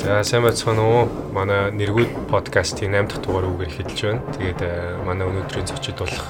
[0.00, 1.00] За сайн байцгаана уу?
[1.36, 4.24] Манай нэргүүд подкастын 8 дахь дугаар үгээр эхэлж байна.
[4.32, 6.24] Тэгээд э, манай өнөөдрийн зочид болох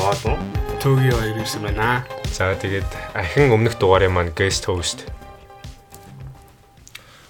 [0.00, 0.40] Модон.
[0.80, 2.08] Төгийн хоёр ирсэн байна.
[2.32, 5.04] за тэгээд ахин өмнөх дугаарын маань guest host.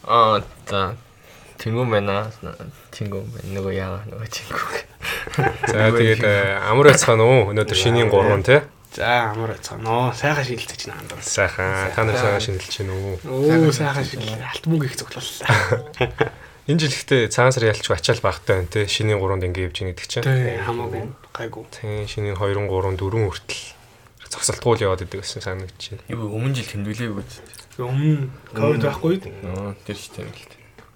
[0.07, 0.95] Аа за
[1.59, 2.31] Тэнгүү байна.
[2.95, 3.51] Тэнгүү байна.
[3.51, 4.79] Нөгөө яа нөгөө тэнгүү.
[5.75, 7.51] За тэгээд э, амар байцгаана уу?
[7.51, 8.63] Өнөөдөр шинийн 3 тий.
[8.95, 10.13] За амар цаанаа.
[10.15, 11.23] Сайхан шилдэж байна андаа.
[11.23, 11.95] Сайхан.
[11.95, 13.17] Та нар сайхан шинжилж байна уу?
[13.25, 14.35] Оо сайхан шилдэж.
[14.43, 16.33] Алт мөнгө их цуглууллаа.
[16.71, 18.87] Энэ жил ихтэй цаан сар ялчгүй ачаал багтай байна тий.
[18.91, 20.27] Шинийн 3-нд ингэ явж байгаа гэдэг чинь.
[20.27, 21.03] Тэ хамаагүй
[21.35, 21.65] гайгүй.
[21.71, 23.63] Тийм шинийн 2 3 4 хүртэл
[24.31, 26.07] зогсолтгуул яваад идэг гэсэн санагдаж байна.
[26.11, 27.25] Юу өмнө жил тэмдэглээгүй.
[27.83, 29.15] Өмнө ковид байхгүй.
[29.51, 30.43] Аа тэр ч тийм л.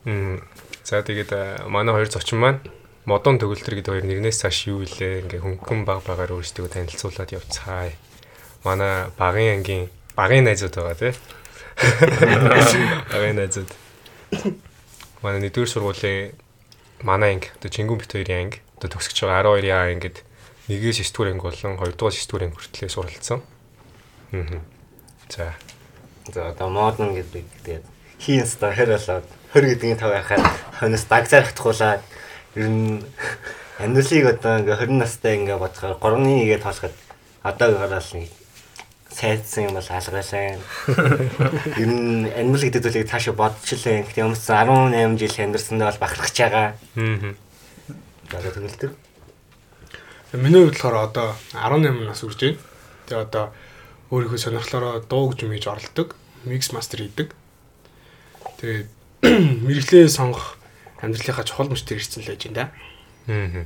[0.07, 0.43] Мм.
[0.85, 2.61] За тэгээд э, манай хоёр зочин маань
[3.05, 7.93] модон төгөлтөр гэдэг хоёр нэрнээс цааш юу илээ ингээ хөнгөн баг багаар өөрсдөө танилцуулаад явцгаая.
[8.65, 11.13] Манай багын ангийн багын найзууд байгаа тий.
[13.13, 13.71] Багын найзууд.
[15.21, 16.33] Манай нэгдүгээр сургуулийн
[17.05, 20.17] манай анги одоо Чингүн бит хоёрын анги одоо төгсөж байгаа 12-ийн ангид
[20.73, 23.41] нэгээс 9 дугаар анги болон 2 дугаар 9 дугаар анги хүртлээр суралцсан.
[24.33, 24.61] Аа.
[25.29, 25.53] За.
[26.33, 27.85] За одоо модон гэдэг тэгээд
[28.17, 30.45] хийн стахер болоод хөр гэдгийг тав яхаад
[30.81, 32.01] хонос дагцаар хатгуулаад
[32.55, 33.03] ер нь
[33.79, 36.95] амьдралыг одоо ингээ 20 настай ингээ бодохоор 3-ны нэгээ тоолоход
[37.43, 38.31] одоо гараал нэг
[39.15, 40.59] сайдсан юм бол алгаалаа.
[41.79, 44.03] Ер нь амьдрал гэдэг зүйлийг цаашаа бодчихлаа.
[44.03, 46.67] Гэхдээ өмнөс 18 жил амьдсандаа бол бахархаж байгаа.
[46.99, 47.35] Аа.
[48.35, 48.93] Одоо төгөлтөр.
[50.35, 52.59] Миний хувьд болохоор одоо 18 нас үрж байна.
[53.07, 53.45] Тэгээ одоо
[54.11, 56.19] өөрийнхөө сонирхлоороо дуу гэж мэж оролдог.
[56.43, 57.31] Mix master хийдэг.
[58.59, 58.91] Тэгээд
[59.67, 60.59] мэрэгчлээ сонгох
[61.05, 62.73] амьдралынхаа чухал мөчтөр ирсэн л байж да.
[63.29, 63.65] Аа.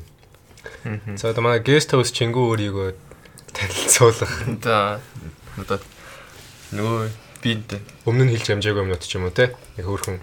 [1.16, 2.88] За одоо манай guest host Чингүү өөрийгөө
[3.54, 4.34] танилцуулах.
[4.62, 5.00] За
[5.58, 5.78] одоо
[6.74, 7.10] нөгөө
[7.42, 7.78] бинт.
[8.04, 9.54] Өмнө нь хэлж амжаагүй юмнууд ч юм уу те.
[9.78, 10.18] Яг хөөрхөн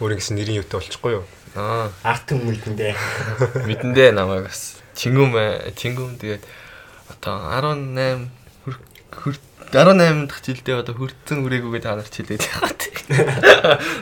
[0.00, 1.24] өөрийн гэсэн нэрийн юутай болчихгүй юу?
[1.56, 2.92] Аа Арт хүмүүлдэндээ.
[3.68, 5.44] мэдэндээ намайг бас Тэнгүү мэ
[5.76, 6.44] Тэнгүү тэгээд
[7.16, 8.28] одоо 18
[8.64, 8.76] хүр
[9.12, 9.36] хүр
[9.72, 12.70] 18 дахь жилдээ одоо хүртсэн хүрээгүйгээ та нарт хэлээд байгаа.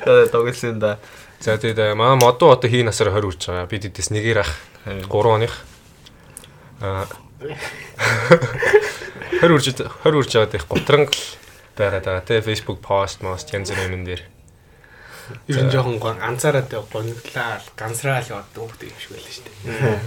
[0.03, 0.99] Одоо догсон да.
[1.41, 3.67] За тэгээд э, манай модуу одоо хий насаар 20 хүрч байгаа.
[3.71, 4.53] Бид эдээс нэгээр ах
[4.87, 5.55] 3 оных.
[6.81, 7.07] Аа
[9.41, 11.11] 20 хүрч 20 хүрч байгаад их гутранг
[11.77, 12.41] байгаад байгаа те.
[12.41, 14.23] Facebook пост, мост янз бүрийн юм дээр.
[15.49, 20.01] Ер нь жоохон ганцаараа гонглаа ганцраал яваад дүүхтэй юм шиг байлаа шүү дээ.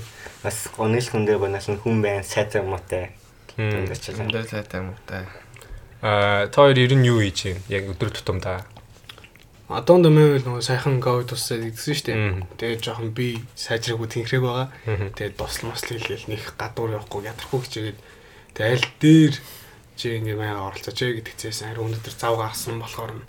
[0.45, 3.17] Бас гонил хүн дээр банаас нь хүн байна, сайтай муутай.
[3.57, 4.17] Өнгөрчлээ.
[4.21, 5.25] Зөндөө сайтай юм уу та.
[6.05, 7.61] Аа та хоёр ер нь юу хийж байна?
[7.73, 8.61] Яг өдөр тутамдаа.
[9.67, 12.19] Одоо нэмэвэл нөгөө сайхан ковид тусаад идсэн шүү дээ.
[12.55, 14.67] Тэгээд жоохон би сайжраагүй тэнхрэг байгаа.
[14.87, 17.99] Тэгээд досл мосл хэлгээл нэг гадуур явахгүй ядрахгүй хичээгээд
[18.55, 19.33] тэгээд аль дээр
[19.99, 23.27] чи ингэ маяга оролцооч ээ гэдэгцээс ари өнөдөр зав гарсан болохоор нь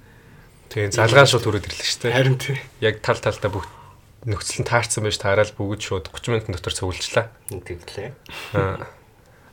[0.69, 2.13] Тэгээд залгаан шууд төрөд ирлээ шүү дээ.
[2.13, 2.61] харин тий.
[2.85, 3.73] Яг тал талдаа бүгд
[4.29, 7.27] нөхцөл нь таарсан байж таарал бүгд шууд 30 минутын дотор цуглуулчлаа.
[7.49, 8.13] Тэглээ.
[8.53, 8.85] Аа.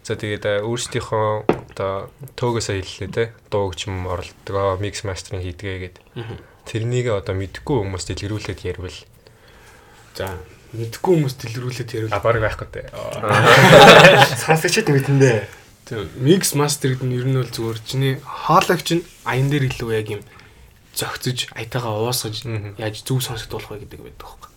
[0.03, 3.23] За тэгээд э, өөрсдийнхөө одоо тоогоосоо хэллээ те.
[3.47, 5.97] Дуу гэж юм оролдгоо, микс мастеринг хийдгээ гэд.
[6.65, 8.99] Тэрнийг одоо мэдхгүй хүмүүст дэлгэрүүлээд ярил.
[10.17, 10.37] За
[10.73, 12.11] мэдгүй хүмүүс дэлгэрүүлээд А ярил.
[12.19, 12.81] баг байхгүй те.
[14.45, 15.45] Сонсогчд мэдэндээ.
[15.85, 19.89] Тэгээ микс мастер гэдэг нь ер нь бол зүгээр чиний хоолойч нь аян дээр илүү
[19.93, 20.21] яг юм
[20.97, 22.41] зөгцөж аятайгаа уусгаж
[22.81, 24.49] яаж зүг сонсогдуулах вэ гэдэг байдаг байхгүй.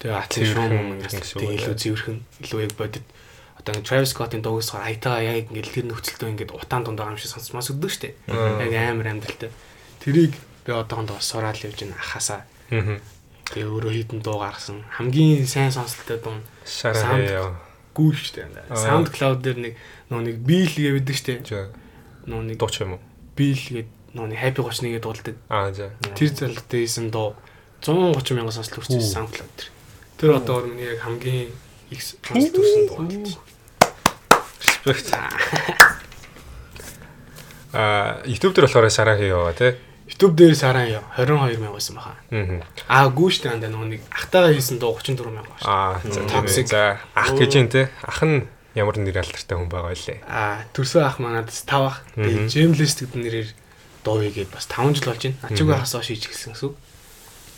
[0.00, 3.04] Тэгээ гэсэн үг тэгээ илүү зэвэрхэн илүү яг бодит
[3.60, 7.34] одоо ингэ Travis Scott-ын дуугсаар аятайгаа яг ингэ тэр нөхцөлтөө ингэ утаан дундаа юм шиг
[7.34, 8.14] сонсмоос өгдөг.
[8.30, 8.62] Мм.
[8.64, 9.50] Яг амар амьдралтай.
[10.00, 10.32] Тэрийг
[10.66, 13.00] би одоохондоо сураал явж ин ахасаа Аа.
[13.54, 14.84] тэгээ өөрөө хитэн дуу гаргасан.
[14.92, 17.56] Хамгийн сайн сонсолтой дуу нь Шараа яа.
[17.96, 18.44] гүү штэ.
[18.70, 19.74] SoundCloud дээр нэг
[20.12, 21.40] нөө нэг Bill байдаг штэ.
[22.28, 23.02] Нөө нэг дууч юм уу?
[23.36, 25.36] Bill гээд нөө нэг Happy 31 гээд дуулдаг.
[25.48, 25.90] Аа за.
[26.14, 27.32] Тэр залуутай хийсэн дуу
[27.80, 29.14] 130 мянган сонсол хүрчихсэн Үу.
[29.16, 29.70] SoundCloud дээр.
[30.20, 31.48] Тэр одоо миний яг хамгийн
[31.88, 33.32] их сонсол төрсэн дуу гэж.
[34.84, 35.08] Респект.
[37.72, 39.76] Аа YouTube дээр болохоор шараа хий яваа те.
[40.08, 42.16] YouTube дээр сараа яа 22 мянга байсан баха.
[42.32, 42.64] Аа.
[42.88, 46.00] Аа гүүштэй андаа нөгөө нэг ахтайгаа хийсэн дуу 34 мянга байна.
[46.00, 46.56] Аа.
[46.64, 47.92] За ах гэж юм те.
[48.00, 50.16] Ах нь ямар нэр алдартай хүн байгаа вэ?
[50.24, 52.00] Аа төрсөн ах манадас 5 ах.
[52.16, 53.50] Тэгээ Jameless гэдэг нэрээр
[54.00, 55.38] дуу хийгээд бас 5 жил болж байна.
[55.44, 56.76] Ачаагүй хасаа шийж гисэн гэсэн үг.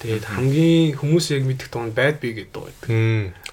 [0.01, 2.89] Тэгээд хамгийн хүмүүс яг мэддэг дуу нь Bad Bee гэдэг дуу байдаг.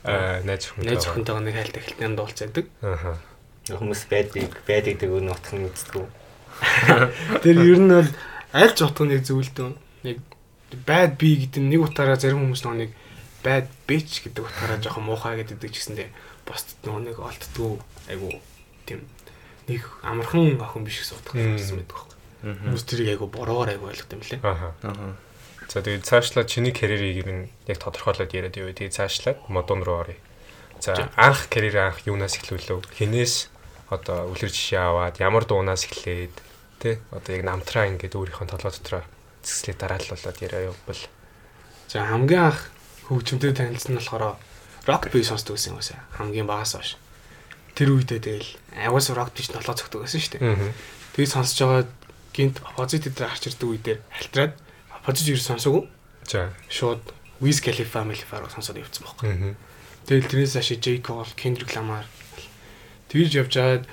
[0.08, 0.88] Аа найз хүн.
[0.88, 2.66] Найз охинтойгоо нэг хайлт эхлэлтэн дуулцаадаг.
[2.82, 3.20] Аа.
[3.68, 6.08] Хүмүүс байдаг, байдаг гэдэг нь утга нь мэддэг.
[7.44, 8.10] Тэр ер нь бол
[8.58, 9.70] аль ч утга нэг зөвлөдөө.
[10.04, 10.18] Нэг
[10.84, 12.92] bad bee гэдэг нэг утгаараа зарим хүмүүс нөгөө нэг
[13.46, 16.10] bad bitch гэдэг утгаараа жоохон муухай гэдэг ч гэсэндээ
[16.44, 17.80] бусдад нөгөө нэг олддгоо
[18.12, 18.36] айгу
[18.84, 19.06] тийм
[19.68, 21.56] нэг амархан охин биш гэсэн утгаар Мм.
[21.56, 22.18] хэлсэн байдаг байхгүй.
[22.48, 24.40] Хүмүүс тэрийг айгу бороор айгу ойлгох юм лээ.
[24.44, 25.16] Аа.
[25.68, 28.76] За тэгээд цаашлаад чиний карьерийг нь яг тодорхойлоод яриад явъя.
[28.76, 30.20] Тэгээд цаашлаад модон руу оръё.
[30.80, 32.88] За анх карьер анх юунаас эхлүүлв?
[32.96, 33.52] Хинээс
[33.92, 36.32] одоо үлгэр жишээ аваад ямар дуунаас эхлээд
[36.80, 39.04] тий одоо яг намтраа ингээд өөрийнхөө толгой дотроо
[39.44, 41.02] зэслээ дарааллуулаад яриа явбал.
[41.88, 42.70] За хамгийн анх
[43.08, 44.38] хөгжимтэй танилцсан нь болохоор
[44.86, 46.04] rock band сонсдог гэсэн юм уусаа.
[46.18, 46.98] Хамгийн багаас хойш.
[47.74, 50.44] Тэр үедээ тэгэл аваас rock band толгой цогтөг гэсэн шүү дээ.
[50.44, 50.74] Аа.
[51.16, 51.84] Тэгээд сонсож байгаа
[52.36, 54.54] гинт позитив дээр гарч ирдэг үедээ альтраад
[55.02, 55.84] позитив юу сонсоогүй.
[56.28, 56.54] За.
[56.70, 57.02] Шууд
[57.42, 59.56] Wiz Khalifa Khalifa-аар сонсоод явцсан байхгүй.
[60.08, 62.06] Тэгэл тэрнээс хашаа J Cole, Kendrick Lamar
[63.08, 63.84] тэгж явж хаад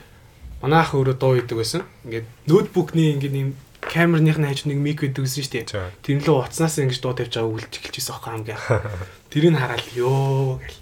[0.64, 1.84] манай ах өөрөө дуу хийдэг байсан.
[2.08, 3.52] Ингээд ноутбукны ингээд юм
[3.84, 5.92] камерных нь хажууд нэг мик байдаг гэсэн шүү дээ.
[6.00, 8.88] Тэр нь л утаснаас ингэж дуу тавьж байгаа үлж эхэлчихсэн байхгүй хамгийн анх.
[9.28, 10.80] Тэрийг хараад ёо гэл.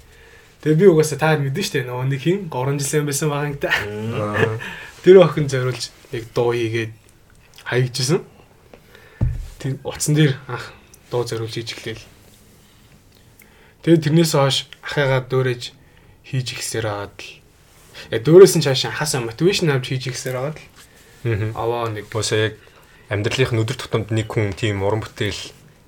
[0.62, 3.74] Тэгээ би угаасаа та мэдэн шүү дээ нөгөө нэг хин 3 жилийн байсан байгаа.
[3.74, 4.62] Аа.
[5.02, 6.94] Тэр охин зориулж яг дуу хийгээд
[7.66, 8.22] хаягжсэн.
[9.58, 10.70] Тэр утсан дээр анх
[11.10, 11.98] дуу зориулж хийж эхлэв.
[13.82, 15.74] Тэгээд тэрнээс хойш ахыгаа дөөрэж
[16.22, 17.41] хийж ихсээр аваад л
[18.10, 20.66] я дөөрөөс нь цааш анхаасаа мотивашн авч хийж ихсээр аваад л
[21.22, 21.52] Аа.
[21.54, 22.54] аваа нэг Босоо яг
[23.12, 25.40] амьдралынх нь өдөр тутамд нэг хүн тийм уран бүтээл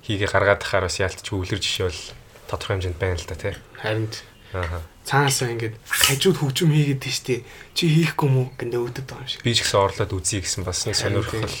[0.07, 2.01] хийгээ гаргаад тахаар бас яалтч өвлөр жишээ бол
[2.47, 3.53] тодорхой хэмжээнд байна л да тий.
[3.81, 4.07] харин
[4.55, 4.79] Аа.
[5.03, 7.39] цаанасаа ингээд хажууд хөгжим хийгээд тийштэй
[7.75, 9.43] чи хийхгүй мүү гэдэг өвдөд байгаа юм шиг.
[9.43, 11.51] Би ч гэсэн орлоод үзье гэсэн бас нэг сонирхол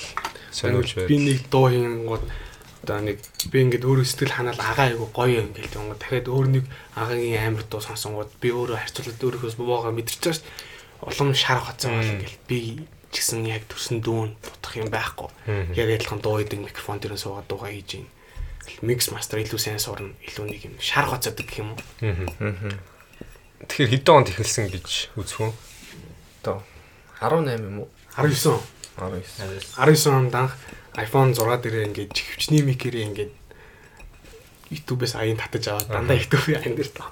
[0.55, 1.09] сониулж байв.
[1.11, 2.23] би нэг дуу хийнгууд
[2.85, 3.17] одоо нэг
[3.49, 7.41] би ингээд өөрөө сэтгэл ханаал агаа айгу гоё юм гээл тэнгууд дахиад өөр нэг агагийн
[7.41, 10.45] амар дуу сонсонгууд би өөрөө харьцуулаад өөрийнхөөс боогоо мэдэрч байгаа
[11.01, 12.57] улам шар хоцсон бол ингээл би
[13.11, 15.29] ч гэсэн яг төрсөн дүүн дутах юм байхгүй.
[15.75, 18.07] Яг адилхан дуу идэг микрофон дээр суугаад дуугаа хийж ийн.
[18.81, 21.81] Микс мастер илүү сайн сурна, илүү нэг юм шар хоцоодаг гэх юм уу?
[23.69, 25.51] Тэгэхээр хэдэн онд эхэлсэн гэж үзэх үү?
[26.43, 26.65] Одоо
[27.21, 27.89] 18 юм уу?
[28.17, 28.59] 19
[28.97, 29.79] 19.
[29.79, 30.53] 19 онд анх
[30.95, 33.33] iPhone 6 дээр ингээд хөвчний микэрээ ингээд
[34.71, 37.11] YouTube-ээс аян татаж аваад дандаа YouTube-ийн аян дээр таа.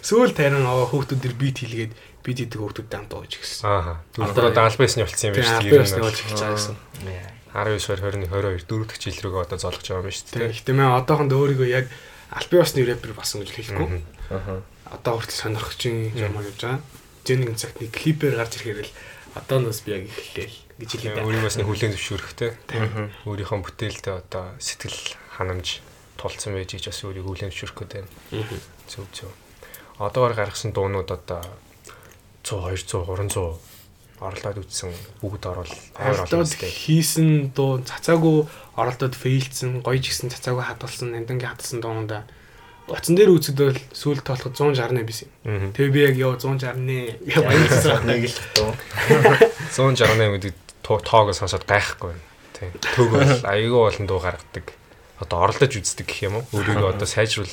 [0.00, 1.92] Сүүл тарин аваа хүүхдүүд дээр бит хийлгээд
[2.22, 3.66] бит хийдэг хүүхдүүдтэй хамт ууж гисэн.
[3.66, 3.98] Аа.
[4.14, 5.98] Дөрөвдөө даалбайсны болцсон юм албаас дээ.
[5.98, 6.76] нэг болж эхэлж байгаа гэсэн.
[7.56, 10.56] 19 20 22 дөрөв дэх жил рүүгээ одоо золгож байгаа юм байна шүү Тэгээ дээ.
[10.60, 11.86] ихтэй мэн одоохонд өөрийгөө яг
[12.30, 13.88] албан ёсны рэпер басан гэж хэлэхгүй.
[14.30, 14.60] Аа.
[14.92, 16.80] Одоо хүртэл сонирхож юм явж байгаа.
[17.26, 18.92] Жин нэг цагт нэг клипээр гарч ирэхээр л
[19.34, 21.26] одоо нас би яг эхлээл гэж хэлээд байна.
[21.26, 22.50] Өөрийгөөс нэг хүлэн зөвшөөрөхтэй.
[23.24, 25.00] Өөрийнхөө бүтээлтэй одоо сэтгэл
[25.36, 25.80] ханамж
[26.20, 28.04] тулцсан байж ич бас өөрийг хүлэн зөвшөөрөх гэдэг.
[28.88, 29.32] Зөв зөв.
[29.96, 31.40] Одоогор гаргасан дуунууд одоо
[32.44, 33.56] 100 200 300
[34.20, 40.32] орлоод үтсэн бүгд орвол амар олон Оролдоод хийсэн дуу цацаагүй оролдоод фейлдсэн, гоё ч гэсэн
[40.32, 42.24] цацаагүй хадгалсан, нандингийн хадгалсан дуунда
[42.88, 45.28] утсан дээр бол сүүл тоолоход 168 бисэн.
[45.44, 45.68] Аа.
[45.74, 48.06] Тэгээ би яг яа 168 яг баярлсан.
[48.08, 48.72] Нэг л дуу.
[49.74, 52.24] 168 гэдэг тоог сонсоод гайхгүй байна.
[52.56, 52.72] Тийм.
[52.80, 54.72] Төг бол аягүй олон дуу гаргадаг.
[55.20, 56.44] Одоо оролдож үздэг гэх юм уу?
[56.54, 57.50] Өөрийгөө одоо сайжруул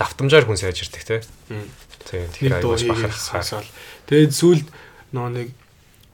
[0.00, 1.22] давтамжаар хүн сайжирдаг.
[1.46, 2.26] Тийм.
[2.26, 3.68] Нэг Тэгэхээр аягүй сонсоол.
[4.08, 4.66] Тэгээд сүүлд
[5.12, 5.48] нөө нэг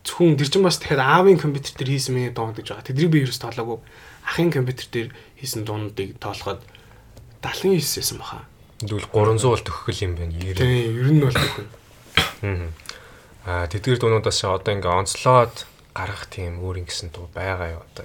[0.07, 2.87] зөвхөн тэр чинь бас тэгэхээр аавын компьютер дээр хийсэн миний дуу гэж байгаа.
[2.87, 3.79] Тэдрийг би ерөөс тоолоогүй.
[4.27, 5.09] Ахын компьютер дээр
[5.39, 6.63] хийсэн дуунуудыг тоолоход
[7.43, 8.47] 79 байсан баха.
[8.83, 10.35] Тэгвэл 300 бол төгөх юм байна.
[10.35, 10.59] 90.
[10.59, 11.69] Тийм, ер нь бол төхөн.
[12.43, 12.71] Аа.
[13.47, 15.55] Аа тэдгээр дуунуудаас одоо ингээ онцлоод
[15.97, 18.05] гаргах тийм өөр ингэсэн дуу байгаа юу одоо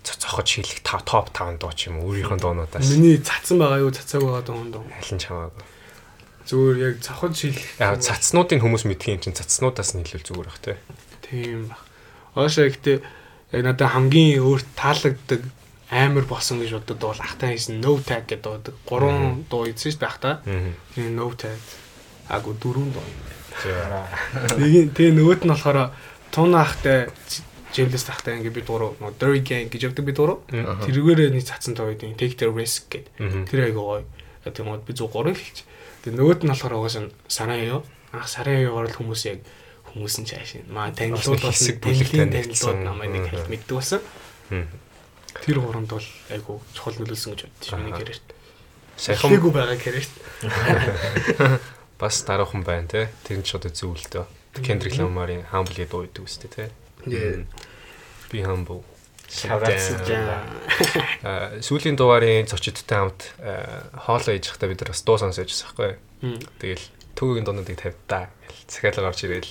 [0.00, 3.92] цохож хийлэх та- топ 5 дуу ч юм уу өөрийнхөө дуунуудаас Миний цацсан байгаа юу,
[3.92, 4.84] цацааг байгаа дуун дуу.
[4.88, 5.64] аль нь чамаагүй.
[6.48, 7.68] Зүгээр яг цохож шилэх.
[7.78, 10.76] Яг цацнуудын хүмүүс мэдхийн чинь цацнуудаас нь илүү зүгээр бах тий.
[11.28, 11.78] Тийм баг.
[12.34, 13.04] Оошоо ихтэй
[13.52, 15.40] яг надад хамгийн өөр таалагддаг
[15.92, 18.74] амар болсон гэж бодод бол ахтаа хийсэн no tag гэдэг дуудаг.
[18.88, 20.10] Гурван дуу ийдсэн шүү дээ.
[20.26, 20.42] Аа.
[20.96, 21.58] Тийм no tag.
[22.30, 23.04] Агу дөрвөн дуу.
[24.94, 25.90] Тэгээ нөгөөт нь болохоор
[26.30, 27.10] туна ахтай
[27.70, 30.42] Жевлэс тахтай ингээ би дуруу нөө Dirty Gang гэж явдаг би дуруу.
[30.50, 30.82] Аа.
[30.82, 32.18] Тэрүүгээрээ нэг цацсан тоо гэдэг.
[32.18, 33.46] Take the risk гэдэг.
[33.46, 34.04] Тэр айгуу гоё.
[34.42, 35.58] Тэгээд би 103 хэлж.
[36.02, 37.86] Тэгээ нөгөөт нь болохоор угаасаа санаа юу?
[38.10, 39.38] Анх сарын аягаар л хүмүүс яг
[39.94, 40.50] хүмүүс нь цааш.
[40.66, 42.82] Маа танилцуул Бас нэг болсон бүлэг танилцсан.
[42.82, 44.02] намайг нэг хэлт мэддэг болсон.
[45.46, 47.98] Тэр гурамд бол айгуу чухал нөлөөлсөн гэж бодчих миний Аа.
[48.02, 48.26] карьерт.
[48.98, 50.12] Саяхан Эхлээгүй байгаа карьерт.
[52.02, 53.08] бас дараахан байна те.
[53.22, 54.26] Тэр нь ч одоо зөвлөлтөө.
[54.58, 56.50] Kendrick Lamar-ын Humble гэдэг дуу идэв үстэй.
[56.50, 57.46] Тэгээ
[58.30, 58.82] Би humble.
[61.22, 65.66] Аа сүүлийн дугаарын зочидтой хамт аа, хоолоо ээж захта бид нар бас дуу сонсож байсан
[65.70, 65.92] байхгүй.
[66.62, 66.86] Тэгэл
[67.18, 68.30] төвгийн дуунуудыг тавьдаа.
[68.46, 69.50] гэл Захиалга орж ирээл.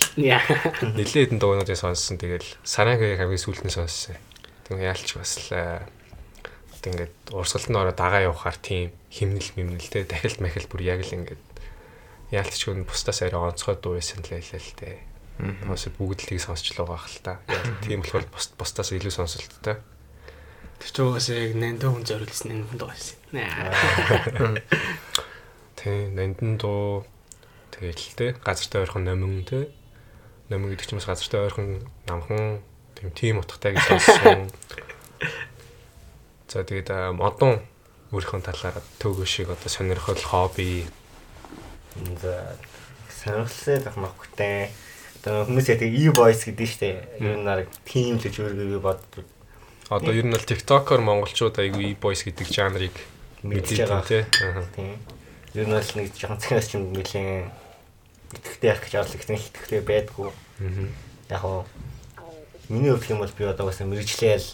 [0.96, 2.20] Нилээ хэдэн дуунуудыг сонссон.
[2.20, 4.20] Тэгэл Сарагийн хамгийн сүүлд нь сонссон.
[4.68, 5.84] Тэг яалч бас л
[6.80, 11.04] одоо ингээд урсгалд нь ороо дагаа явахаар тийм химнэл мэмнэл те дахилт махил бүр яг
[11.04, 11.44] л ингээд
[12.30, 15.02] яалтч хүн бусдаас арай онцгой дуу байсан л байлаа л те.
[15.66, 17.34] Бас бүгд л тийг сонсч л байгаа хэл та.
[17.86, 19.82] Тийм болохоор бус бусдаас илүү сонsolттой.
[20.80, 23.18] Тэр ч угаасаа яг нандаа хүн зориулсан энэ хүн байгаа шин.
[25.80, 27.08] Тэ нандин дуу
[27.72, 29.72] тэгэл те газартай ойрхон номин те
[30.52, 32.60] номин гэдэг чинь бас газартай ойрхон намхан
[33.00, 34.52] тийм тим утгатай гэж сонссон.
[36.52, 37.64] За тэгээд модон
[38.12, 40.90] өөрийнхөө талаар төөгөө шиг одоо сонирхол хобби
[42.22, 42.56] За
[43.10, 44.72] сонирхолтой захмахтай.
[45.20, 46.90] Одоо хүмүүс яг e-voice гэдэг нь штэ.
[47.20, 49.26] Ер нь нараг team л гэж өөрийгөө боддог.
[49.90, 52.96] одоо ер нь бол TikTok-оор монголчууд айгүй e-boys гэдэг жанрыг
[53.44, 54.06] Мэдж байгаа.
[54.06, 54.24] тий.
[54.46, 54.64] Аа.
[54.78, 54.96] Тийм.
[55.58, 57.50] Ер нь бол нэг жоохон ч юм нэлийн
[58.32, 60.30] итгэвтэй явах гэж орлоо гэхдээ итгэвтэй байдгүй.
[61.34, 61.66] Яг уу
[62.70, 64.48] миний хувьд юм бол би одоо бас мэрэгчлээл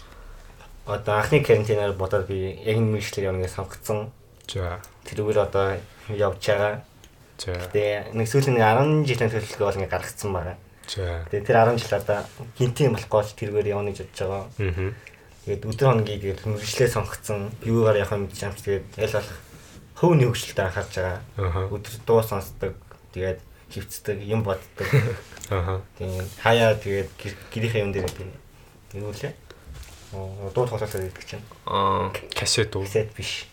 [0.88, 4.10] одоо анхны карантинаар бодоод би яг энэ мэрэгчлэр явна гэж сонгоцсон.
[4.48, 4.80] За.
[5.04, 5.76] Тэрүүгээр одоо
[6.08, 6.80] явж байгаа.
[7.36, 10.56] Тэгээ нэг сүүлийн нэг 10 жилийн төлөвлөгөө бол ингээ гаргацсан байгаа.
[11.30, 12.18] Тэгээ тэр 10 жил одоо
[12.56, 14.44] гинтийн болохгүй ч тэргээр явна гэж бодож байгаа.
[14.58, 14.88] Мгм.
[15.46, 17.40] Тэгээд өдөр тэгээд мэрэгчлээ сонгоцсон.
[17.66, 19.38] Юугаар явах юм гэж амт тэгээд аль болох
[19.98, 21.20] хөвний хөгжилтэй анхаарч байгаа.
[21.70, 22.74] Өдөр дуу сонсдог.
[23.14, 23.40] Тэгээд
[23.70, 24.88] хөвцдөг, юм боддог.
[25.50, 25.82] Аха.
[25.98, 28.34] Тэгээд хаяа тэгээд гэр- гэрийнхээ юм дээр тэгээд
[29.02, 29.34] юу лээ?
[30.14, 31.42] Аа дуу тоглолтоо гэдэг чинь.
[31.66, 32.86] Аа, Кассет уу?
[32.86, 33.46] Касет биш.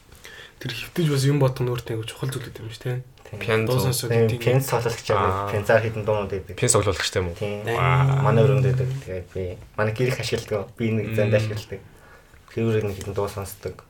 [0.61, 3.01] Тэр хөвтөж бас юм бодох нь өөртөө чухал зүйл гэдэг юм шүү дээ.
[3.39, 3.67] Пиано.
[3.67, 4.41] Дуу сонсоод Тэгээд тийм.
[4.43, 5.17] пенс тоглолтч Аа.
[5.17, 6.55] аа пенсаар хитэн дуунууд байдаг.
[6.57, 7.35] Пенс оглуулах юм уу?
[7.39, 7.63] Тийм.
[7.67, 8.21] Аа.
[8.21, 8.87] Манай өрөөнд байдаг.
[9.05, 9.43] Тэгээд би
[9.77, 10.69] манай гэрих ашигладаг.
[10.77, 11.81] Би нэг занд ашигладаг.
[12.53, 13.83] Тэрүүрийг нэг хитэн дуу сонсдог.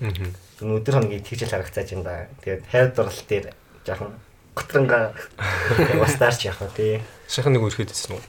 [0.00, 0.34] Мгм.
[0.62, 2.26] Энэ өдөр хоногийн тэгжэл харагцааж юм да.
[2.42, 3.46] Тэгээд хайр дурлал дээр
[3.86, 4.10] жоохон
[4.54, 5.14] готронга
[6.02, 7.02] устаарч явах тий.
[7.30, 8.22] Шахан нэг үрхэд хэлсэн үү?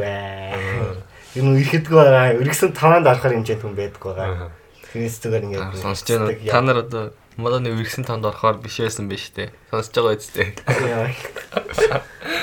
[0.00, 0.96] Ваа.
[1.36, 2.40] Энэ ирэхдгүй байгаа.
[2.40, 4.48] Өргөсөн таваанд орохоор хэмжээнд хүн байдаггүй байгаа.
[4.48, 4.52] Аха.
[4.94, 6.32] Тэрнээс зүгээр Аа, ингээд сонсож байна.
[6.50, 7.02] Та нар одоо
[7.36, 9.50] модоны үргэсэн танд орохоор биш байсан биш үү?
[9.70, 10.48] Сонсож байгаа үстэй.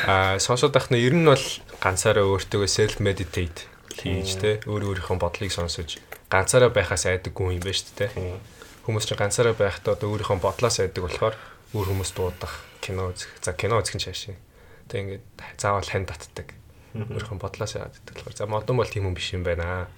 [0.08, 1.46] Аа, сонсоод байх нь ер нь бол
[1.80, 6.00] ганцаараа өөртөө self meditate хийж те өөр өөрийнхөө бодлыг сонсож
[6.32, 8.12] ганцаараа байхаас айдаггүй юм байна шүү дээ.
[8.88, 11.36] Хүмүүс чинь ганцаараа байхдаа одоо өөрийнхөө бодлоос айдаг болохоор
[11.76, 13.36] өөр хүмүүс дуудах, кино үзэх.
[13.44, 14.40] За кино үзэх нь шаашаа.
[14.88, 15.24] Тэг ингээд
[15.60, 16.56] заавал хань татдаг.
[16.96, 19.92] Өөрийнхөө бодлоос яадаг болохоор за модон бол тийм юм биш юм байна.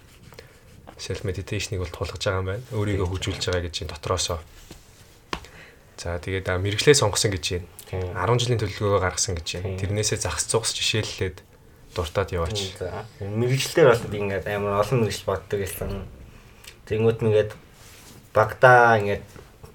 [0.98, 2.66] Self meditation-ыг бол тулгаж байгаа юм байна.
[2.74, 4.40] Өөрийгөө хөгжүүлж байгаа гэж юм дотроосоо.
[5.98, 7.62] За тэгээд мэрэгчлээ сонгосон гэж
[7.94, 8.26] байна.
[8.26, 9.78] 10 жилийн төлөвлөгөөгөө гаргасан гэж байна.
[9.78, 11.46] Тэрнээсээ загас цугс жишээллээд
[11.94, 12.74] дуртад яваач.
[12.82, 16.10] За мэрэгчлэр бол ингээд амар олон мэрэгчл боддог гэсэн.
[16.90, 17.52] Тэнгүүт нэгээд
[18.34, 19.24] багтаа ингээд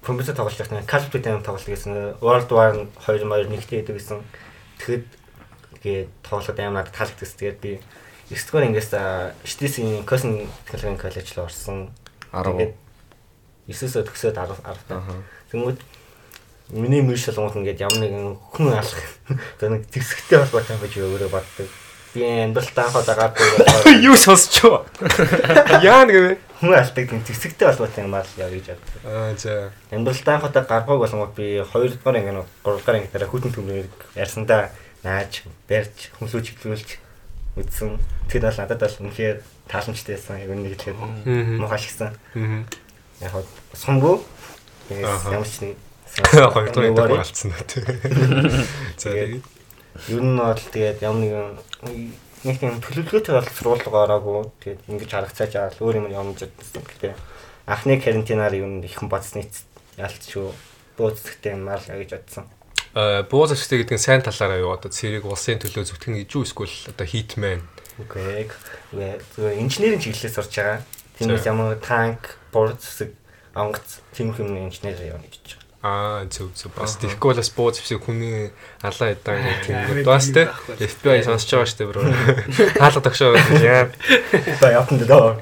[0.03, 2.19] компьютер тоглож байх нэг Call of Duty тоглож гэсэн.
[2.19, 4.19] World War 2 2 нэгтэй байдаг гэсэн.
[4.83, 5.05] Тэгэхэд
[5.79, 7.39] тэгээд тоглоод амар надад таалагдсан.
[7.39, 7.71] Тэгээд би
[8.29, 8.91] 9 дугаар ингээс
[9.47, 11.89] Штисийн Cosmic Technology College руу орсон.
[12.35, 12.75] 10.
[13.71, 15.15] 9-өөс төгсөөд 10 10 Аха.
[15.49, 15.79] Тэнгүүд
[16.71, 19.01] миний мөрш болгонд ингээд ямар нэгэн хүн алах
[19.57, 21.69] одоо нэг зэвсэгтэй холбоотой юм гэж өөрөө боддог.
[22.13, 23.33] Би амьдралтаа анхаа дагаад
[24.01, 24.85] Юу сонсчоо?
[25.85, 26.37] Яа нэгэ.
[26.61, 29.01] хүн алдаг тийм зэвсэгтэй холбоотой юм аа л гэж боддог.
[29.05, 29.71] Аа за.
[29.93, 32.33] Амьдралтаа анхаа гаргаг болгоод би 2 дугаар анги
[32.65, 34.69] 3 дугаар дараа хүтэн төмрийг ярьсандаа
[35.05, 36.89] нааж, барьж, хүмлүү чиглүүлж
[37.61, 37.97] үдсэн.
[38.29, 39.37] Тэр бол надад бол үнэхээр
[39.69, 40.37] тааламжтай байсан.
[40.41, 41.57] Яг үнэ хэлэхэд Мгм.
[41.61, 42.13] муухай шигсэн.
[42.35, 42.65] Мгм.
[43.21, 43.33] Яг.
[45.05, 45.31] Аха.
[45.39, 45.77] Ямар ч нэг
[46.17, 48.65] Хоёр дахь удаа болцсон үү.
[48.97, 49.43] За Тэгээд
[50.07, 51.49] Ер нь бол тэгээд ямар нэгэн
[52.47, 54.47] нэг тийм төлөвлөгөөтэй бол сургуулигаа ороогүй.
[54.63, 56.83] Тэгээд ингэж харагцааж аваад өөр юм явж чадсан.
[56.87, 57.17] Гэтэ
[57.67, 59.43] анхны карантинаар юу нэг их бодсны
[59.99, 60.55] ялч шүү.
[60.95, 62.45] Бөөцөлттэй юм аа л гэж бодсон.
[62.95, 66.45] э бууз ашигтай гэдэг нь сайн талаараа юу одоо цэрэг улсын төлөө зүтгэн гэж юу
[66.47, 67.05] эсвэл одоо
[67.99, 68.47] Үгүй
[68.95, 69.19] ээ.
[69.35, 70.79] Зүгээр инженерийн чиглэлээр сурч байгаа.
[71.19, 73.11] Тиймээс ямар танк, бурд зүсэг,
[73.51, 75.58] онгоц тийм юм инженер явна гэж байна.
[75.79, 78.51] Аа зөв зөв бас тэгэхгүй бас бууз хэвсэг хүний
[78.83, 80.51] алаа Аа, гэдэг бас те.
[80.75, 82.03] FBI сонсож байгаа штэ бро.
[82.75, 83.31] Хаалга тогшоо
[83.63, 83.87] яа.
[84.59, 85.39] За явтан дөө.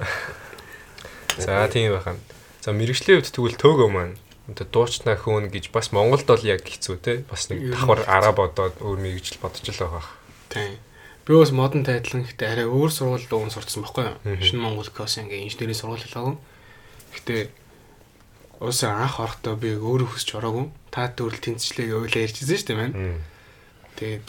[1.42, 2.16] За тийм байхаа.
[2.62, 4.16] За мэрэгжлийн хувьд тэгвэл төөгөө маань
[4.46, 8.78] одоо дуучнаа хөөн гэж бас Монголд бол яг хэцүү те бас нэг давхар араа бодоод
[8.78, 10.06] өөр мэрэгжил бодож л байгаа.
[10.54, 10.78] Тийм.
[11.28, 14.38] Би бас модон тайдлан гэхдээ арай өөр сургуульд уун сурцсан байхгүй Мгм.
[14.38, 14.46] юу?
[14.48, 16.36] Шинэ Монгол кос ингээ инженерийн сургууль хэлээгүй.
[17.12, 17.42] Гэхдээ
[18.60, 20.72] уусаа анх орохдоо би өөрөө хүсч ороогүй.
[20.90, 23.22] Та төрөл тэнцвчлээ ойлаа ярьжсэн шүү дээ маань.
[23.98, 24.26] Тэгээд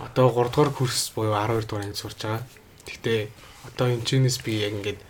[0.00, 2.42] одоо 3 дугаар курс буюу 12 дугаар анги сурж байгаа.
[2.84, 3.20] Гэхдээ
[3.68, 5.00] одоо энэ чинээс би яг ингээд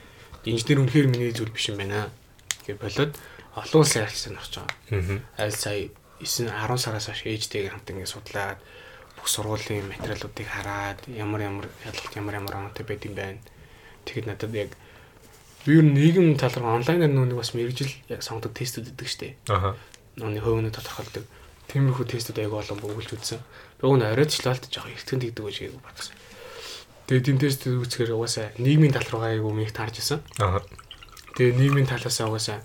[0.47, 2.13] инженер үнэхээр миний зүйл биш юм байна.
[2.67, 3.13] гэж болоод
[3.55, 5.23] олон улсын ярилцсан орж байгаа.
[5.39, 5.45] Аа.
[5.45, 5.91] Аль сая
[6.21, 8.59] 9 10 сараас хойш ээжтэйгээ хамт ингээд судлаад
[9.17, 13.41] бүх сургуулийн материалуудыг хараад ямар ямар ялгалт ямар ямар оноотой байд юм байна.
[14.05, 14.71] Тэгэхэд надад яг
[15.65, 19.37] би юу нийгэм тал руу онлайнаар нүг бас мэрэгжил яг сонгодог тестүүд өгдөг штеп.
[19.49, 19.77] Аха.
[20.21, 21.25] Нүний хөвгнө тодорхойлдог.
[21.73, 23.41] Тиймэрхүү тестүүд аяг олон бөгүүлж үзсэн.
[23.81, 26.15] Би уг нь оройд ч л болт жоох эртгэн дигдэг гэж яг бодсон.
[27.09, 30.21] Тэгээ тийм тестүүд үзэхээр угаасаа нийгмийн тал руугаа аяг өмнөх таарч исэн.
[30.45, 30.61] Аа.
[31.41, 32.61] Тэгээ нийгмийн талаас угаасаа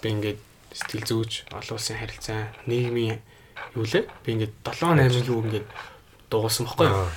[0.00, 0.40] би ингээд
[0.72, 3.20] сэтгэл зүйч, олон улсын харилцаа, нийгмийн
[3.76, 4.08] юу лээ?
[4.24, 5.68] Би ингээд 7 8 жил ингээд
[6.32, 7.08] дуугасан баггүй юу?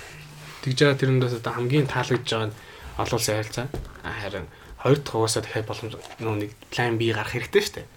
[0.68, 2.58] Тэгж байгаа тэрэндээс одоо хамгийн таалагдж байгаа нь
[3.00, 3.68] олон улсын харилцаа.
[4.04, 4.48] Харин
[4.84, 7.88] хоёр дахь угаасаа дахиад боломж нөө нэг план B гарах хэрэгтэй шүү дээ.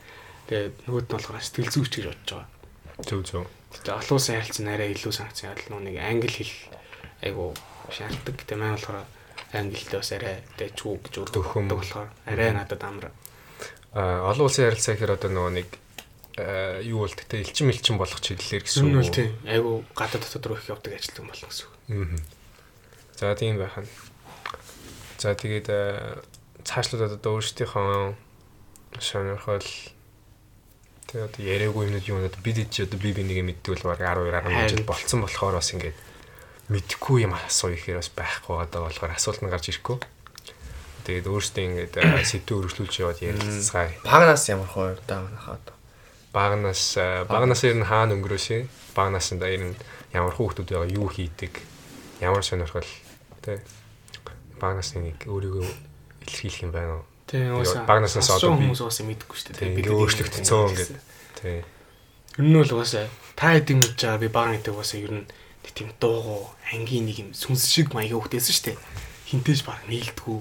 [0.47, 2.49] Тэгээд нөгөөд нь болохоор сэтгэл зүйч гэж бодож байгаа.
[3.03, 3.45] Зөв зөв.
[3.75, 6.55] Тэгээд олон улсын харилцаа арай илүү санкц яагаад нөө нэг англи хэл
[7.27, 7.51] айгу
[7.91, 8.35] шаарддаг.
[8.39, 9.03] Тэгээд маань болохоор
[9.51, 13.11] англитэй бас арай дэжгүй гэж өргөдөг болохоор арай надад амар.
[13.91, 15.69] Аа олон улсын харилцаа гэхээр одоо нөгөө нэг
[16.87, 19.09] юу бол тэгтээ элчин мэлчин болох чиглэлээр гэсэн үг.
[19.11, 21.75] тийм айгу гадаад дотоод руу их явдаг ажилтан болно гэсэн үг.
[21.91, 22.21] Аа.
[23.17, 23.89] За тийм байх нь.
[25.17, 25.67] За тэгээд
[26.67, 28.15] аа, цаашлаад одоо өөрсдийнхөө
[28.99, 29.63] сонирхол
[31.07, 34.03] тэгээд одоо яриаггүй юмнууд юу надад бид чи одоо би би нэг мэддэг бол баг
[34.03, 35.95] 12 11 жил болцсон болохоор бас ингээд
[36.67, 40.03] мэдхгүй юм асуу ихээр бас байхгүй одоо болохоор асуулт нь гарч ирэхгүй.
[41.07, 43.95] Тэгээд өөрсдөө ингээд аа, сэдв өргөжлүүлж яваад ярилцгаая.
[44.03, 45.77] Багнаас ямар хоёр даа манайхаа одоо.
[46.35, 48.67] Багнаас аа, багнаас ер нь хаана өнгөрөөсэй?
[48.99, 49.79] Багнаас нь ер нь
[50.11, 51.63] ямар хүүхдүүд байгаа юу хийдэг?
[52.19, 52.91] Ямар сонирхол
[53.47, 53.63] тэ
[54.59, 55.86] багнаас нэг өөрийгөө
[56.27, 57.05] илэрхийлэх юм байна уу?
[57.27, 57.87] Тийм уусаа.
[57.87, 59.59] баг наснаас одоо хүмүүс уусаа мэдгүй шүү дээ.
[59.63, 60.79] Тийм, Бид өөрчлөгдсөн ингээд.
[60.79, 61.01] гэсэн.
[61.39, 61.59] Тий.
[62.39, 63.07] Ер нь бол угаасаа
[63.39, 65.27] та хэдийн мэдж байгаа би баг гэдэг угаасаа ер нь
[65.75, 68.79] тийм дуугу ангийн нэг юм сүнс шиг маягийн хөхтэйсэн шүү дээ.
[69.27, 70.39] Хинтэж баг нийлдэггүй.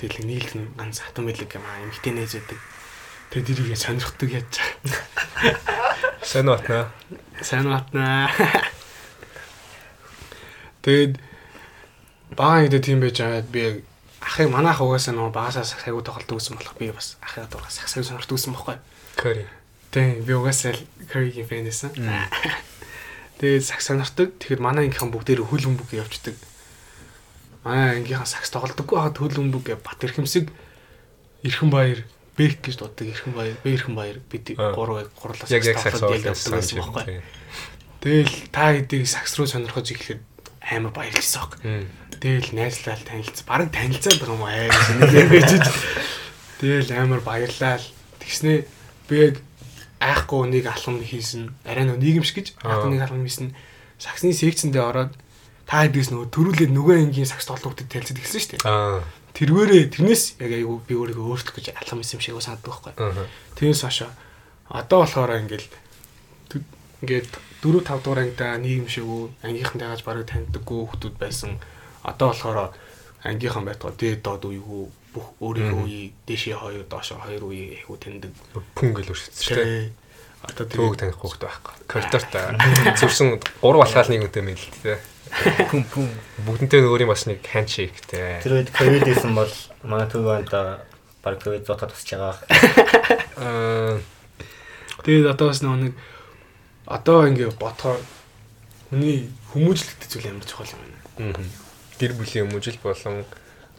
[0.00, 2.60] Тэгэл нийлд нь ганц хатан байлэг юм аа эмхтэй нээж байдаг.
[3.30, 4.52] Тэгээ дэрийгээ сонирхдаг яаж.
[6.24, 6.88] Сайн батнаа.
[7.44, 8.32] Сайн батнаа.
[10.84, 11.20] Тэгээд
[12.36, 13.76] баа гэдэг тийм байж байгаа би яг
[14.24, 18.34] ахыг манайх угаасаа нөгөө багасаа сахайгуу тоглолт үзсэн болох би бас ахыг дураа сахсаг сонирхдаг
[18.34, 18.76] үзсэн байхгүй.
[19.20, 19.44] Curry.
[19.92, 20.74] Тийм би угаасаа
[21.12, 21.92] Curry-гийн фэн байсан.
[23.38, 24.32] Тэгээд сакс сонирхдаг.
[24.40, 26.34] Тэгэхээр манай ангийнхан бүгдээр хөл өмбөг явждаг.
[27.66, 30.48] Манай ангийнхан сакс тоглодоггүй хаад хөл өмбөг бат эрхэмсэг
[31.44, 32.00] Ирхэн баяр
[32.40, 36.24] Бэк гэж дууддаг Ирхэн баяр Бэ Ирхэн баяр бид гурав гурлаа Яг яг сакс тоглоод
[36.24, 37.22] явдаг байсан байхгүй.
[38.00, 40.20] Тэгэл та хэдийг сакс руу сонирхож ирэхэд
[40.70, 41.52] амар баярлсан баг.
[41.62, 41.86] Мм.
[42.20, 43.44] Тэгэл найзлал танилцсан.
[43.46, 45.50] Бараг танилцаад байгаа юм аа гэж нэг юм гэж.
[46.60, 47.84] Тэгэл амар баярлал.
[48.20, 48.58] Тэгснээ
[49.08, 49.36] би яг
[50.00, 51.52] айхгүй нэг алхам хийсэн.
[51.68, 53.52] Арай нэг нийгэмш гэж айхгүй нэг алхам хийсэн.
[54.00, 55.12] Саксны секцэндээ ороод
[55.68, 59.04] та хэдээс нөгөө төрүүлээд нөгөө ангийн сакс тоглогчдод танилцаад эхэлсэн шүү дээ.
[59.34, 63.28] Тэрвэрээ тэрнээс яг айгүй би өөрийгөө өөрчлөх гэж алхам хийсэн юм шиг санагддаг байхгүй.
[63.58, 64.12] Тэрнээс хашаа
[64.68, 65.68] одоо болохоор ингээл
[67.04, 67.32] ингээд
[67.64, 71.56] 4 5 дугаар ангида нийгэм шигүү ангийнхантай гаж барыг таньдаггүй хүмүүс байсан.
[72.04, 72.76] Одоо болохоор
[73.24, 74.84] ангийнхан байтгаа дээд доод үегүй
[75.16, 78.32] бүх өөрийнхөө үеийг дээшээ хоёр доошоо хоёр үеийг айгу таньдаг.
[78.76, 79.88] Пүн гэл өршөж шүү дээ.
[80.44, 81.74] Одоо Төөг тэгээд таних хүүхэд байхгүй.
[81.88, 82.32] Коридорт
[83.00, 83.28] зүрсэн
[83.64, 85.00] гурав алхаал нэг үнтэй мэлтэй.
[85.72, 86.08] Пүм пүм.
[86.44, 88.44] Бүгдэнтэй нөгөөний бас нэг хандшейктэй.
[88.44, 89.48] Тэр үед ковид исэн бол
[89.88, 90.84] манай төв онда
[91.24, 92.36] баг ковид зотод тусч байгаа.
[93.40, 93.96] Аа.
[95.00, 95.96] тэгээд одоо бас нэг
[96.86, 98.00] одоо ингээд бодохоор
[98.90, 100.82] хүний хүмүүжлэгдэж зүйл амар чухал юм
[101.16, 101.48] байна.
[101.98, 103.24] Гэр бүлийн хүмүүжил болон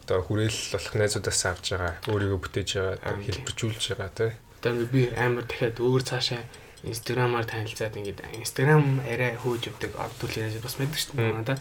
[0.06, 4.32] одоо хүрээлэл болох найзуудаас авж байгаа өөрийгөө бүтээж байгаа хэлбэржүүлж байгаа тий.
[4.62, 6.42] Одоо ингээд би амар дахиад өөр цаашаа
[6.86, 11.34] инстаграмаар танилцаад ингээд инстаграм арай хөөж явдаг ад төрлийн найзууд бас мэддэг шүү дээ.
[11.34, 11.58] Надаа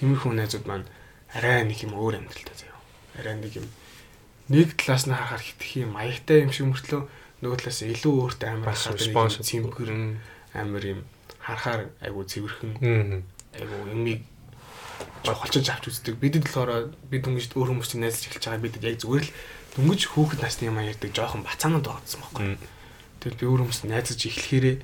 [0.00, 0.86] тиймэрхүү найзууд маань
[1.32, 2.80] арай нэг юм өөр амьдралтай заяа.
[3.16, 3.66] Арай нэг юм
[4.52, 7.02] нэг талаас нь харахаар хитгэх юм маягтай юм шиг мөртлөө
[7.40, 10.16] нөгөө талаас илүү өөртөө амар харахад response цэмгэр Мм.
[10.56, 11.00] Амар юм
[11.40, 12.72] харахаар айгу цэвэрхэн
[13.54, 14.20] айгу юмыг
[15.24, 16.16] жохолчож авч үздэг.
[16.16, 19.34] Бидэд болохоор бид дөнгөж өөр хүмүүсийн найзлж эхэлж байгаа бидэд яг зүгээр л
[19.76, 22.44] дөнгөж хүүхэд насны юм ярьдаг жоохон бацаанууд байгаадсан байхгүй.
[23.20, 24.76] Тэгэл би өөр хүмүүст найзаж эхлэхээрээ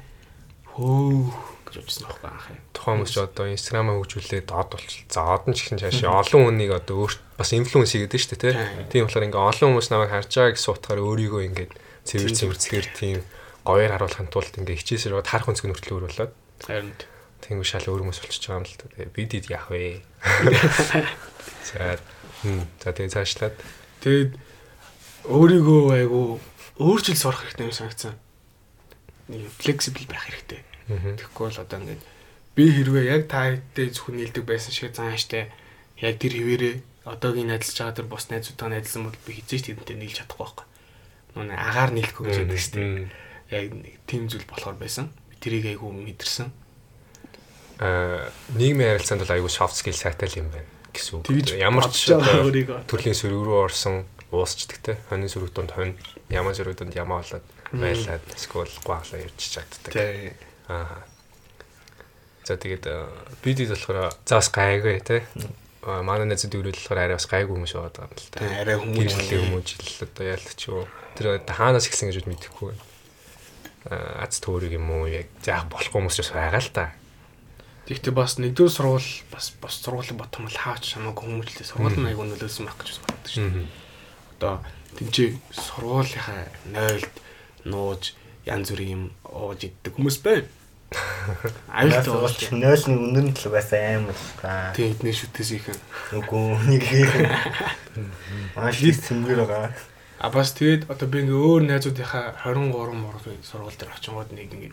[0.73, 2.57] хөө гэж бодсон байхгүй анхаа.
[2.75, 5.13] Тухайн хүмүүс одоо инстаграмаа хөгжүүлээд од болчихлоо.
[5.13, 8.55] За од нь ч ихэнх цаашаа олон хүнийг одоо өөр бас инфлюенс хийгээд дээ тий.
[8.91, 9.05] Тийм.
[9.07, 11.69] Болохоор ингээ олон хүмүүс намайг харж байгаа гэсэн утгаар өөрийгөө ингээ
[12.09, 13.19] цэвэр цэвэрцгээр тийм
[13.65, 16.95] гоёор харуулахын тулд ингээ хичээсээр бод харах өнцгөн хүртэл өөр болоод Харин
[17.43, 18.79] тийм шал өөр хүмүүс болчихж байгаа юм л.
[18.79, 20.03] Тэгээ бид ид яах вэ?
[21.67, 21.99] За
[22.43, 23.55] хм за тэгээ цаашлаад
[24.03, 24.31] тэгэд
[25.27, 26.39] өөрийгөө айгу
[26.79, 28.15] өөрчил сурах хэрэгтэй юм санагцсан.
[29.31, 30.63] Нэг флексибл байх хэрэгтэй.
[30.91, 32.03] Тэгэхгүй бол одоо ингээд
[32.59, 35.51] би хэрвээ яг та хэдтэй зөвхөн нийлдэг байсан шиг зан штэ
[36.03, 36.75] яг тэр хിവэрээ
[37.07, 40.67] одоогийн найзлж байгаа тэр бус найзуудтай найзлсан бол би хизээч тэдэнтэй нийлж чадахгүй байхгүй.
[41.39, 42.79] Нүг агаар нийлэхгүй гэж байдаг штэ.
[42.83, 43.07] Мм.
[43.53, 45.13] Яг нэг тийм зүйл болохоор байсан.
[45.39, 46.49] Тэрийг айгу мэдэрсэн.
[47.85, 51.57] Аа нийгмийн харилцаанд бол аюул soft skill сайтай л юм байна гэсэн үг.
[51.57, 54.93] Ямар ч төрлийн сөрөг рүү орсон уусчдаг те.
[55.09, 55.97] Хонин сөрөг донд хонь,
[56.29, 60.37] ямаа сөрөг донд ямаа болоод байлаад эсвэл гуаглаа явж чаддаг.
[60.69, 61.05] Аа.
[62.45, 63.09] За тэгээд э,
[63.45, 65.25] бид хэд болохоор заас гайгүй те.
[65.83, 68.39] А, Манай найзууд ирвэл болохоор арай бас гайгүй хүмүүс байгаад байгаа юм л та.
[68.43, 70.85] Арай хүмүүс Гэрэлтэй хүмүүжил одоо яалт ч юу.
[71.15, 72.92] Тэр хаанаас ихсэн гэж мэдэхгүй байна.
[73.91, 76.85] Аа аз төөрөг юм уу яг заах болохгүй хүмүүс ч бас байгаа л та.
[77.91, 82.27] Тэгэхдээ бас нэгдүгээр сургууль бас бас сургуулийн ботом л хаач хамаагүй хүмүүжлээ сургууль нь айгүй
[82.31, 83.67] нөлөөсөн байх гэж боддог шүү дээ.
[84.39, 84.55] Одоо
[84.97, 87.15] тэнцээ сургуулийнхаа нойлд
[87.67, 88.15] нууж
[88.47, 90.47] янз бүрийн юм ууж иддэг хүмүүс байна.
[91.73, 92.55] Аюултай Уулч уулч.
[92.55, 94.71] нойлны өнөр нь л угаасаа амар та.
[94.77, 95.79] Тийм эдний шүтээс ихэн.
[96.21, 96.85] Үгүй нэг.
[98.57, 99.73] Маш их цэнгэр байгаа.
[100.23, 104.73] А бас тэгээд одоо би ингээ өөр найзуудынхаа 23 моргийн сургууль дээр очингууд нэг ингээ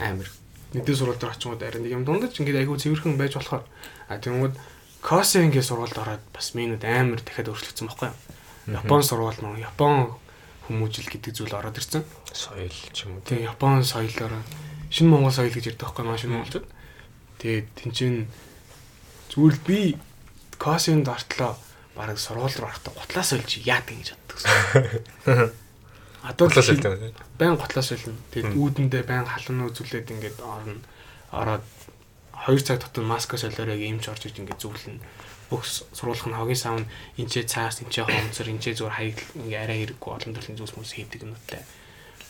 [0.00, 0.24] амар
[0.72, 3.68] нэгдээ сургууль дээр очингууд арай нэг юм дундаж ингээ айгүй цэвэрхэн байж болохоор
[4.08, 4.56] а тэгмүүд
[5.04, 8.80] косе ингээ сургуульд ороод бас минут амар дахиад өөрчлөгдсөн байхгүй юу?
[8.80, 10.16] Япон сургууль нөө Япон
[10.64, 12.08] хүмүүжил гэдэг зүйл ороод ирсэн.
[12.32, 13.24] Соёл ч юм уу.
[13.28, 14.40] Тэгээ Япон соёлоор
[14.88, 16.66] шинэ Монгол соёл гэж ярьдаг байхгүй маань шинэ монголчууд.
[17.44, 18.14] Тэгээд тэнцэн
[19.36, 19.78] зүгээр би
[20.56, 21.60] косинд ортлоо
[21.98, 25.50] бараг сургууль руу орохдоо гутлаас олж яадаг гэж боддог л
[26.38, 27.14] Бодлоо шилдэг.
[27.38, 28.14] байн гутлаас олно.
[28.34, 30.82] Тэгээд үүдэндээ байн халуун үзүүлээд ингээд орно.
[31.30, 31.64] Ороод
[32.46, 34.98] 2 цаг дотор маска солиорыг имж орж иж ингээд зүглэн
[35.50, 39.78] бүх сургуулах нь хогийн сав нь энчээ цаас энчээ хомцор энчээ зүгээр хаяг ингээ арай
[39.80, 41.62] хэрэггүй олон төрлийн зүйлс хүмүүс хийдэг юмтай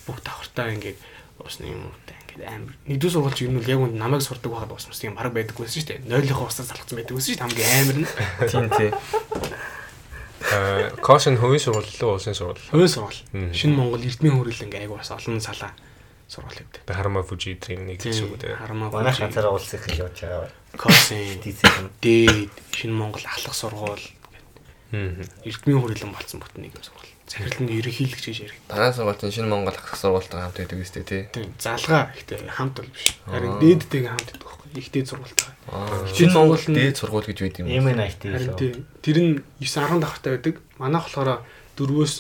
[0.06, 0.98] бүх давхартай ингээд
[1.42, 5.14] усны юмтай ингээд амар нэгдүгээр сургуульч юм бол яг үнд намайг сурдаг байхад бас тийм
[5.18, 8.08] бараг байдаггүйсэн шүү дээ нойлынхоо усаас залхсан байдаггүйсэн шүү дээ хамгийн амар нь
[8.50, 8.90] Тийм тий.
[10.54, 12.62] Аа Кошин хувийн сургууль лөө улсын сургууль.
[12.70, 13.20] хувийн сургууль
[13.52, 15.72] шинэ Монгол эрдмийн хөрөл ингээ айгу бас олон салаа
[16.30, 18.54] сургууль гэдэг Тэ Харма Фужи эдрийн нэг гэсэн үг те.
[18.54, 20.48] харамаа Манай газар уулсах гэж явж байгаа.
[21.42, 21.90] Дизайн.
[22.00, 24.06] дээд шинэ Монгол ахлах сургууль
[24.94, 25.20] Хм.
[25.44, 26.80] эрдмийн хөрөлн болсон бот нэг юм
[27.28, 31.22] сургууль захирлын ерөнхийлөгч гэж яриг Танай сургуулийн шинэ Монгол ах сургуультай хамт байдаг үстэй тий.
[31.32, 33.60] тийм залгаа ихтэй хамт бол биш харин Аа.
[33.60, 37.66] дээдтэйгээ хамт байдаг байхгүй ихтэй сургуультай Аа, Шинэ Монгол нь- дээд сургууль гэж байд юм.
[37.68, 38.84] MNIT Харин лөө.
[39.04, 40.54] тэр нь 9 10 давхартай байдаг.
[40.80, 41.44] Манайх болохоор
[41.76, 42.14] 4-өөс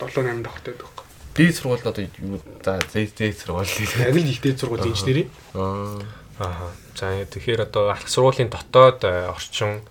[0.00, 0.88] 7 8 давхартай байдаг.
[0.88, 1.06] байхгүй.
[1.36, 3.68] Дээд сургууль одоо юу за дээд сургууль.
[3.68, 5.28] Яг л ихтэй сургууль инженери.
[5.54, 6.00] Аа.
[6.40, 6.72] Аа.
[6.96, 9.84] За тэгэхээр одоо ахлах сургуулийн дотоод э, орчин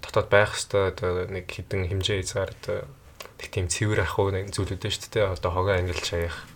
[0.00, 2.88] дотоод байх хэвээр нэг хідэн хэмжээ хязгаар одоо
[3.42, 5.34] тэг тийм цэвэр ах уу нэг зүйлүүд шүү дээ.
[5.34, 6.46] Одоо хогоо ангилж шаях,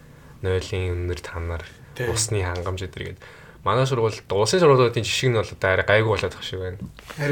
[0.47, 1.67] нойлын өнөр танаар,
[2.07, 3.21] усны хангамж эдэр гээд
[3.67, 6.79] манай сургуульд улсын сургуулиудын жишг нь бол одоо арай гайгүй болоод тах шиг байна.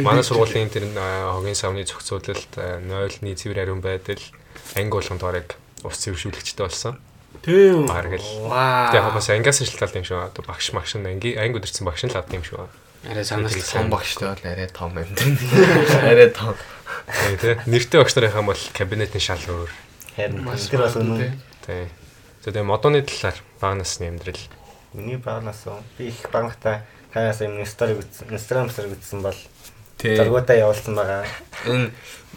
[0.03, 4.19] Манай сургуулийн тэр хогийн савны зохицуулалт, э, нойлны цэвэр ариун байдал,
[4.75, 5.55] анги болгонд бараг
[5.87, 6.99] ус цэвэршүүлэгчтэй болсон.
[7.47, 7.87] Тийм.
[7.87, 8.27] Бараг л.
[8.51, 10.19] Яг бас ангиас шилталт юм шиг.
[10.19, 12.75] Одоо багш магш анги анги өдөрцөн багш нь л авдаг юм шиг байна.
[13.05, 15.07] Арай санаас Том багштай бол арай том юм.
[16.03, 16.57] Арай том.
[17.07, 17.54] Тэгээ тий.
[17.66, 19.70] Нэртэй багш нарын хам бол кабинетын шал өөр.
[20.16, 21.40] Харин Маш тэр магадгүй, үнэн.
[21.66, 21.87] Тий.
[22.44, 24.42] Тэгээ модоны талаар бага насны амьдрал.
[24.92, 25.83] Миний багнаас уу.
[25.98, 27.98] Би их багнахта хаяас юм стори
[28.30, 29.37] Instagram стори үзсэн бол
[29.98, 30.16] Тий.
[30.16, 31.24] зургуудаа явуулсан байгаа.
[31.66, 31.90] Энэ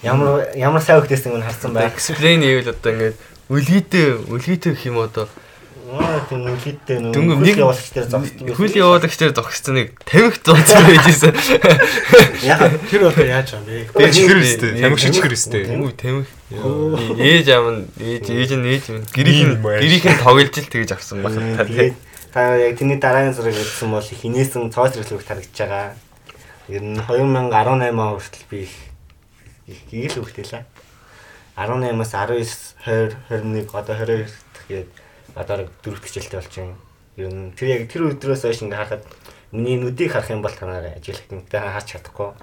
[0.04, 1.90] Ямар ямар сайн хөлтэйсэн нь харсан байх.
[1.94, 3.18] explain хийвэл одоо ингээд
[3.50, 5.26] үлгийтэй үлгийтэй гэх юм одоо
[5.88, 7.12] Аа тийм үлгийтэй нүү.
[7.16, 8.52] Дүнгийн нэг- явуулч дээр зогсдог.
[8.60, 11.36] хөл явуулагч дээр зогссон нэг тамхи зооцсон байжсэн.
[12.44, 12.60] Яг
[12.92, 13.88] Тэр одоо яаж юм бэ?
[13.96, 14.72] Тэгээ чихэр өстэй.
[14.84, 15.64] Тамиг шиг чихэр өстэй.
[15.80, 16.28] Үгүй тамхи.
[17.24, 19.80] Ээж аав нь ээж ээж нь ээж нь гэрийнх Ийм нь байж.
[19.80, 21.34] гэрийнх нь тоглож ил тэгэж авсан баг
[22.36, 25.96] та яг тэрний дараагийн зураг үзсэн бол их инээсэн цоос зэрэглэг харагдаж байгаа.
[26.68, 28.76] Ер нь 2018 он хүртэл би их
[29.72, 30.64] их ил хөвгтөлээ.
[31.56, 34.28] 18-аас 19 20 21 одоо 22
[34.68, 34.88] тэгээд
[35.38, 36.76] одоо дөрөв хичээлтэй болж байна.
[37.18, 39.06] Ер нь тэр яг тэр өдрөөс хойш ингээ харахад
[39.54, 42.34] миний нүдийг харах юм бол танаар ажиллах юмтай харж чадахгүй.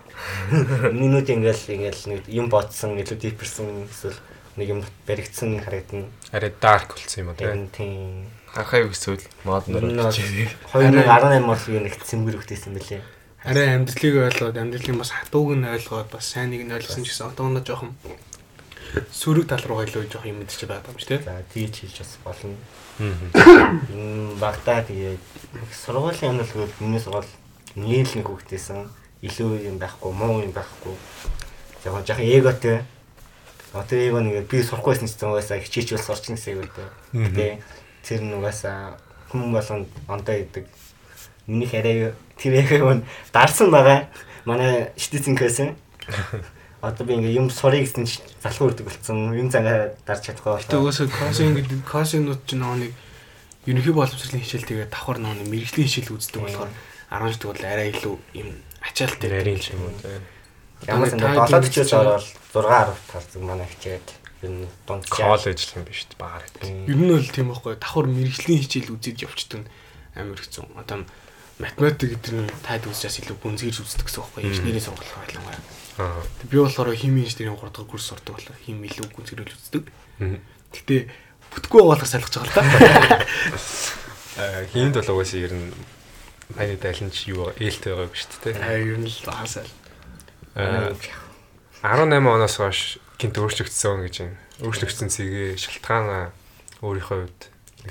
[0.95, 4.19] Миний нүд ингээл ингээл нэг юм бодсон, илүү дипэрсэн эсвэл
[4.57, 6.09] нэг юм баригдсан харагдана.
[6.33, 10.47] Арай dark болсон юм уу тийм Хахайг өсвөл мод Ер нь нөр бол чивээ.
[10.71, 13.03] 2018 бол юу нэг цэмгэр хөхтэйсэн бэлээ.
[13.43, 17.51] Арай амьдралыг ойлгоод амьдралын бас хатууг нь ойлгоод бас сайныг нь ойлгосон ч гэсэн одоо
[17.51, 17.99] нь жоохон
[19.11, 21.27] сөрөг тал руу илүү жоох юм мэдчих байгаа юм шүү дээ.
[21.27, 22.55] За тийж хийж бас болно.
[24.41, 25.19] Багтаа тэгээд
[25.73, 27.27] сургуулийн амьдрал миний сургууль
[27.75, 28.87] нийл нэг хөхтэйсэн
[29.25, 30.95] илүү юм байхгүй, муу юм байхгүй.
[31.85, 32.85] Яг жоохон эготой.
[33.75, 36.87] Одоо эго нэг би сурахгүйсэн ч угаасаа хичээч бол сурчин гэсэн эготой.
[37.11, 37.35] Мгм.
[37.35, 37.59] Тэгээ
[38.07, 38.95] тэр нь угаасаа
[39.33, 40.71] хүн болгонд ондоо идэг.
[41.51, 44.07] Минийх арай тэр эго нь дарсан байгаа.
[44.47, 45.75] Манай штицинкээс
[46.85, 48.05] Одоо би ингээ юм сурыг гэсэн
[48.45, 49.33] залхуу үрдэг болсон.
[49.33, 52.93] Юм цагаа дарж чадахгүй Гэтэ угаасаа косин гэдэг косинууд ч нэг
[53.65, 56.71] ерөнхий боловсролын хичээл тэгээд давхар нэг мэрэгжлийн хичээл үздэг болохоор
[57.09, 58.49] 10 жил бол арай илүү юм
[58.85, 59.29] ачаалттай.
[59.33, 60.21] Нарийн ч юм уу тий.
[60.85, 64.09] Ямар ч Та- нэг та 7 тийм хичээл ороод 6 10 тарцсан манай хичээл.
[64.45, 66.21] Ер нь дунд Коллеж юм биш гэдэг.
[66.85, 69.69] Ер нь бол тийм байхгүй давхар мэрэгжлийн хичээл үзэж явчдаг нь
[70.13, 70.69] амар хэцүү.
[70.77, 71.09] Одоо
[71.59, 75.57] математик гэдэг нь таад үзээс илүү гүнзгийж үздэг гэсэн үг байхгүй инженерийн сургууль байлангаа.
[75.97, 79.85] Би болохоор хими инженерийн 3 дахь курс сурдаг болохоор хим илүү гүнзгийж үздэг.
[80.75, 81.07] Гэтэ
[81.55, 82.63] бүтггүй байгаа ойлгож байгаа л та.
[84.35, 85.71] Аа, хийнд бол угаасаа ер нь
[86.59, 88.59] Майны дайланч юу ээлтэй байгаагүй шүү дээ.
[88.59, 89.63] Аа ер нь л хаасаа.
[90.59, 90.91] Аа,
[91.87, 94.39] 18 оноос хойш гинт өөрчлөгдсөн гэж байна.
[94.67, 96.35] Өөрчлөгдсөн цэгээ шалтгаан
[96.83, 97.41] өөрийнхөө хувьд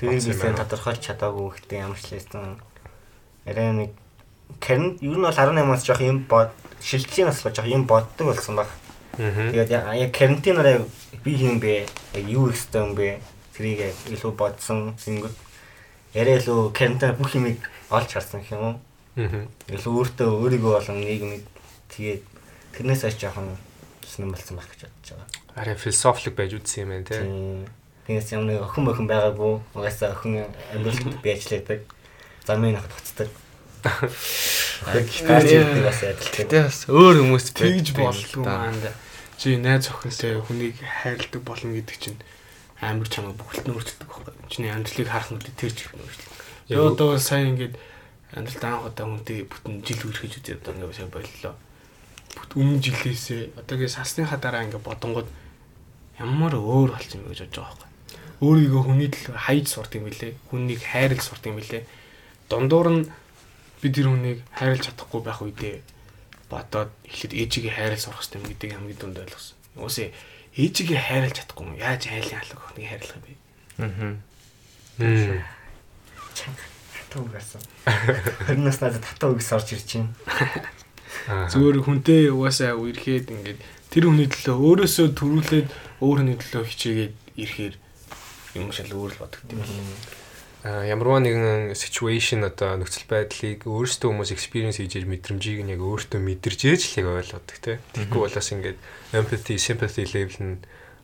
[0.01, 0.59] юм байна.
[0.67, 2.59] тодорхойлж чадаагүй гэхдээ ямар ч лээсэн
[3.47, 3.91] арай нэг
[4.59, 6.51] Кэрн ер нь бол 18-аас жоох юм бод
[6.83, 8.67] шилжлийн нас жоох юм боддог болсон баг.
[9.17, 10.85] Тэгээд яг карантинаар
[11.23, 11.87] би хийм бэ?
[12.13, 13.19] Яг юу их юм бэ?
[13.55, 14.95] Тэрийг яг илүү бодсон.
[14.99, 15.33] Тэнгүүд
[16.13, 17.57] яриа илүү карантин бүх юмыг
[17.89, 18.75] олж харсан гэх юм уу?
[19.15, 19.45] Аа.
[19.69, 21.45] Илүү өөртөө өөрийгөө болон нийгмийг
[21.93, 22.21] тэгээд
[22.73, 23.53] тэрнээс аж жоохон
[24.01, 25.27] сонирн болсон байх гэж бодож байгаа.
[25.55, 27.21] Арай философик байж үзсэн юм байна те.
[28.09, 29.61] Тэгээс юм нэг охин охин байгаагүй.
[29.77, 31.85] Угаасаа охин амьдралд би ажилладаг.
[32.45, 33.29] Замын хат буцдаг.
[34.93, 36.33] Яг Гэтэ- бас адилхан.
[36.37, 38.57] Гэтэ бас өөр хүмүүс Тэгж болдгоо да.
[38.67, 38.91] маанда.
[39.37, 42.19] Чи найз охинтой хүнийг хайрладаг болно гэдэг чинь
[42.79, 44.33] амар чамайг бүхэлдэн өөрчилдөг байхгүй.
[44.51, 45.87] Чиний амьдралыг харах нүдэ тэр ч.
[45.91, 47.75] Би Яг- одоо сайн ингээд
[48.35, 51.55] амьдралд анх удаа хүнтэй бүтэн жил үргэлж үзээд одоо ингээд сайн боллоо.
[52.33, 55.27] Бүт өмнө жилээсээ одоогийн сасныхаа дараа ингээд бодонгод
[56.19, 57.91] ямар өөр болчих юм гэж бодож байгаа байхгүй.
[58.43, 60.35] Өөрийгөө хүний төлөө хайж сурдаг юм билэ.
[60.51, 61.85] Хүнийг хайрлаж сурдаг юм билэ.
[62.49, 63.03] Дундуур нь
[63.83, 65.75] би тэр хүнийг хайрлаж чадахгүй байх үедээ
[66.47, 69.57] бодоод эхлээд ээжигээ хайрлаж сурах хэрэгтэй гэдэг хамгийн дунд ойлгосон.
[69.75, 70.07] Уусаа
[70.55, 71.75] ээжигээ хайрлаж чадахгүй юм.
[71.75, 73.33] Яаж айлын алга охиныг хайрлах юм бэ?
[73.83, 74.15] Аа.
[75.03, 75.41] Мм.
[76.93, 77.61] Татуу гарсан.
[78.47, 80.13] Хөрнөөс надад татуу үгс орж ирж байна.
[81.27, 81.49] Аа.
[81.49, 85.67] Зүгээр хүнтэй угаасаа үерхэд ингээд тэр хүний төлөө өөрөөсөө төрүүлээд
[86.01, 87.75] өөр хүний төлөө хичээгээд ирэхээр
[88.57, 89.61] юм шал өөр л боддог юм.
[90.63, 96.23] Аа, ямарваа нэгэн situation одоо нөхцөл байдлыг өөрсдөө хүмүүс experience хийж мэдрэмжийг нь яг өөртөө
[96.23, 97.83] мэдэрч ээж л яг ойлгодог те.
[97.91, 98.79] Тэгэхгүй болоос ингээд
[99.11, 100.55] empathy, sympathy level нь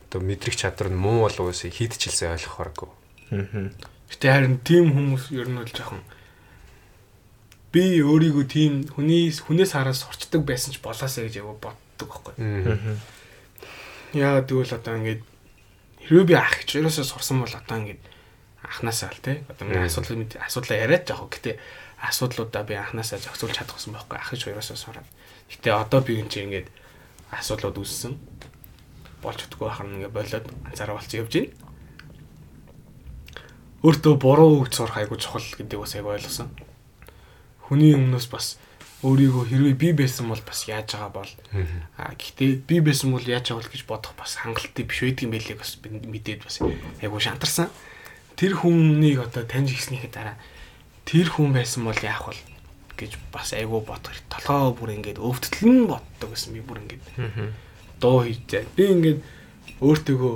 [0.08, 2.90] одоо мэдрэх чадвар нь муу болоос хийдчихэлсэн ойлгох хэрэггүй.
[3.36, 3.68] Аа.
[4.08, 6.00] Гэтэ харин тийм хүмүүс ер нь бол жоохон
[7.68, 12.34] би өөрийгөө тийм хүний хүнээс хараас сурчдаг байсан ч болоосаа гэж яг боддог байхгүй.
[12.40, 12.96] Аа.
[14.16, 15.22] Яагаад гэвэл одоо ингээд
[16.08, 18.02] хэрвээ би ах гэж ерөөсөө сурсан бол одоо ингээд
[18.62, 19.44] анханасаа л тий.
[19.48, 21.32] Одоо миний асуудал мэд асуудлаа яриад жоох.
[21.32, 21.58] Гэтэ
[22.00, 25.08] асуудлуудаа би анханасаа зохицуулж чадахгүй байхгүй ах гэж ерөөсөө сураад.
[25.48, 26.68] Гэтэ одоо би энэ чинь ингээд
[27.32, 28.14] асуудлууд үүссэн.
[29.20, 31.52] Болж чадахгүй хахна ингээд болоод анзаараа болчих явж байна.
[33.80, 36.52] Өөртөө буруу үг сурах айгу чухал гэдэг бас айгу ойлгосон.
[37.64, 38.60] Хүний өмнөөс бас
[39.00, 41.32] өөрийгөө хэрвээ би байсан бол бас яаж байгаа бол
[41.96, 45.56] А гэхдээ би байсан бол яаж авал гэж бодох бас хангалттай биш байдаг юм байлиг
[45.56, 46.60] бас мэдээд бас
[47.00, 47.72] айгуу шантарсан.
[48.40, 50.40] Тэр хүнийг одоо таньж гиснийхээ дараа
[51.04, 52.40] тэр хүн байсан бол яах вэ
[52.96, 54.32] гэж бас айгуу бодох хэрэг.
[54.32, 57.04] Толгоо бүр ингээд өвдөлн боддог гэсэн би бүр ингээд
[58.00, 58.64] дуу хийжээ.
[58.72, 59.20] Би ингээд
[59.84, 60.34] өөртөөгөө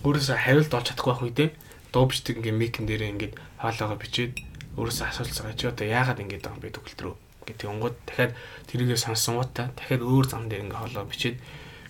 [0.00, 1.48] өөрөөсөө хариулт олж чадахгүй байх үедээ
[1.92, 4.32] дуу бичдэг ингээд микэн дээрээ ингээд хоолоогоо бичээд
[4.80, 8.32] өөрөөсөө асуулцгаа чи одоо яагаад ингэж байгаа юм бэ төгөлт рүү гэдэг юмгууд дахиад
[8.68, 11.36] тэрийгээ сонссон гутаа дахиад өөр зам дээр ингээ хоолоо бичээд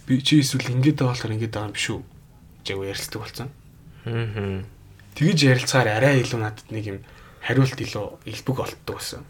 [0.06, 2.00] би чи эсвэл ингэж байгаа болохоор ингэж байгаа юм биш үү
[2.66, 3.48] гэж ярилцдаг болсон.
[4.10, 4.79] Аа.
[5.20, 6.98] Тэгэж ярилцахаар арай илүү надад нэг юм
[7.44, 9.28] хариулт илүү элбэг олддог байсан.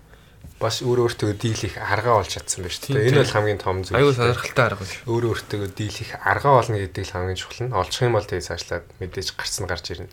[0.62, 3.10] Бас өөр өөртөө дийлэх аргаа олж чадсан байна шүү дээ.
[3.10, 3.98] Энэ бол хамгийн том зүйл.
[3.98, 5.02] Аюу сонирхолтой арга биш.
[5.08, 7.74] өөр өөртөө дийлэх аргаа олно гэдэг л хамгийн чухал нь.
[7.74, 10.12] Олчих юм бол тэгээ цаашлаад мэдээж гарцсан гарч ирнэ.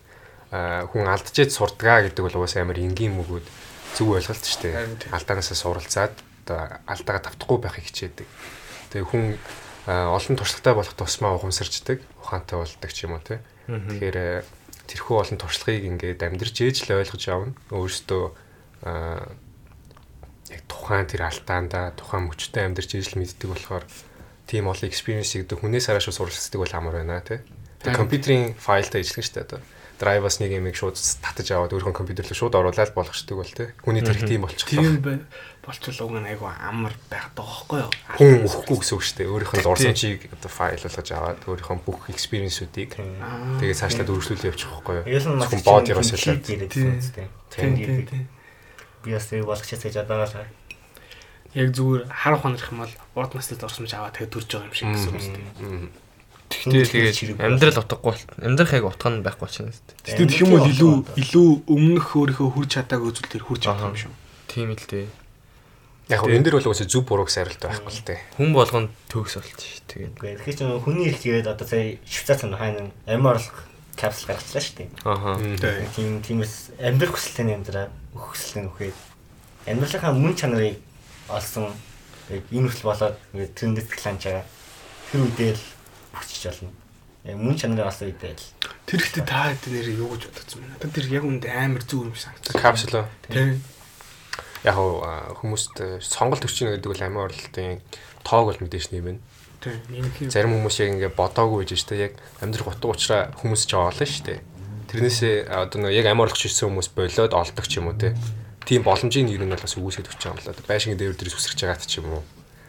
[0.50, 3.46] Аа хүн алдчихээд сурдгаа гэдэг бол угаасаа амар энгийн мөгөөд
[3.94, 5.14] зөв ойлголт шүү дээ.
[5.14, 6.16] Алдаанаасаа суралцаад
[6.48, 8.26] одоо алдаага тавтахгүй байхыг хичээдэг.
[8.96, 9.36] Тэгээ хүн
[9.84, 13.44] олон туршлагатай болох тусмаа ухамсарчдаг, ухаантай болдог ч юм уу те.
[13.68, 14.48] Тэгэхээр
[14.88, 17.52] тэрхүү олон туршлагыг ингээд амьдрж ээж л ойлгож авна.
[17.70, 18.24] Өөрөөсөө
[18.88, 19.28] аа
[20.48, 23.84] яг тухайн тэр алдаандаа тухайн мөчтэй амьдарч ижил мэддэг болохоор
[24.48, 27.44] тийм олон experience-ийг дэ хүнээс харааш суралцдаг бол амар байна тий.
[27.84, 29.60] Компьютерийн файлтай ажиллах дээ одоо.
[29.98, 33.68] Drive-аас нэг юм шууд татаж аваад өөрийнхөө компьютер руу шууд оруулаад болгочдөг бол тий.
[33.84, 34.82] Хүний тарих тийм болчихлоо.
[34.88, 35.18] Тийм бай
[35.68, 37.92] болчихвол уг нь айгу амар байх дагахгүй юу?
[38.16, 39.28] Хүн өхгүй гэсэн үг шүү дээ.
[39.28, 44.70] Өөрийнх нь дурсамжийг одоо файл болгож аваад өөрийнхөө бүх experience-үүдийг Аа, тэгээ цаашлаад өргөжлүүлээ явчих
[44.72, 45.04] байхгүй юу?
[45.12, 46.56] Ер нь маш Зөвхөн бод яроос хэлээд ялаад.
[46.56, 47.26] ирээдсэн үстэй.
[47.52, 48.28] Тийм.
[49.04, 50.48] Би бас яг болгочихсан гэж бодоолаа.
[51.54, 54.88] Яг зүгээр хар ухаанах юм бол урд наснаас дурсамж аваад тэгээ төрж байгаа юм шиг
[54.88, 55.52] гэсэн үг шүү дээ.
[55.64, 55.88] Мм.
[56.48, 59.96] Тэгээ тэгээд амьдрал утгагүй бол амьдрах яг утга нь байхгүй ч юм шүү дээ.
[60.08, 60.92] Тэгтээ тэгэх юм бол илүү
[61.24, 64.12] илүү өмнөх өөрийнхөө хүрч чадаагүй зүйл төр хүрч чадах юм шүү.
[64.48, 65.06] Тийм л дээ.
[66.08, 68.20] Яг энэ дэр бол үгүй зөв бурууг сайралт байхгүй л дээ.
[68.40, 69.84] Хүн болгонд төгс болчих ш.
[69.92, 74.88] Тэгээд Тэгэхээр чи хүний их гээд одоо сая Швейцар цан хайна амь орлох капсул гаргачлаа
[75.04, 75.36] ааха.
[75.60, 75.84] Тэ.
[75.92, 78.98] Тийм тиймээс амьдрах хүсэлтэй амьдраа өөх хүсэлтэй нөхөөд
[79.68, 80.80] амьдралынхаа мөн чанарыг
[81.28, 81.76] олсон
[82.32, 84.46] яг энэ хүртэл болоод ингээд тэрэндээ цэглаанч байгаа.
[85.12, 85.64] Тэр үедээ л
[86.16, 86.72] бүчиж болно.
[87.28, 88.46] Яг мөн чанарыг олсон үедээ л
[88.88, 90.72] Тэр ихтэй та хэд нэр юу гэж бодсон байна.
[90.80, 92.56] Надад тэр яг үндэ амар зүг юм санагдсан.
[92.56, 93.04] Капсул.
[93.28, 93.60] Тийм.
[94.66, 97.78] Яг хүмүүст э, сонголт өгч гэнэ гэдэг бол амин оролтын
[98.26, 99.18] тоог бол мэдээж нэмэн.
[99.58, 100.30] Тийм.
[100.30, 104.38] Зарим хүмүүс яг ингээ бодоогүй гэж штэ яг амьдрах утга учраа хүмүүс ч олно штэ.
[104.90, 108.14] Тэрнээсээ одоо нэг яг амин орлогч ирсэн хүмүүс болоод олдог ч юм уу те.
[108.62, 110.62] Тийм боломжийн нэр нь бол бас үгүйсгэж өгч байгаа юм да.
[110.66, 112.22] Байшингийн дээвэр дээрээс үсгэж байгаа ч юм уу.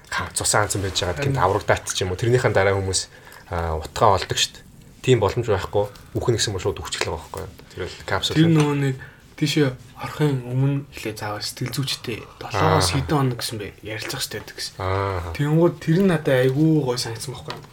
[0.09, 2.17] Ха цусан анцсан байж байгаа гэмт аврагдаад ч юм уу.
[2.17, 3.01] Тэрнийхэн дараа хүмүүс
[3.49, 4.65] утгаа олдог штэ.
[5.05, 5.85] Тийм боломж байхгүй.
[6.17, 7.43] Үхэн гэсэн бол шууд өгчлөө байхгүй.
[7.71, 8.35] Тэр бол капсул.
[8.35, 8.95] Тэр нөгөө нэг
[9.39, 14.75] тийшээ орохын өмнө ихлэ заавал сэтгэл зүйчтэй 7-оос хэдэн хоног гэсэн бэ ярилцах хэрэгтэй гэсэн.
[14.83, 15.31] Аа.
[15.31, 17.63] Тэнгүүд тэр нь надад айгүй гой санагдсан байхгүй юу?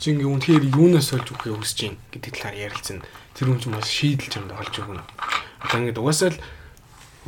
[0.00, 3.04] Чи ингээ үнэхээр юунаас олж өгөхээ хүсэж чинь гэдэг талаар ярилцсан.
[3.36, 5.04] Тэр хүн ч бас шийдэл чамд олж өгнө.
[5.60, 6.40] Одоо ингээ угаасаа л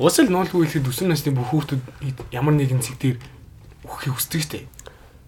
[0.01, 3.19] угаасаа л ноолгүй хэлэхэд өсвөр насны бүх хүүхдүүд ямар нэгэн зэг дээр
[3.85, 4.65] өгөхийг хүсдэг штэ.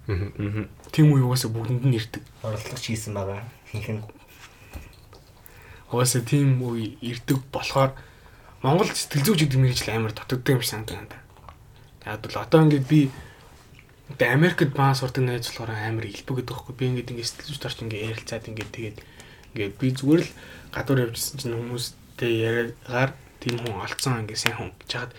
[0.09, 0.73] Аа.
[0.89, 2.25] Тийм үе угаасаа бүгдэнд нь ирдэг.
[2.41, 3.45] орлогч хийсэн байгаа.
[3.69, 4.01] Хинхэн
[5.93, 7.93] Угаасаа тийм үе ирдэг болохоор
[8.65, 11.21] Монгол сэтгэл зүйч гэдэг мэрэгжил амар дутагддаг юм шиг санагдана надад.
[12.09, 13.01] Яг бол одоо ингээд би
[14.09, 16.73] одоо Америкт баа сурдаг найз болохоор амар илбэг гэдэг байхгүй.
[16.73, 18.99] Би ингээд ингээд сэтгэл зүйч орч ингээд ярилцаад ингээд тэгээд
[19.53, 20.33] ингээд би зүгээр л
[20.73, 23.13] гадуур явжсэн чинь хүмүүстэй яриагаар
[23.45, 25.13] тийм хүн олцсон ингээд сайн хүн гэж хаад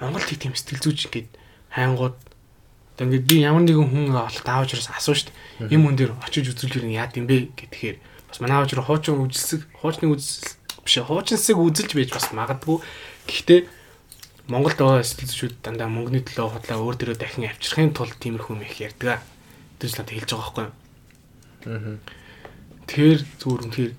[0.00, 1.30] Монголд тийм сэтгэл зүйч ингээд
[1.76, 2.16] хайнгууд
[2.96, 5.36] одоо ингээд би ямар нэгэн хүн олох таавч юус асуу штт.
[5.60, 8.00] Им хүн дээр очиж үзүүлж яад юм бэ гэхээр
[8.32, 10.55] бас манай аавч руу хуучин үзэлсэг хуучны үзэл
[10.86, 12.78] биш хуучинсыг үзэлж байж бас магадгүй.
[13.26, 13.60] Гэхдээ
[14.46, 18.62] Монголд байгаа сэтгэл зүйчүүд дандаа мөнгөний төлөө худлаа өөр дөрөө дахин авчрахын тулд тиймэрхүү юм
[18.62, 19.18] их ярьдаг.
[19.82, 20.74] Тэр ч надад хэлж байгаа байхгүй юу?
[21.66, 21.98] Аа.
[22.86, 23.92] Тэр зүгээр үнэхээр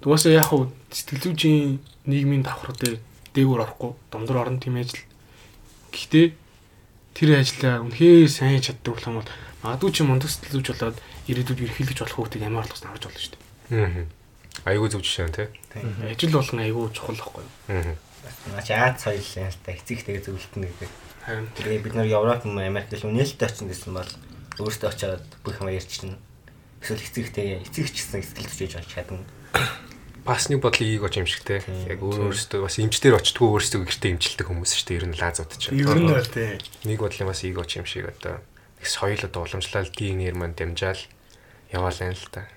[0.00, 2.96] дугаасаа яг хуу сэтгэл зүйчийн нийгмийн давхар дээр
[3.36, 5.04] дээгүүр орохгүй домдор орно тийм ажил.
[5.92, 6.26] Гэхдээ
[7.12, 10.96] тэр ажлаа үнэхээр сайн чаддаг болох юм бол магадгүй чи мундаг сэтгэл зүйч болоод
[11.28, 13.84] ирээдүйд ерхийлж болох хүүхдийг ямар болгосноо харж болно шүү дээ.
[13.84, 14.15] Аа.
[14.66, 15.48] Айгуу зөв жишээ нь тий.
[16.10, 17.52] Ажил болгон айгүй чухал байхгүй юу?
[17.70, 17.94] Аа.
[18.50, 20.90] Наач Аз соёл юм л та эцэгтэйгээ зөвлөлтөн гэдэг.
[21.22, 24.10] Харин Тэгээ бид нар Европ юм Америк гэл үнэлэлтэд очсон гэсэн бол
[24.58, 26.18] өөртөө очиад бүх юм ярьчихна.
[26.82, 29.22] Эсвэл эцэгтэйгээ эцэгч гэсэн сэтгэл зүйч олж чадна.
[30.26, 31.62] Бас нэг бодлыг ийгож юм шиг те.
[31.86, 34.98] Яг өөрөөсөө бас эмчдэр очтгүй өөрсдөө гэртээ эмчилдэг хүмүүс шүү дээ.
[34.98, 35.70] Ер нь лазууд ч.
[35.70, 36.58] ер нь бол тий.
[36.82, 38.42] нэг бодлын бас ийгож юм шиг одоо
[38.82, 40.98] их соёл одоо уламжлал ДНР маань дамжаал
[41.70, 42.50] яваал байна л та.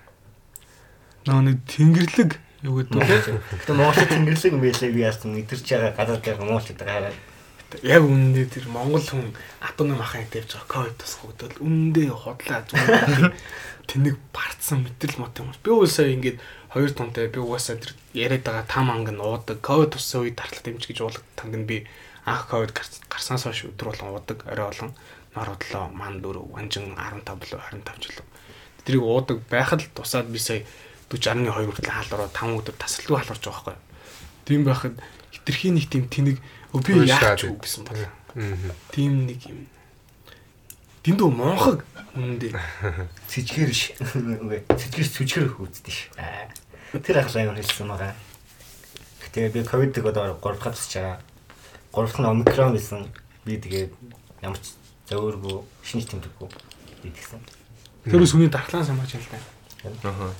[1.28, 2.30] Нөө нэг тэнгэрлэг
[2.64, 3.40] юу гэдэг вэ?
[3.60, 7.12] Гэтэ Монгол тэнгэрлэг юм байлээ би яасан мэдэрч байгаа гадаад дээр Монголчууд байгаа.
[7.84, 13.36] Яг үнэндээ тэр Монгол хүн атоны махаа тавьж байгаа ковид тусгагдвал үнэндээ хотлаа зүгээр
[13.84, 15.52] тэнэг барцсан мэтрэл мот юм.
[15.60, 16.40] Би уусаа ингээд
[16.72, 20.64] хоёр тунтай би угаасаа тэр яриад байгаа там анг нь уудаг ковид туссан үед дартлах
[20.64, 21.86] дэмж гэж уудаг танг нь би
[22.24, 22.72] анх ковид
[23.10, 24.90] гарснаас хойш өдөр болгон уудаг орой болон
[25.34, 28.24] нор одлоо ман дөрөв ванжин 15 болоо 25 жил.
[28.86, 30.62] Тэрийг уудаг байхад л тусаад би сая
[31.10, 33.76] 40 12 хүртэл хаалруу 5 өдөр тасалгүй халуурч байгаа байхгүй.
[34.46, 34.94] Тийм байхад
[35.34, 37.98] хитрхийн нэг тийм тэнэг би яах ч үг гэсэн бол.
[37.98, 38.74] Аа.
[38.94, 39.66] Тийм нэг юм.
[41.02, 41.82] Дэндүү монхог
[42.14, 42.54] үнэндээ.
[43.30, 43.98] Цэжгэр ш.
[43.98, 46.14] Цэжгэр сүжгэр хүүддэж ш.
[46.94, 48.14] Тэр ахлаа юм хэлсэн байгаа.
[49.26, 51.18] Гэтэ би ковидыг одоо 3 дахь тусч байгаа.
[51.90, 53.10] 3 дахь нь омикрон байсан.
[53.42, 53.90] Би тэгээд
[54.46, 54.78] ямар ч
[55.10, 56.48] зөөргөө шинж тэмдэггүй
[57.02, 57.42] бидгсэн.
[58.06, 59.40] Тэр үс хүний дархлаан самарч юм л да.
[60.06, 60.30] Аа.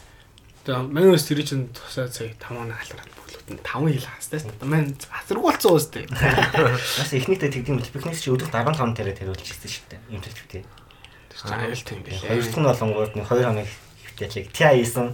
[0.70, 4.38] Тэгээ манайс тэр чинь тусаа 5 оноо халараад бүлүүд нь 5 хил хастай.
[4.62, 6.06] Мань асаргуулцсан уустай.
[6.06, 10.00] Бас эхнийхтэй тэгдэм бил бихнээс чи өдөрт 15 тэрэ тэрүүлж ирсэн шүү дээ.
[10.14, 10.62] Юм төлөвтэй.
[10.62, 12.22] Тэр чинь аюултай юм билээ.
[12.22, 13.68] Хоёр дахь нь болонгууд нэг 2 хоног
[14.14, 15.08] хөвтэйчлэг ти аяасан.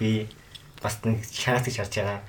[0.00, 0.32] Би
[0.80, 2.20] бас нэг шанс гэж харж байгаа.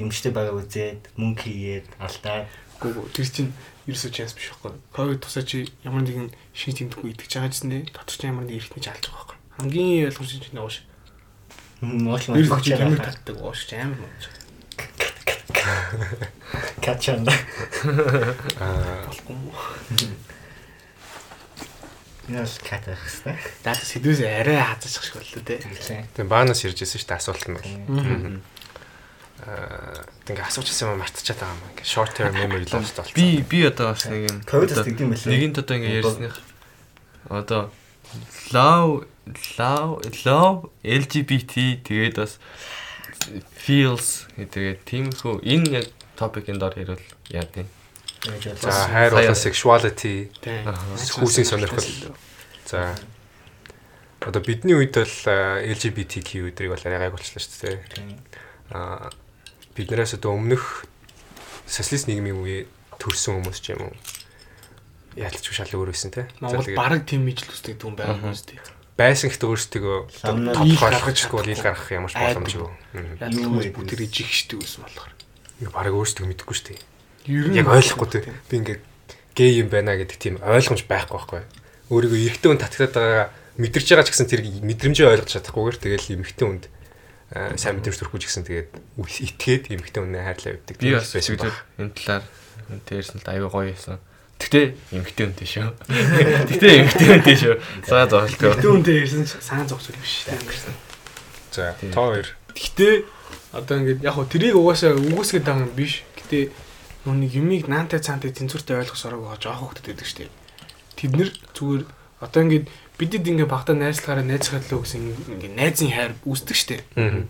[0.00, 2.48] Дэмжтэй байгаа үзээд мөнгө хийгээд алдаад
[2.80, 3.52] Гүү тэр чинь
[3.86, 4.80] ерөөсөө чанс биш байхгүй.
[4.90, 7.94] Ковид тусаа чи ямар нэгэн шинж тэмдэггүй идэж байгаа гэсэн дээ.
[7.94, 9.38] Дотор чинь ямар нэг эртний алж байгаа байхгүй.
[9.60, 10.82] Хамгийн ойлгомжтой чинь ууш.
[11.82, 12.30] Мууш
[12.62, 14.24] чи ямар татдаг ууш амар мууш.
[16.80, 17.26] качан
[18.62, 19.10] Аа.
[22.30, 23.38] Яс катах хэвээр.
[23.66, 25.58] Даа сэдвээс арай хазаачих шиг боллоо те.
[25.58, 27.66] Тэгээ баанаас ирж ирсэн шүү дээ асуулт нь бол.
[29.42, 30.06] Аа.
[30.22, 31.66] Тэгээ асуучихсан юм мартчихад байгаа юм.
[31.74, 33.18] Ингээ short term memory loss болчихсон.
[33.18, 35.34] Би би одоо бас нэг юм Ковидос тэгдэм байлээ.
[35.34, 36.34] Нэгэнт одоо ингэ ярьсных.
[37.26, 37.74] Одоо
[38.52, 39.06] love
[39.58, 42.38] love love LGBT тэгээд бас
[43.62, 45.86] feels тэгээд тиймэрхүү энэ яг
[46.18, 47.68] топикийн дор хэрвэл яа тийм.
[48.60, 50.30] За хайр болон sexuality.
[50.42, 52.14] Хүүсийн сонирхол.
[52.66, 52.94] За.
[54.22, 55.16] Одоо бидний үед бол
[55.66, 57.78] LGBTQ өдрийг бол арай гайг болчихлоо шүү дээ.
[58.70, 59.10] Аа
[59.74, 60.86] биднээс одоо өмнөх
[61.66, 62.58] социалист нийгмийн үе
[63.02, 63.94] төрсэн хүмүүс ч юм уу
[65.16, 66.28] яалтч шал өөр байсан те.
[66.40, 68.82] Монгол бараг тийм ижил үстэй дүн байгаа юм шүү дээ.
[68.96, 69.96] байсан гэхдээ өөрсдөө
[70.68, 72.70] ил толгойлохчгүй бол ил гаргах ямар ч боломжгүй.
[73.18, 75.12] Яг Юу бүтэр ижих штеп байсан болохоор.
[75.58, 76.80] Ингээ бараг өөрсдөө мэдэхгүй шүү дээ.
[77.56, 78.20] Яг ойлгохгүй те.
[78.52, 78.78] Би ингээ
[79.34, 81.42] гей юм байна гэдэг тийм ойлгомж байхгүй байхгүй.
[81.88, 86.46] Өөрийгөө эрэгтэй хүн татгатаад байгаа мэдэрч байгаа ч гэсэн тэр мэдрэмжээ ойлгож чадахгүйгээр тэгэл эмэгтэй
[86.48, 86.64] хүнд
[87.56, 90.76] сайн мэдрэмж төрөхгүй ч гэсэн тэгээд итгээд эмэгтэй хүнээ хайрлаа явдаг.
[90.76, 92.24] Би бас энэ талаар
[92.68, 94.00] энэ тэрсэн л аюу гоё юмсан.
[94.42, 95.70] Гэтэ эмгтэй үнтэй шүү.
[96.50, 97.54] Гэтэ эмгтэй үнтэй шүү.
[97.86, 98.58] За зоолтгоо.
[98.58, 100.74] Гэтэ үнтэй ирсэн ч сайн зогс үл биш шүү дээ.
[101.54, 103.04] За тоо хоёр Гэтэ
[103.52, 106.04] одоо ингээд яг хөө трийг угаасаа үгүйсгээд байгаа юм биш.
[106.18, 106.52] Гэтэ
[107.04, 110.30] нүуний юмыг наантай цаантай тэнцвэртэй ойлгох сорог байгаа жоох хөвгт байдаг дээ.
[110.96, 111.82] Тэд нэр зүгээр
[112.20, 112.66] одоо ингээд
[112.98, 115.02] бидэд ингээд багтаа найзлахаараа найзхад л гэсэн
[115.38, 116.80] ингээд найзын хайр үүсдэг.
[116.96, 117.24] Аа.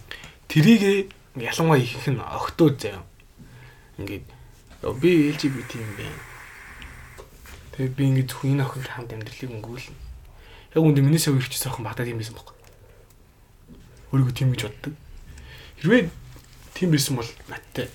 [0.50, 3.02] Тэрийг ялангуяа ихэнх нь огтуд заяа.
[3.98, 4.26] Ингээд
[4.82, 6.31] "Оо, би LGBT юм бэ.
[7.72, 9.96] Тэгээд би ингээд зөвхөн энэ охинтой хамт амьдралыг өнгөрүүлнэ.
[10.76, 12.56] Яг үндэ миний сав ирчихсэн охин багтаа тийм байсан байхгүй.
[14.12, 14.94] Өөрийгөө тийм гэж боддог.
[15.80, 16.02] Хэрвээ
[16.76, 17.88] тийм байсан бол надтай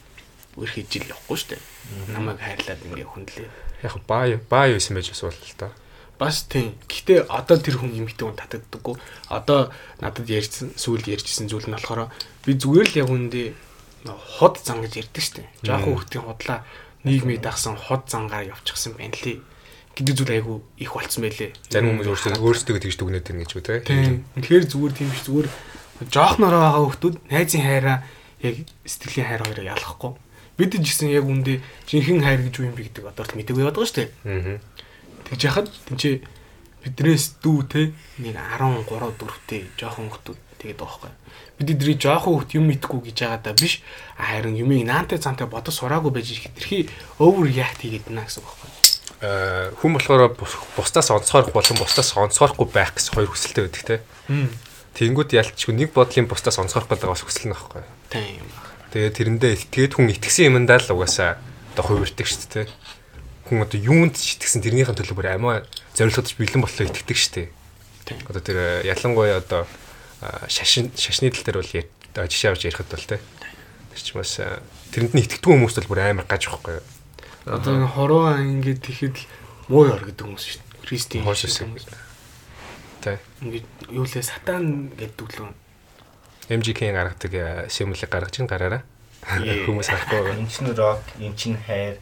[0.57, 1.61] өөр хийж ил явахгүй шүү дээ.
[2.09, 3.49] Намайг хайрлаад ингээд хүндлээ.
[3.85, 5.69] Яг баа баа юу юм байж бас бол л та.
[6.17, 6.73] Бас тийм.
[6.89, 8.97] Гэхдээ одоо тэр хүн эмэгтэй хүн татагддаггүй.
[9.29, 9.69] Одоо
[10.01, 12.09] надад ярьсан, сүүлд ярьжсэн зүйл нь болохоор
[12.41, 13.53] би зүгээр л яг үндэ
[14.41, 15.45] ход зан гэж ярьдаг штеп.
[15.61, 16.65] Жаахан хүүхдийн худлаа
[17.05, 19.45] нийгмийг дагсан ход зангаар явчихсан байна лээ.
[19.97, 21.51] Гэдэг зүйл айгу их болцсон байлээ.
[21.73, 23.81] Зарим хүмүүс өөрсдөө өөрсдөө тэгж дүгнээд байна гэж үү те.
[23.83, 25.47] Тэгэхээр зүгээр тийм биш зүгээр
[26.13, 27.97] жоохнороо байгаа хүмүүс найзын хайраа
[28.45, 30.11] яг сэтгэлийн хайр хоёроо ялахгүй.
[30.57, 33.61] Бид ч гэсэн яг үндэ жинхэнэ хайр гэж юу юм бэ гэдэг одоо л мэдээгүй
[33.65, 34.09] яваад байгаа шүү дээ.
[34.25, 34.57] Аа.
[35.29, 36.15] Тэгж яхад тэнцээ
[36.85, 37.81] биднээс дүү те
[38.21, 41.13] нэг 13 4-тэй жоохон хүмүүс тэгээд байгаа байхгүй.
[41.57, 43.81] Бид эдрийг жоохон хүмүүс юм мэдгүй гэж байгаа даа биш.
[44.17, 46.89] Харин юмыг наантай цаантай бодож сураагүй байж хэтэрхий
[47.21, 48.56] over react хийгээд байна гэсэн байхгүй.
[49.17, 53.97] Э, хүн болохоор бус- бусдаас онцгойрох болон бусдаас онцгойрохгүй байх гэсэн хоёр хүсэлтэй байдаг те.
[54.93, 57.81] Тэнгүүд ялчгүй нэг бодлын бусдаас онцгойрох гэдэг бас хүсэл нь байхгүй.
[58.13, 58.45] Тийм.
[58.93, 61.41] Тэгээд тэрэндээ итгээд хүн итгэсэн юмдаа л угаасаа
[61.73, 62.67] одоо хувирдаг шүү дээ.
[63.49, 65.65] Хүн одоо юунд ч итгэсэн тэрнийхэн төлөө бүр амиа
[65.97, 67.47] зорилгодч бэлэн боллоо итгэдэг шүү дээ.
[68.05, 68.17] Тийм.
[68.29, 69.65] Одоо тэр э, ялангуяа одоо
[70.21, 71.73] а, шашин шашны тал дээр бол
[72.29, 73.17] жишээ авч ярихад бол те.
[73.97, 74.37] Тэр ч бас
[74.93, 76.96] тэрэнд нь итгэдэг хүмүүс бол бүр амар гаж байхгүй.
[77.47, 79.25] Одоо энэ хороо ингээд тэгэхэд л
[79.71, 80.83] муу яр гэдэг хүмүүс шүү дээ.
[80.83, 81.85] Христийн хүмүүс.
[83.03, 83.19] Тэ.
[83.43, 85.55] Ингээд юу лээ сатан гэдэг л
[86.47, 88.83] MGK-ийн гаргадаг э, символыг гаргаж ин гараараа.
[89.67, 90.39] Хүмүүс харахгүй.
[90.39, 91.99] Энд чинь рок, энэ чинь хайр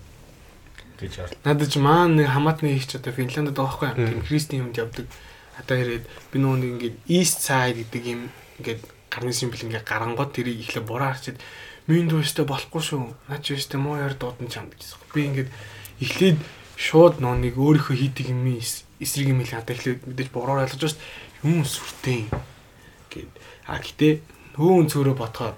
[1.02, 1.30] гэж ор.
[1.42, 4.22] Надад ч маань нэг хамаатны их ч одоо Финландд байгаа байхгүй юм.
[4.22, 5.10] Христийн юмд явдаг.
[5.58, 8.22] Одоо ирээд би нөгөө нэг ингээд East Side гэдэг юм
[8.62, 11.42] ингээд гарны символ ингээд гарангууд тэрийг ихлэ буруу харчиад
[11.88, 13.04] минь дүүстэй болохгүй шүү.
[13.30, 14.98] Наа чи өстэй муу яар дуудан чам гэсэн.
[15.14, 15.50] Би ингээд
[16.02, 16.40] эхлээд
[16.76, 18.50] шууд нөгөө нэг өөрийнхөө хийдэг юм
[19.00, 21.04] эсрэг юм хэлээ одоо эхлээд мэдээж буруу ойлгож байна.
[21.46, 22.26] Юм сүртэй
[23.14, 23.32] гэд.
[23.70, 24.14] А гэтээ
[24.58, 25.58] нөө өнцгөрөө бодоход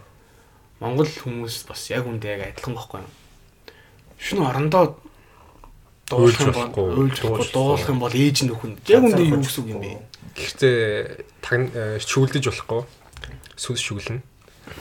[0.77, 3.11] Монгол хүмүүс бас яг үндэ яг адилхан байхгүй юу?
[4.21, 4.97] Шүн орондоо
[6.05, 7.17] дуулах юм бол Уйлж
[7.49, 8.77] дуулах юм бол ээж нь өхөн.
[8.85, 9.97] Яг үндэ юу гэсэн юм бэ?
[10.37, 10.77] Гэхдээ
[11.49, 12.81] э, шүглдэж болохгүй.
[13.57, 14.21] Сүс шүглэн.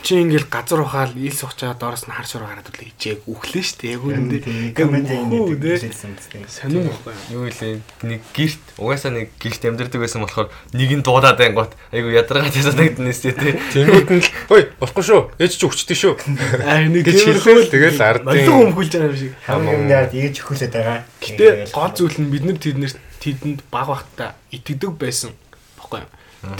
[0.02, 3.98] Чи ингээл газар ухаал ил сухчаад доороос нь хар шороо гараад үлээ ичээг үхлээ штэ.
[3.98, 4.38] Яг үндэ
[4.74, 5.82] комент Хүү, тэ.
[5.82, 7.42] ингэ сонир байхгүй юу?
[7.42, 12.10] Юу илээ нэг гэрт угаасаа нэг гэрт амьдардаг байсан болохоор нэг нь дуудаад байнгут айгу
[12.14, 13.54] ядаргаад санагдсан нэстэ тий.
[13.74, 15.20] Тэнгүүд нь л ой болохгүй шүү.
[15.42, 16.14] Ээж чи өчтдөг шүү.
[16.62, 19.32] Аа нэг гэж хэлээл тэгэл ардын Маллаг өмгүүлж байгаа юм шиг.
[19.46, 20.98] хамгийн яад ийж өхүүлээд байгаа.
[21.18, 25.34] Гэтэ гол зүйл нь бид нар тэднэрт тэдэнд баг багтаа итгэдэг байсан.
[25.78, 26.10] Баггүй юу?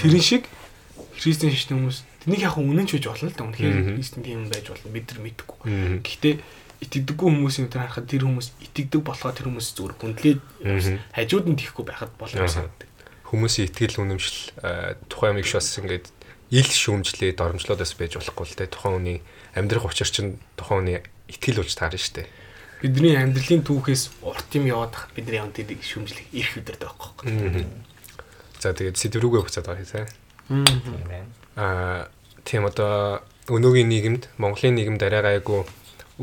[0.03, 0.51] Тэрэн шиг
[1.20, 3.47] христийн шашны хүмүүс тэнийг яг үнэн ч үж болно л да.
[3.47, 4.91] Үнэхээр христийн тийм юм байж болно.
[4.91, 5.59] Бид нар мэдэхгүй.
[5.70, 5.97] Мгм.
[6.03, 6.35] Гэхдээ
[6.77, 10.97] итгэдэггүй хүмүүсийн өдөр харахад тэр хүмүүс итгэдэг болохоо тэр хүмүүс зүгээр хүндлээд Мгм.
[11.16, 12.91] хажууд нь тийхгүй байхад болно санагдав.
[13.31, 16.07] хүмүүсийн итгэл үнэмшил э, тухайн юмыг шос ингээд
[16.53, 19.18] ил шүүмжлээ доромжлоодос байж болохгүй л те тухайн хүний
[19.57, 20.99] амьдрах учир чинь тухайн хүний
[21.33, 22.29] итгэл болж таарна штэ.
[22.85, 27.66] Бидний амьдралын түүхээс урт юм яваад бидний явд гэдэг шүмжлэг ирэх өдөртэй байхгүй.
[28.61, 30.07] За тэгээд сэдв рүүгээ буцаад байгаа.
[30.47, 31.27] Тийм.
[31.57, 32.07] Аа
[32.47, 33.20] тийм одоо
[33.51, 35.66] өнөөгийн нийгэмд Монголын нийгэмд арай гайгүй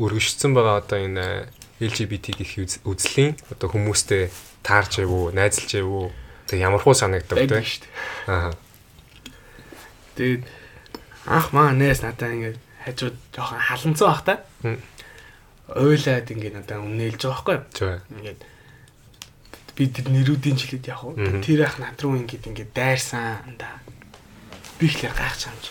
[0.00, 1.46] өргөжсөн байгаа одоо энэ
[1.84, 4.32] LGBT гэх үз- үзлийн одоо хүмүүстэй
[4.64, 6.08] таарч явуу, найзалж явуу
[6.48, 7.68] тэг ямар хуу санагдав байдаг те.
[7.68, 7.92] шүү дээ.
[8.32, 8.52] Аа.
[10.16, 10.42] Тэгээд
[11.28, 14.34] анх маа нээс надаа ингээд хажууд жоохон халанцсан бах та.
[15.68, 18.00] Ойлаад ингээд надаа үнэлж байгаа байхгүй юу?
[18.20, 18.40] Ингээд
[19.74, 23.80] би тэр нэрүүдийн жилэд яг уу тэр ах над руу ингээд ингээд дайрсан да.
[24.78, 25.64] Би ихлээр гайхаж амж.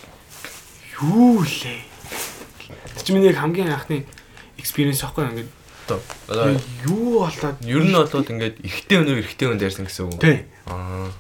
[1.02, 1.82] Юу лээ?
[2.98, 4.06] Тэр чинь миний яг хамгийн анхны
[4.58, 5.52] experience аахгүй ингээд
[5.88, 6.56] Одоо
[6.88, 10.22] Юу болоод ер нь болоод ингээд эрэгтэй өнөр эрэгтэй өн дээрсэн гэсэн үг.
[10.24, 10.48] тий.
[10.72, 11.12] Аа.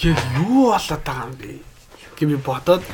[0.00, 1.60] Яг юу болоод байгаа юм бэ?
[2.16, 2.84] Гэ би бодоод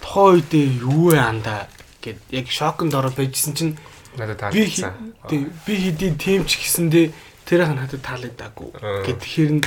[0.00, 1.68] тухайн үедээ юу вэ анда
[2.00, 3.76] гэд яг шоконд ороод байжсэн чинь
[4.16, 5.14] Надад таалагдсан.
[5.28, 7.12] тий, би хэдий тим ч гэсэндээ
[7.44, 8.70] тэрийнх нь надад таалагдаагүй.
[8.80, 9.04] Аа.
[9.04, 9.62] Гэт тэгэхээр нь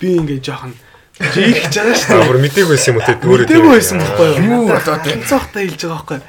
[0.00, 0.72] би ингээд жоохон
[1.20, 2.28] жийгч байгаа шүү Аа дээ.
[2.28, 4.44] бүр мдэггүй байсан юм уу те Мдэггүй байсан байхгүй юу?
[4.44, 5.00] Юу байна?
[5.06, 6.26] Ганцхан хэлж байгаа байхгүй юу?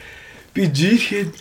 [0.56, 1.32] Би жийгэхэд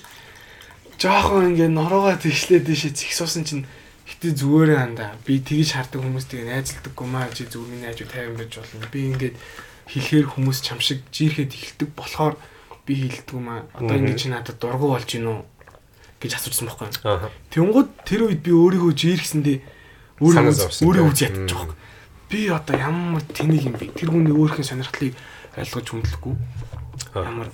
[0.99, 3.65] жоохон ингээд нороогоо тэгшлээ дэшээ згсуусан чинь
[4.09, 5.11] хитэ зүгээрээ андаа.
[5.27, 8.87] Би тгийж хардаг хүмүүстэйг найзалдаггүй маа чи зүрхний найзуу 50 байж болно.
[8.91, 9.37] Би ингээд
[9.93, 12.35] хэлэхээр хүмүүс чам шиг жийрэхэд эхэлдэг болохоор
[12.87, 13.63] би хэлдэг маа.
[13.77, 13.99] Одоо Мгм.
[14.11, 15.39] ингээд чи надад дургу болж гин үү
[16.23, 17.31] гэж асуужсан байхгүй.
[17.53, 19.59] Тэнгууд тэр үед би өөрийгөө жийрхсэндээ
[20.23, 21.15] өөрийгөө Санаа үз- зовсон өөрийгөө
[22.31, 23.95] Би одоо ямар тэнийг юм бэ?
[23.95, 25.15] Тэр хүний өөрхийн сонирхлыг
[25.57, 26.35] ойлгож хүндлэхгүй.
[27.15, 27.49] Ямар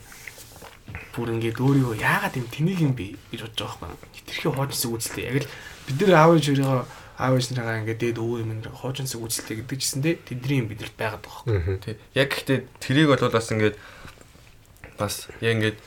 [1.12, 4.08] бүр ингээд өөрийгөө яагаад юм тэнийг юм бэ гэж бодож байгаа байхгүй.
[4.16, 5.24] Хитрхи хоожинсаг үзэлтэй.
[5.28, 5.50] Яг л
[5.86, 6.80] бид нар аав ээж өөрийгөө
[7.20, 10.96] аав ээж нараа ингээд дээд өвөө юм нэр хоожинсаг үзэлтэй гэдэг чисэндээ тэдний юм бидэрт
[10.96, 11.44] байгаад байгаа.
[11.52, 11.76] Мгм.
[11.84, 11.94] Тий.
[12.16, 13.76] Яг гэхдээ тэрийг бол бас ингээд
[14.96, 15.78] бас яг ингээд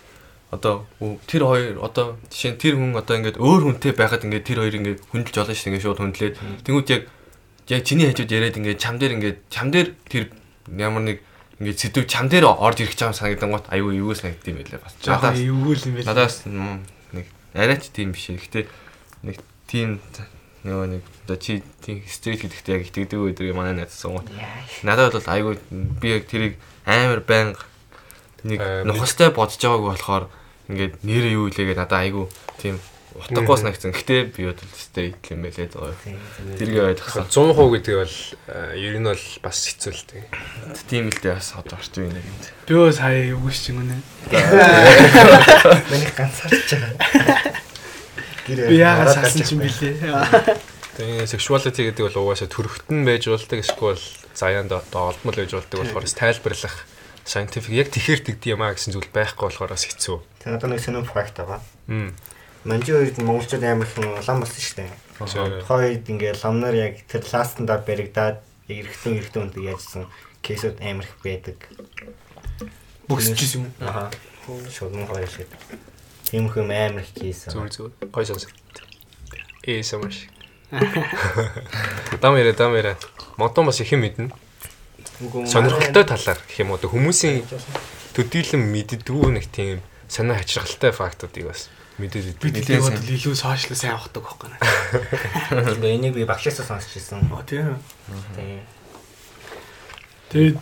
[0.54, 0.86] одоо
[1.26, 4.76] тэр хоёр одоо жишээ нь тэр хүн одоо ингээд өөр хүнтэй байхад ингээд тэр хоёр
[4.78, 7.04] ингээд хүндэлж олно шүү дээ ингээд шууд хүндлээд тэнгууд яг
[7.70, 10.30] яг чиний хажууд яриад ингээд чам дээр ингээд чам дээр тэр
[10.70, 11.18] ямар нэг
[11.60, 14.94] ингээд сэдв чам дээр орж ирэх чам санагдан гот аюу юу санагдсан юм байлаа бас.
[15.02, 16.10] Надаас эвгүй л юм байна.
[16.12, 18.30] надаас нэг арайч тийм биш.
[18.30, 18.66] Гэхдээ
[19.24, 20.04] нэг тийм
[20.66, 24.30] нөгөө нэг одоо чи тийм стрит гэдэгт яг итгэдэг өдрийг манай найз сунгууд.
[24.82, 27.62] Надад бол айгүй би яг тэрийг амар байнга
[28.46, 30.26] нэг Аа, нухастай бодож байгаагүй болохоор
[30.70, 32.26] ингээд нэр юу илээгээд надад айгүй
[32.62, 32.78] тийм
[33.16, 33.96] утгагүй санагдсан.
[33.96, 35.96] Гэтэ би бол стрит юм байлээ зоо.
[36.60, 37.26] Тэргээ ойлгосон.
[37.32, 38.16] 100% гэдэг бол
[38.52, 40.28] аа, ер нь бол бас хэцүү л те.
[40.92, 42.52] Тийм л дээ бас одоо орчин юм гэнэ.
[42.68, 43.96] Би өө сая эвгүй ч юм үнэ.
[45.90, 47.56] Миний ганцаарч байгаа.
[48.46, 50.40] Гэр Би яагаад ороод салсан гарч ч юм байгаа.
[50.44, 50.76] бэлээ.
[50.96, 54.00] Тэгээ sexuality гэдэг бол угаасаа төрөхтөн байж болдог эсвэл
[54.36, 56.76] заяанд одоо олдмол байж болдог болохоор тайлбарлах
[57.26, 60.18] scientific яг тэгэхэр тэгдэм юм а гэсэн зүйл байхгүй болохоор бас хэцүү.
[60.46, 61.60] Тэр одоо нэг сонирм факт байгаа.
[61.90, 62.14] Мм.
[62.66, 63.94] Манжи үед монголчууд амар их
[64.26, 64.92] лам болсон шүү дээ.
[65.22, 65.62] Зөв.
[65.70, 70.10] Хойд ингээ ламнаар яг тэр ластандаа баригдаад эргэтэн эргэтэн үнтэй яажсан
[70.42, 71.58] кейсүүд амар их байдаг.
[73.06, 73.66] Бүгсчихсэн юм.
[73.86, 74.10] Аха.
[74.74, 75.46] Шууд мөн хоёр шиг.
[76.26, 77.46] Тийм хүм амар их кейс.
[77.46, 78.10] Зүгээр зүгээр.
[78.10, 78.50] Гой сонс.
[79.62, 80.26] Ээ самаш.
[82.18, 82.98] Дамэрэ дамэрэ.
[83.38, 84.34] Модон бас их юм мэднэ.
[85.22, 87.46] Сонирхолтой талаар гэх юм уу хүмүүсийн
[88.18, 91.70] төдийлөн мэддгүү нэг тийм санаа хачиргалтай фактуудыг бас
[92.00, 92.66] мэдээд Би идэв.
[92.66, 94.62] тэгийг бодвол илүү сошиал сайн авахдаг байхгүй наа.
[95.80, 97.24] Тэгээ энийг би багшаасаа сонсч ирсэн.
[97.32, 97.80] Оо тийм.
[98.36, 98.64] Тэгээ.
[100.30, 100.58] Тэгээд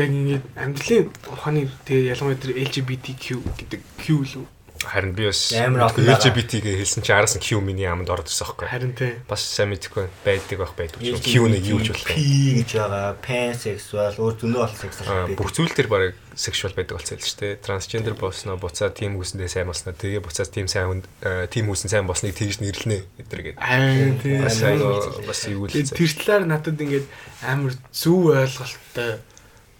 [0.00, 3.24] яг ингээд амьдралын ухааны тэгээд ялангуяа тэр LGBTQ
[3.60, 4.46] гэдэг Q л үү?
[4.86, 6.18] Харин би бас Амар олон байгаа.
[6.18, 8.66] LGBT-г хэлсэн чи араас нь Q миний аманд ороод ирсэн байхгүй.
[8.68, 9.12] Харин тий.
[9.28, 10.98] Бас сайн мэдэхгүй байдаг байх байдаг.
[11.02, 13.16] Q нэг юу ч болох P гэж байгаа.
[13.22, 17.60] Pansexual, өөр зөндөө бол sexual бүх зүйл төр барыг sexual байдаг болцсон л ч тийм
[17.60, 21.92] трансгендер болсноо буцаа тийм хүсэндээ сайн болсноо тэгээ буцаас тийм сайн хүнд э, тийм хүсэн
[21.92, 24.40] сайн болсныг тэгж нэрлэнэ гэдэргээд Харин тий.
[24.40, 27.06] бас юу л тэр талаар надад ингээд
[27.44, 29.20] амар зөв ойлголттой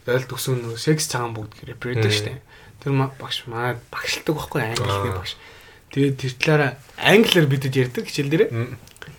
[0.05, 2.17] ойл төгсөн нөгөө секс цагаан бүгд репердер Мм.
[2.17, 2.33] штэ.
[2.83, 5.19] Тэр багш манай багшилдаг байхгүй англи хэлний Аа.
[5.23, 5.33] багш.
[5.93, 8.49] Тэгээд тэр талаараа англиар бидэд ярьдаг хичээл дээрээ.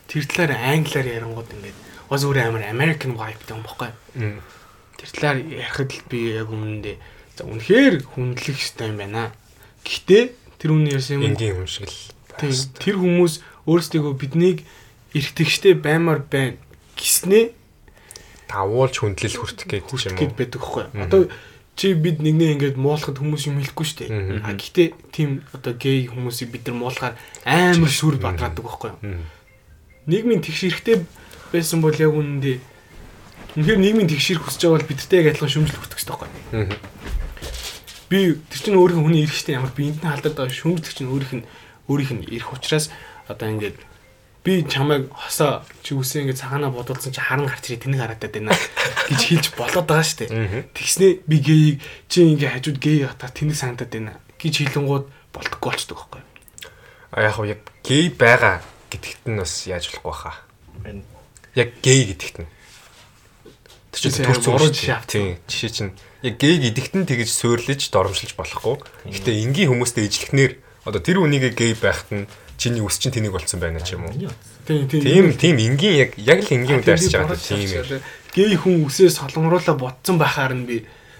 [0.08, 1.78] Тэр талаар англиар ярангууд ингээд
[2.10, 3.90] бас өөр амар American vibe-тай юм баггүй.
[4.14, 4.40] Мм.
[5.00, 6.96] Тэр талаар ярихад л би яг өмнөдөө
[7.34, 9.32] за үнэхээр хүндлэх хэрэгтэй юм байна.
[9.82, 10.24] Гэхдээ
[10.60, 14.62] тэр үнэ ярьсан юм энгийн хүн шиг л тэр хүмүүс өөрсдөө биднийг
[15.14, 16.58] эргэтгэжтэй баймаар байна
[16.98, 17.54] гиснээ
[18.50, 20.30] тавуулж хүндлэл хүртэх гэдэг ч юм уу.
[20.36, 20.84] байдаг хгүй.
[20.92, 21.02] Мгм.
[21.08, 21.20] Одоо
[21.74, 24.46] чи бид нэгнээ ингээд муулахад хүмүүс юм хэлэхгүй шүү дээ.
[24.46, 29.22] А гэхдээ тийм одоо гей хүмүүсийг бид нар муулахаар амар сүр бадраадаг байхгүй юу?
[30.06, 31.02] Нийгмийн тэгш эрэхтэй
[31.50, 32.56] байсан бол яг үнэндээ
[33.58, 36.66] үнэхээр нийгмийн тэгшэрх хүсэж байгаа бол бидтэй яг адилхан хэрэгтэй байхгүй юу?
[36.66, 36.74] Мм.
[38.10, 38.18] Би
[38.50, 41.46] тэр чинь өөрийнх нь хүний эрэхтэй ямар би энэний халдаад байгаа шүмжлэх чинь өөрийнх нь
[41.90, 42.90] өөрийнх нь эрх учраас
[43.26, 43.78] одоо ингээд
[44.44, 48.52] би чамайг хосоо чи үсээ ингээд цагаанаа бодуулсан чи харан гарч ирээ тэнэг хараад байна
[49.08, 50.68] гэж хэлж болоод байгаа шүү дээ.
[50.76, 51.80] Тэгснээ би гейг
[52.12, 56.28] чи ингээ хажууд гей хатаа тэнэг санагдаад байна гэж хэлэнгууд болтгоо болчдөг байхгүй юу?
[57.16, 58.60] А яг яг гей байгаа
[58.92, 60.36] гэдэгт нь бас яаж болохгүй хаа.
[61.56, 62.48] Яг гей гэдэгт нь.
[63.96, 67.80] Тэр чинь Тийм, төр зүг буруу шүү жишээ чинь яг гей гэдэгт нь тэгж суурлаж
[67.88, 68.76] доромжилж болохгүй.
[69.08, 70.52] Гэтэ энгийн хүмүүстэй ижлэхнэр
[70.84, 72.28] одоо тэр үнийг гей байхад нь
[72.64, 74.16] чиний үс чинь тэнийг болцсон байна ч юм уу.
[74.64, 78.00] Тийм Тийм тийм энгийн яг яг л энгийн үд арьсаж байгаа тийм юм.
[78.32, 80.76] Гей хүн үсээ солонгоруулаа ботсон байхаар нь би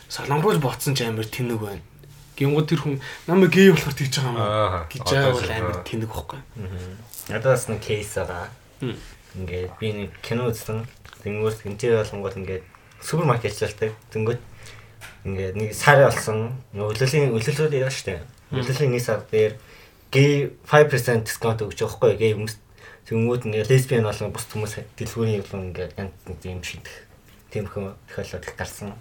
[0.09, 1.85] солонгоруулж ботсон ч амар тэнэг байна.
[2.35, 2.97] Гингууд тэр хүн
[3.29, 6.41] намайг гей болохоор тэгж байгаа юм Аа, гэж байгаа одоо бол л, амар тэнэг байхгүй.
[7.29, 8.49] Надад бас нэг кейс байгаа.
[9.37, 10.89] Ингээд би нэг кино үзсэн.
[11.23, 12.65] Тэнгүүс гинтээ болонгууд ингээд
[13.05, 13.93] супермаркет ажилладаг.
[14.11, 14.43] Тэнгүүт
[15.29, 16.59] ингээд нэг сар болсон.
[16.75, 18.25] Өглөөлийн өглөөлөд яваа штэ.
[18.51, 19.55] Өглөөлийн нэг сар дээр
[20.15, 22.57] гей 5% дискаунт өгч байгаа хгүй гей хүмүүс.
[23.11, 26.97] Тэнгүүт ингээд лесбиан болон бус хүмүүс дэлгүүрийн юм ингээд янз нэг юм шийдэх.
[27.51, 28.95] Тэмхүү тохиолдол их гарсан.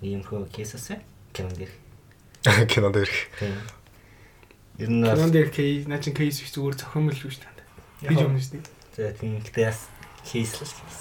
[0.00, 0.96] Ийм хөө кейсээс
[1.36, 1.70] кино дээр.
[2.72, 3.28] кинонд ирэх.
[3.38, 3.54] Тийм.
[4.80, 8.08] Ер нь бас Кинон дээр кейс, наа чин кейс биш зүгээр зохиомл шүү дээ.
[8.08, 8.64] Гэж юм шүү дээ.
[8.96, 9.92] За тийм гэхдээ бас
[10.24, 11.00] кейс л кейс.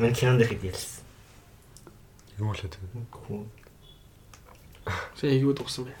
[0.00, 1.04] Мэн кинонд ихэд ялсан.
[2.40, 3.04] Юу л хэвээр.
[3.12, 3.44] Хүү.
[5.20, 5.92] Сая юу дугсан бэ?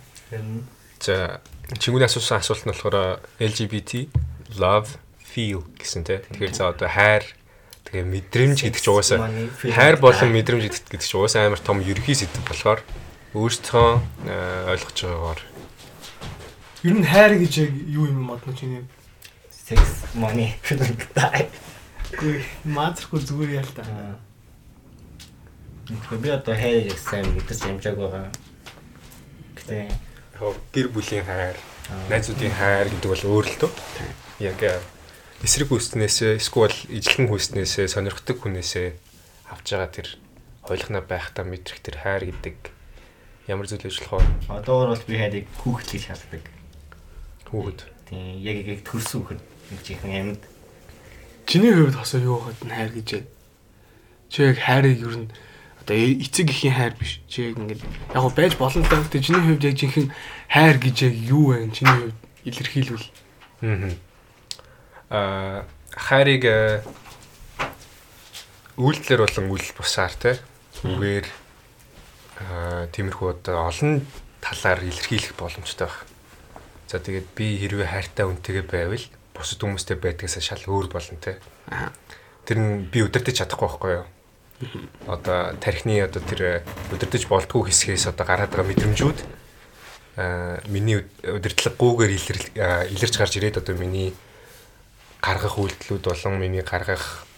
[1.04, 1.44] За
[1.74, 4.06] чингүний асуусан асуулт нь болохоор LGBT
[4.62, 6.22] love feel гэсэн тий.
[6.22, 7.26] Тэгэхээр за одоо хайр
[7.90, 9.26] тэгээ мэдрэмж гэдэг чинь угаасаа
[9.74, 12.80] хайр болон мэдрэмж гэдэг чинь угаасаа амар том ерхий сэдв болохоор
[13.34, 13.88] өөрсдөө
[14.30, 15.40] э, ойлгож байгаагаар
[16.86, 18.86] Ер нь хайр гэж яг юу юм модно чиний?
[19.66, 20.54] sex money.
[22.16, 22.38] Үгүй
[22.70, 23.82] маазрахгүй зүгээр яа л та.
[26.14, 28.30] Би одоо хайр сайн мэдэрч амжааг байгаа.
[29.58, 29.90] Гэтэ
[30.72, 31.56] гэр бүлийн хайр,
[32.12, 33.72] найзуудын хайр гэдэг бол өөр л тоо.
[34.38, 34.80] Яг э,
[35.40, 38.88] эсрэг хүснээсээ эсвэл ижлэн хүснээсээ сонирхдаг хүнээсээ
[39.48, 40.08] авч байгаа тэр
[40.60, 42.56] хойлохна байхдаа мэдрэх тэр хайр гэдэг
[43.48, 44.60] ямар зүйл ажиллах вэ?
[44.60, 46.44] одоогор бол би хайрыг хүүхэд гэж шаарддаг.
[47.46, 47.80] Хүүхэд.
[48.10, 50.42] Тийм яг яг төрсөн хүүхэд нэг чихэн амьд.
[51.46, 53.24] Чиний хувьд хасаа юу хад нь хайр гэж яа?
[54.28, 55.30] Чи яг хайрыг ер нь
[55.86, 57.22] одоо эцэг ихийн хайр биш.
[57.30, 58.90] Чи яг ингээд яг гоо байж болно л.
[58.90, 60.10] Гэтэ чиний хувьд яг жинхэнэ
[60.50, 61.70] хайр гэж яг юу вэ?
[61.70, 63.06] Чиний хувьд илэрхийлвэл
[65.08, 65.64] Аа.
[65.94, 66.82] Хайрыг э,
[68.76, 70.42] үйлдэлэр болон үйл бусаар те
[70.82, 71.26] үгээр
[72.42, 74.02] аа тиймэрхүү одоо олон
[74.42, 76.04] талаар илэрхийлэх боломжтой байна.
[76.90, 81.38] За тэгээд би хэрвээ хайртай үнтэйгээ байвал бусад хүмүүстэй байдгаас шал өөр болно те.
[82.44, 84.06] Тэр нь би удирдах чадахгүй байхгүй юу?
[85.06, 89.18] Одоо тархины одоо тэр удирдах болдгоо хэсгээс одоо гараад байгаа мэдрэмжүүд
[90.16, 94.16] аа миний удирдлаггүйгээр илэрл аа, илэрч гарч ирээд одоо миний
[95.20, 97.28] гаргах үйлдэлүүд болон миний гаргах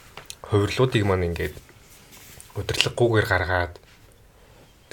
[0.46, 1.58] хувирлуудыг маань ингээд
[2.54, 3.74] удирдлаггүйгээр гаргаад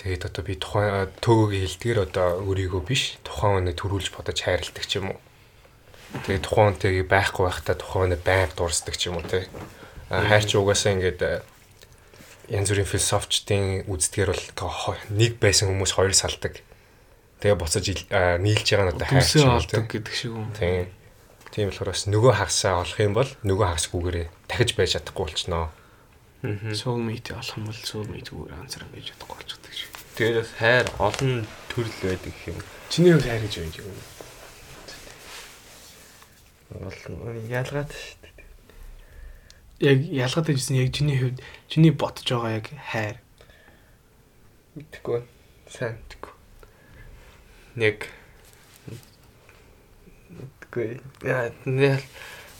[0.01, 4.97] тэгээд одоо би тухайн төөгөө хилдгээр одоо өөрийгөө биш тухайн өнө төрүүлж бодож хайрладаг ч
[4.97, 5.19] юм уу.
[6.25, 9.47] Тэгээд тухайн үнтэйг байхгүй байхдаа тухайн өнө байнга дуурсдаг ч юм уу те.
[10.09, 11.21] А, Хайр ч угаасаа ингээд
[12.49, 16.61] янз бүрийн философчдын үздгээр бол нэг байсан хүмүүс хоёр салдаг.
[17.41, 17.85] Тэгээ буцаж
[18.41, 19.77] нийлж байгаа нь одоо хайр ч дүнсээ юм уу те.
[19.77, 20.49] олдог гэдэг шиг юм.
[20.53, 20.87] Тийм.
[21.51, 25.65] Тийм болохоор бас нөгөө хагасаа олох юм бол нөгөө хагасгүйгээрээ дахиж байж чадахгүй болчихноо.
[26.75, 29.91] Soulmate олох юм бол soulmate зүгээр анзараа гэж бодохгүй болчихдаг шиг.
[30.19, 31.33] Тэгээд бас хайр олон
[31.71, 32.57] төрөл байдаг юм.
[32.91, 33.99] Чиний хувьд хайр гэж юу юм?
[36.75, 38.24] Олон ялгаад шүү.
[39.83, 43.17] Яг ялгаад байжсэн яг чиний хувьд чиний бодож байгаа яг хайр.
[44.75, 45.23] Мэдхгүй.
[45.67, 46.33] Сайн мэдхгүй.
[47.75, 48.07] Нэг
[50.31, 50.99] Мэдхгүй.
[51.23, 51.51] Яа,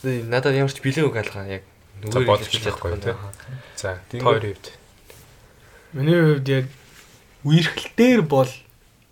[0.03, 1.63] надад ямар ч үг алгаа яг
[2.03, 3.17] За, бодож чадахгүй, тийм.
[3.75, 4.71] За, тойр хувьд.
[5.93, 6.65] Миний хувьд яг
[7.43, 8.51] үерхэлтээр бол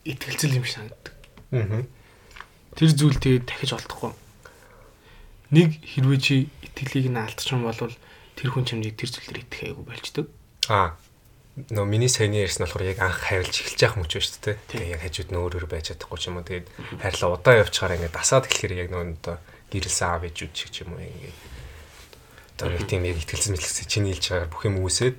[0.03, 1.13] итгэлцэл юм шиг санагддаг.
[1.51, 1.87] Аа.
[2.75, 4.11] Тэр зүйл тэгээд дахиж олдохгүй.
[5.53, 6.35] Нэг хэрвээ чи
[6.65, 10.25] итгэлийг нь алдчих юм бол тэр хүн чамдыг тэр зүйл дээр итгэх айгу болчдөг.
[10.73, 10.97] Аа.
[11.53, 14.57] Нөө миний саяны ярьсан болохоор яг анх хайрлж эхэлж яах юм ч байна шүү дээ.
[14.73, 16.49] Тэгээ яг хажууд нь өөр өөр байж чадахгүй ч юм уу.
[16.49, 19.37] Тэгээд хайрлаа удаан явчихаар ингээд дасаад эхлэхээр яг нөө одоо
[19.69, 21.37] гэрэлсэн аав ээжүүд шиг ч юм уу ингээд.
[22.57, 25.17] Одоо нэг тийм яг ихтгэлцэн мэлгэсэн чиний хэлж байгаа бүх юм үүсээд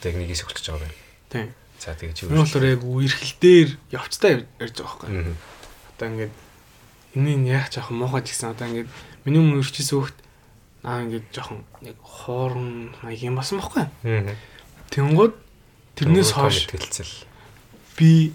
[0.00, 0.96] одоо яг нэгээс өгч байгаа юм.
[1.28, 1.48] Тийм.
[1.76, 5.08] За тэгээ чи Энэ болохоор яг үерхэлтээр явцдаа ярьж байгаа байхгүй.
[5.12, 5.36] Аа.
[5.92, 6.34] Одоо ингээд
[7.12, 8.88] энийг яах жоохон муухай гэсэн одоо ингээд
[9.24, 10.18] миний өмнө өрчсөн хөхт
[10.82, 13.86] аа ингээд жоохон яг хоорон маяг юм басан байхгүй.
[14.90, 15.34] Тэнгууд
[15.94, 17.26] тэрнээс хойш хэлцэл.
[17.94, 18.34] би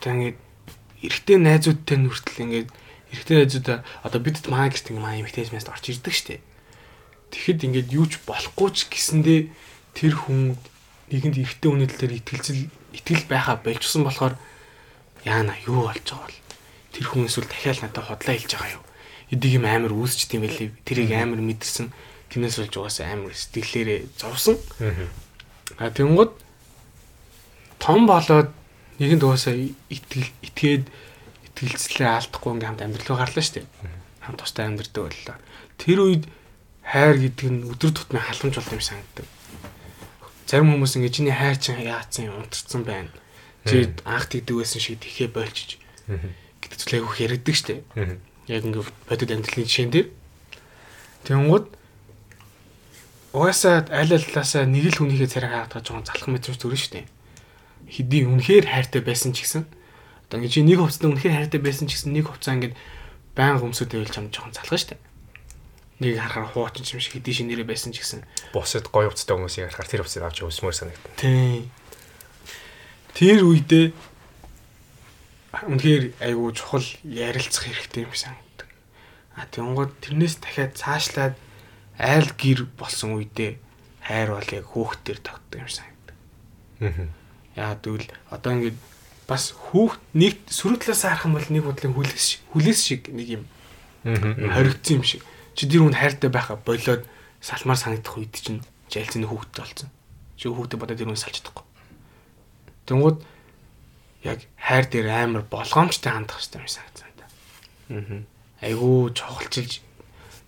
[0.00, 0.38] одоо ингээд
[1.06, 2.68] эрэгтэй найзуудтай нь хүртэл ингээд
[3.14, 6.42] эрэгтэй найзуудаа одоо бидэд маа гэрт ингээд маа эмэгтэйс мэст орж ирдэг штеп.
[7.30, 9.40] Тэгэхэд ингээд юу ч болохгүй ч гэсэндээ
[9.94, 10.58] тэр хүн
[11.12, 12.60] нэгэнд эрэгтэй хүний тал дээр итгэлцэл
[12.96, 14.34] итгэл байхаа болчихсон болохоор
[15.22, 16.38] яана юу болж байгаа бол
[16.92, 18.84] тэр хүн эсвэл дахиад надад хотлоо хэлж байгаа юу.
[19.28, 20.72] Эдийг юм амар үүсчт юм байлээ.
[20.84, 21.92] Тэрийг амар мэдэрсэн.
[22.32, 24.56] Тэрнээс болж угаасаа амар сэтгэлээрээ зовсон.
[24.80, 25.08] Аа.
[25.78, 26.32] А тэнгууд
[27.78, 28.50] том болоод
[28.98, 30.84] нэгэнд угаасаа итгэл итгээд
[31.52, 33.66] итгэлцлээ алдахгүй ингээм хамт амьдрал гарлаа дээ.
[34.24, 35.36] Хамт тустай амьдрдаг боллоо.
[35.78, 36.24] Тэр үед
[36.82, 39.26] хайр гэдэг нь өдөр тутмын халамж болт юм санагдав.
[40.48, 43.12] Зарим хүмүүс ингэ чиний хайр чинь яатсан юм унтарсан байна.
[43.68, 45.76] Чи анх тэгдэг байсан шиг тэхээ болчих
[46.08, 47.84] гэдэг зүйл айгүйх яригддаг штэ.
[48.48, 50.08] Яг ингээ бодит амьдралын жишээн дээр.
[51.28, 51.66] Тэнгууд
[53.36, 57.04] угаасаа аль аллаасаа нэг л хүнийхээ царай хаагаад жоохон залах мэт зүрх штэ.
[57.88, 59.68] Хэдий үнэхээр хайртай байсан ч гэсэн
[60.28, 62.76] одоо ингээ чи нэг хувцастай үнэхээр хайртай байсан ч гэсэн нэг хувцас ингээд
[63.32, 65.00] баян өмсөд байвал чам жоохон залах штэ.
[66.04, 68.28] Нэг харахаар хуучин юм шиг хэдий шинээрээ байсан ч гэсэн.
[68.52, 71.16] Бусад гоё хувцастай хүмүүсийг харахаар тэр хувцасыг авч өсмөр санагдана.
[71.16, 71.72] Тийм.
[73.16, 73.96] Тэр үедээ
[75.52, 78.68] үнэхээр айгүй чухал ярилцах хэрэгтэй юм шиг санагдав.
[79.38, 81.34] А тэгэнгүүт тэрнээс дахиад цаашлаад
[81.98, 83.56] айл гэр болсон үедээ
[84.04, 86.16] хайр бол яг хүүхдээр тогтдог юм шиг санагдав.
[86.84, 87.06] Мгм.
[87.56, 88.78] Яа тэгвэл одоо ингээд
[89.28, 93.28] бас хүүхд нэг сөрөг талаас харах юм бол нэг бодлын хүлээс шиг- хүлээс шиг нэг
[93.40, 93.44] юм
[94.04, 95.22] хоригдсон юм шиг.
[95.56, 97.02] Чи тэр хүн хайртай байхаа болоод
[97.40, 99.88] салмаар санагдах үед чинь жайлцны хүүхдтэй болсон.
[100.38, 101.64] Чи хүүхдээ бодоод тэр хүн салж чадахгүй.
[102.86, 103.18] Тэнгууд
[104.24, 107.26] яг хайр дээр амар болгоомжтой хандах хэрэгтэй юм санагдсан та.
[107.94, 108.22] Аа.
[108.60, 109.80] Айгуу чухалчилж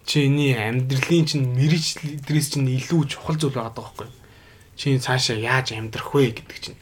[0.06, 4.08] чиний амьдралын чинь мэрэгчлээс чинь илүү чухал зүйл байгаа байхгүй.
[4.74, 6.78] Чи цаашаа яаж амьдрах вэ гэдэг чинь.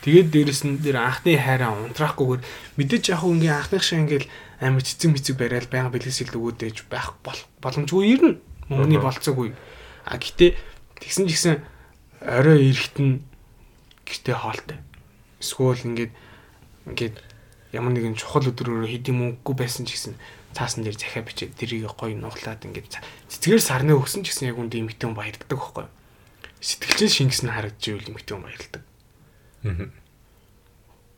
[0.00, 2.40] Тэгээд дээрэс нь дээр анхны хайраа унтраахгүйгээр
[2.80, 4.32] мэдээж яг хөө ингийн анхных шиг ингээл
[4.64, 8.40] амар цэцэг мэцэг барайл байнга бэлгэсэл өгөөдэж байх бол- боломжгүй ирнэ.
[8.72, 9.52] Мөнгөний болцоогүй.
[10.08, 10.56] А гэтээ
[11.04, 11.56] тэгсэн ч гэсэн
[12.24, 13.20] орой эрэхт нь
[14.08, 14.78] гэртээ хоолтой.
[15.36, 16.12] Эсвэл ингээд
[16.86, 17.16] ингээд
[17.74, 20.14] ямар нэгэн чухал өдрөөр хэдийн мөнгөгүй байсан ч гэсэн
[20.54, 22.98] цаасан дээр захиа бичээд тэрийг гоё нуглаад ингээд
[23.30, 25.92] цэцгээр сарны өгсөн ч гэсэн яг үндэ эмхтэн баярдаг байхгүй юу?
[26.58, 28.82] Сэтгэлчин шингэс нь харагдж ивэл эмхтэн баярлдаг.
[29.62, 29.88] Мгм.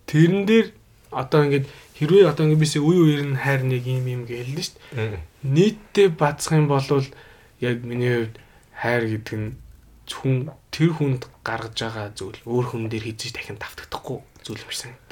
[0.06, 0.66] Тэрэн дээр
[1.12, 4.60] одоо ингээд хэрвээ одоо ингээд бисээ үе үеэр нь хайр нэг юм юм гээл нь
[4.60, 5.20] шүү дээ.
[5.44, 6.84] Нийтдээ бацах юм бол
[7.60, 8.36] яг миний хувьд
[8.76, 9.56] хайр гэдэг нь
[10.08, 14.80] зөвхөн тэр хүнд гаргаж байгаа зүйл өөр хүн дээр хийж дахин давтагдахгүй зүйл юм шиг
[14.90, 15.11] санагддаг.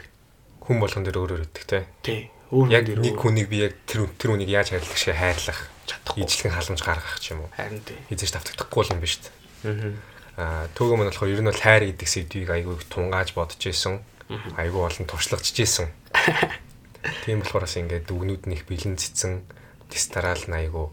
[0.70, 1.82] Хүн болгон дээр өөрөөр өгдөг те.
[2.06, 2.30] Тий.
[2.54, 6.22] Өөр Яг нэг хүнийг би яг тэр тэр хүнийг яаж хайрлах шиг хайрлах, чадахгүй.
[6.22, 7.50] ижлэгэн халамж гаргах ч юм уу.
[7.58, 7.98] Харин тий.
[8.06, 9.98] Хизэж давтагдахгүй юм биш үү?
[10.38, 10.66] Аа.
[10.66, 13.98] Аа түүгэн мань болохоор ер нь бол хайр гэдэг сэдвийг айгүй тунгааж бодож исэн.
[14.30, 15.90] Айгүй олон туршлагач исэн.
[17.26, 19.42] Тийм болохоор бас ингээд дүгнүүд нь их бэлэн цэцэн
[19.90, 20.86] тис тараал нь айгүй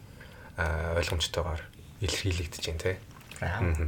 [0.57, 1.61] аа ойлгомжтойгоор
[2.01, 2.97] илэрхийлэгдэж байна те.
[3.41, 3.87] Мгм.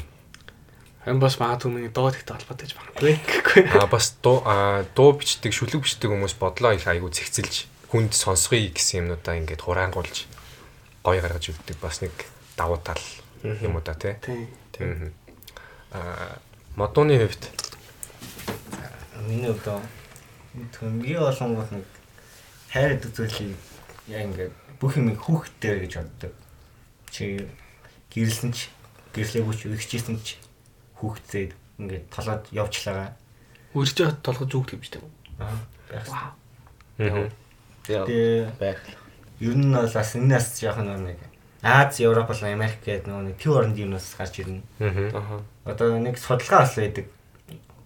[1.06, 3.64] Харин бас магадгүй миний доод ихтэй холбоотой гэж магадгүй гэхгүй.
[3.80, 8.70] Аа бас дуу аа, дуу бичдэг, шүлэг бичдэг хүмүүс бодлоо их айгүй зэгцэлж хүнд сонсгоё
[8.70, 10.28] гэсэн юмнуудаа ингээд хураангуулж
[11.02, 12.14] гоё гаргаж өгдөг бас нэг
[12.60, 13.00] давуу тал
[13.44, 14.20] юм уу да тий.
[14.22, 14.86] Тий.
[14.86, 15.14] Мгм.
[15.96, 16.38] Аа
[16.76, 17.48] модууны хувьд
[19.28, 19.82] Миний одоо
[20.76, 21.86] төмгийн олон бол нэг
[22.72, 23.56] хайр зүйлийг
[24.08, 26.34] яа ингээд бүх юм хүүхдээр гэж боддог.
[27.12, 27.48] Чи
[28.14, 28.70] гэрэлсэн ч
[29.14, 30.38] гэрлээгүй ч өгчээсэн ч
[31.00, 33.16] хүүхдтэй ингээд толоод явчлаа.
[33.74, 35.08] Үрж яхад толгож зүгт юм шүү дээ.
[35.40, 36.36] Аа.
[37.00, 37.32] Вау.
[37.84, 38.84] Тэгээ байх.
[39.40, 41.20] ер нь бол бас энэ нас нь нэг
[41.62, 44.64] Аз, Европ Америк гэдэг нөгөө нэг төв орнд юмнаас гарч ирнэ.
[44.80, 45.44] Аа.
[45.68, 47.12] Одоо нэг судалгаа бас байдаг.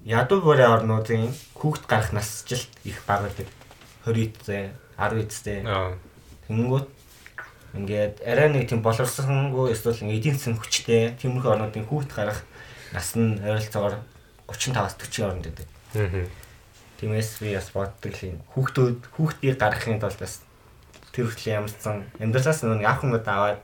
[0.06, 3.50] Ядуу бүрийн орнуудын хүүхд гарах насжилт их бага байдаг.
[4.06, 5.66] 20-тэй, 10-тэй.
[5.66, 5.98] Аа.
[6.46, 6.90] Тэнгүүт
[7.74, 12.46] ингээд арай нэг тийм боловсронгүй эсвэл эдийн засгийн хүчтэй тиймэрхүү орнуудын хүүхд гарах
[12.94, 13.98] нас нь ойролцоогоор
[14.48, 15.68] 35-аас 40 оронд байдаг.
[15.94, 16.30] Мгм.
[17.02, 18.40] Тиймээс би бас боддог юм.
[18.54, 20.42] Хүүхдүүд хүүхдийг гаргахын тулд бас
[21.12, 23.62] тэр хүртэл ямарсан амьдралаас нэг ах хүмүүс аваад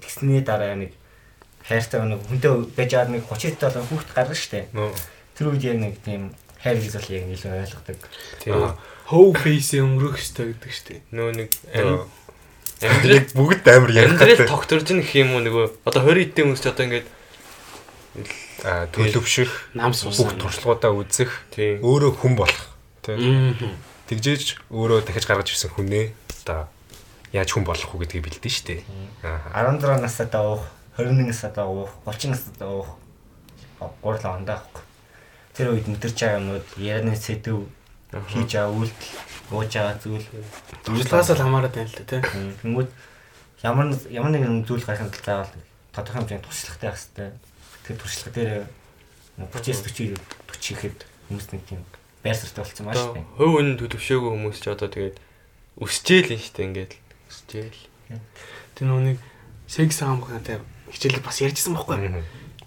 [0.00, 0.92] тэгсний дараа нэг
[1.64, 4.68] хайртай нэг хүнтэй байж байгаа нэг 30 долоо хүүхд гаргана штэ.
[5.36, 7.98] Тэр үед яг нэг тийм хайр гэж бол яг илүү ойлгодог.
[8.40, 8.72] Тийм.
[9.08, 11.00] How face өнгөрөх ёстой гэдэг дээ.
[11.12, 12.08] Нөө нэг Ам-
[12.84, 16.62] амьдрал бүгд амар ярих Амьдрал тогтворж ин гэх юм уу нөгөө одоо 20 эдийн хүмүүс
[16.62, 17.17] ч одоо ингээд Аа
[18.92, 22.72] төлөвшөх, Нам бүх туршлагуудаа үзэх, тийм өөрөө хүн болох.
[23.02, 23.54] Тийм.
[24.08, 26.16] Тэгжээж өөрөө дахиж гаргаж ирсэн хүнээ
[26.48, 26.68] одоо
[27.32, 28.80] яаж хүн болох уу гэдгийг бэлдэн шүү дээ.
[29.24, 29.68] Аа.
[29.68, 30.64] 16 настай уух,
[30.96, 32.96] 21 настай уух, 30 настай уух
[34.02, 34.82] гурлаа ондоо авахгүй.
[35.54, 37.68] Тэр үед мэдэрч байгаа юмнууд ярианы сэдв
[38.32, 39.12] хийж байгаа үйлдэл,
[39.52, 40.26] ууж байгаа зүйл
[40.84, 42.20] Туршлагаас л хамаарат байна л да тий.
[42.64, 42.90] Тэнгүүд
[43.62, 45.52] ямар ямар нэгэн зүйл гарахын тулд
[45.92, 47.30] тодорхой хэмжээний туршлагатай байх хэрэгтэй.
[47.88, 48.52] Тэр туршлага дээр
[49.40, 50.98] 30-с 40 40 ихэд
[51.32, 51.80] хүмүүс нэг тийм
[52.20, 53.24] байр суртаа болсон маш тийм.
[53.40, 55.16] хөв үн төлөвшөөгүй хүмүүс ч одоо тэгээд
[55.80, 56.92] өсчээл юм штэ ингээд
[57.32, 57.80] өсчээл
[58.78, 59.18] Тэр нэг
[59.66, 60.62] секс хаамхнатай
[60.94, 62.22] хичээлээ бас ярьжсэн байхгүй юу?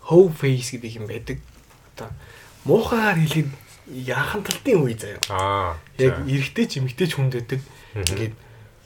[0.06, 1.40] How face гэдэг юм байдаг.
[1.96, 2.12] Одоо
[2.68, 3.50] муухайгаар хэлээд
[4.12, 5.24] яахан талтын үе заяа.
[5.32, 5.80] Аа.
[5.98, 7.64] Яг эрэгтэй ч эмэгтэй ч хүнд байдаг.
[7.96, 8.06] Мгм.
[8.12, 8.34] Ингээд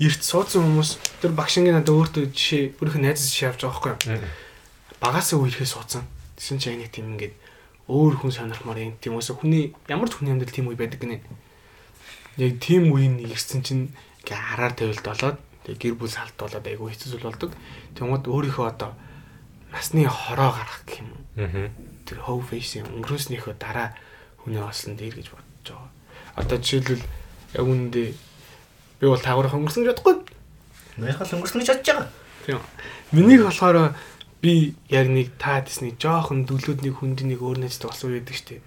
[0.06, 3.92] эрт суудсан хүмүүс тэр багшингийн надад өөртөө жишээ өөрийнх нь найз жишээ авч байгаа байхгүй
[3.92, 4.22] юу?
[4.22, 4.30] Мгм.
[5.02, 6.04] Багасаа үерхээ суудсан.
[6.36, 7.36] Тэсэн чи яг тийм ингээд
[7.88, 8.98] өөр хүн сонирхмаар юм.
[8.98, 11.22] Тийм уусаа хүний ямар ч хүний амьдрал тийм үе байдаг гинэ.
[12.42, 13.94] Яг тийм үеийн ирсэн чинь
[14.26, 17.52] ингээ хараар тавилт болоод тэгээ гэр бүл салт болоод айгүй хэцүү зүйл болдог.
[17.94, 18.92] Тэгмээд өөрийнхөө одоо
[19.70, 21.14] насны хороо гарах гэх юм.
[21.38, 21.70] Аа.
[22.10, 23.94] Тэр how face өнгөрөөснийхөө дараа
[24.42, 25.90] хүний ослон дээр гэж бодож байгаа.
[26.36, 27.06] Одоо жишээлбэл
[27.54, 28.08] яг үүндээ
[29.00, 30.16] би бол таагаараа өнгөрсөн гэж бодохгүй.
[31.02, 32.08] Мэрхэл өнгөрсөн гэж бодож байгаа.
[32.46, 32.62] Тийм.
[33.12, 33.94] Минийх болохоор
[34.46, 38.64] би яг нэг та дэсний жоохон дөлөөд нэг хүнд нэг өөр нэжтэй болсон байдаг штеп.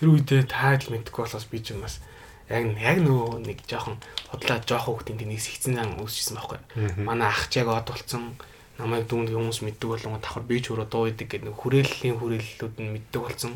[0.00, 2.00] Тэр үедээ таад л мэдгүй болохоос би ч юм бас
[2.48, 4.00] яг яг нөгөө нэг жоохон
[4.32, 6.60] бодлоо жоохон хүүхдийн тэнийс ихцэн зан үүсчихсэн байхгүй.
[7.04, 8.40] Манай ах ч яг од болсон
[8.78, 12.76] намайг дүүнд хүмүүс мэддэг болгоо давхар би ч өөрөө дуу идэг гэдэг нэг хүрээллийн хүрээллүүд
[12.80, 13.52] нь мэддэг болсон.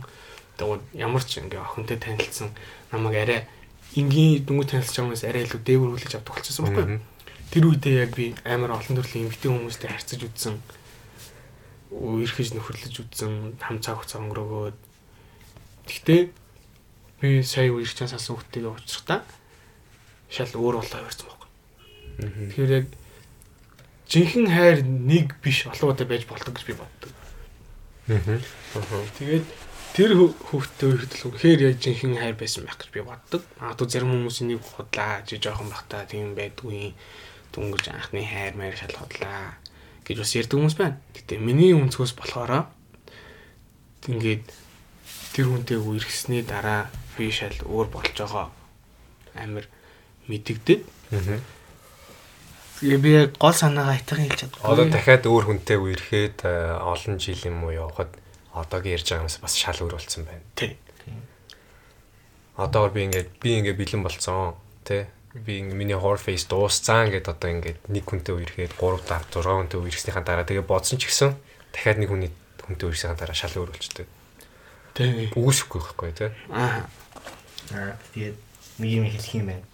[0.58, 2.48] Тэгээд ямар ч ингээ охинтой танилцсан
[2.92, 3.40] намайг арай
[3.96, 6.98] энгийн дүнгийн танилцж байгаа хүмүүс арай илүү дээвэр хүлээж авдаг болчихсон байхгүй.
[7.52, 10.54] Тэр үедээ яг би амар олон төрлийн эмгтэн хүмүүстэй харьцаж үзсэн
[11.90, 14.78] үерхэж нөхөрлөж үзсэн хам цаг хугацаа өнгөрөөгөөд
[15.90, 16.22] гэхдээ
[17.20, 19.20] би сая үерч чанаас асан хүүхдтэйгээ уулзахдаа
[20.30, 21.48] шал өөр болоо явсан байхгүй.
[22.54, 22.86] Тэгэхээр яг
[24.08, 27.12] жинхэнэ хайр нэг биш олон удаа байж болдог гэж би боддог.
[29.18, 29.46] Тэгээд
[29.94, 33.42] тэр хүүхдтэй үерхтэл үнэхээр яг жинхэнэ хайр байсан байх гэж би боддог.
[33.60, 36.94] Аа ту зарим хүмүүс энийг худлаа жи жоохон бахта тийм байдгүй
[37.52, 39.59] дүнгэж анхны хайр маяг шал худлаа
[40.10, 40.98] гэж бас ярьдаг хүмүүс байна.
[41.14, 42.66] Гэтэ миний өнцгөөс болохоор
[44.10, 44.46] ингээд
[45.30, 48.50] тэр хүнтэй үерхсний дараа би шал өөр болж байгаа
[49.38, 49.70] амир
[50.26, 50.82] мэдэгдэд.
[51.14, 51.38] Аа.
[52.80, 54.66] Тэгээ би яг гол санаагаа айтхан хэлж чадахгүй.
[54.66, 58.10] Одоо дахиад өөр хүнтэй үерхэд э, олон жил юм уу явхад
[58.56, 60.42] одоогийн ярьж байгаа юмс бас шал өөр болсон байна.
[60.56, 60.80] тий.
[62.56, 64.56] Одоогор би ингээд би ингээд бэлэн болцсон
[64.88, 65.06] тий.
[65.32, 69.78] Би миний horror face дуусцсан гэдээ одоо ингээд нэг хүнтэй үерхэд 3 5 6 хүнтэй
[69.78, 71.38] үерхснийхаа дараа тэгээ бодсон ч гэсэн
[71.70, 72.30] дахиад нэг хүний
[72.66, 74.10] хүнтэй үерхснийхаа дараа шал өөр болчтой.
[74.98, 75.30] Тий.
[75.30, 76.30] Үгүйсэхгүй байхгүй тий.
[76.50, 76.82] Аа.
[77.70, 78.36] Аа тэгээд
[78.82, 79.66] нэг юм хэлэх юм байна.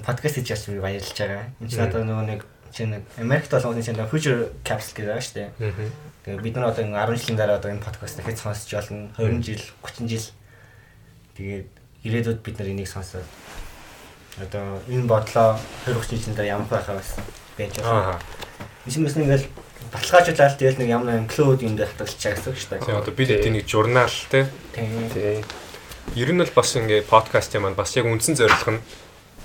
[0.00, 1.52] Подкаст хийж яасан би баярлж байгаа.
[1.60, 2.40] Энэ чинь одоо нөгөө нэг
[2.72, 5.48] чинь Америкт болгоны чинь future capsule гэдэг байгаа шүү дээ.
[5.60, 5.92] Аа.
[6.24, 9.12] Тэгээд бид нар одоо энэ 10 жилийн дараа одоо энэ подкаст дахиж сонсч болно.
[9.20, 10.26] 20 жил, 30 жил.
[11.36, 11.68] Тэгээд
[12.08, 13.28] ирээдүйд бид нар энийг сонсоод
[14.38, 17.10] одоо энэ бодлоо 20 30 жилийн дараа ямар байхаа бас
[17.58, 17.82] байж Аа.
[17.82, 18.18] байгаа.
[18.86, 19.46] Эсвэл ингээл
[19.92, 22.98] баталгаажуулаад тэгэл нэг ямар клоуд юм дээр хатгалж байгаа гэсэн үг шүү дээ.
[23.00, 24.44] одоо бид эдийн нэг журнал тий.
[24.72, 25.10] Тийм.
[25.10, 25.44] Тий.
[26.14, 28.82] Ер нь бол бас ингээ подкаст юм бас яг үндсэн зорилго нь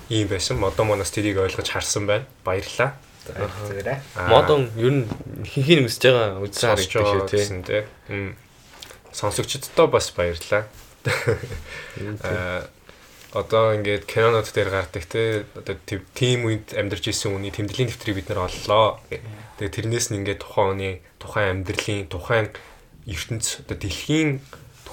[0.08, 0.62] ийм байсан.
[0.62, 2.26] Одоо манаас тэрийг ойлгож харсан байна.
[2.46, 2.94] Баярлалаа.
[3.26, 3.98] Зүгээрээ.
[4.14, 4.28] Аа.
[4.30, 5.04] Модон ер нь
[5.42, 7.84] хинхийг үзэж байгаа гэдэг байгаа шүү тий.
[9.10, 10.64] Сонсогчдод бас баярлалаа.
[12.22, 12.70] Аа
[13.36, 15.76] одоо ингээд кинонод дээр гардаг те одоо
[16.16, 19.00] тийм үед амьдарч исэн үний тэмдэглэлийн дэвтрийг бид нар оллоо.
[19.60, 22.46] Тэгээ тэрнээс нь ингээд тухайн үний тухайн амьдралын тухайн
[23.04, 24.40] ертөнц одоо дэлхийн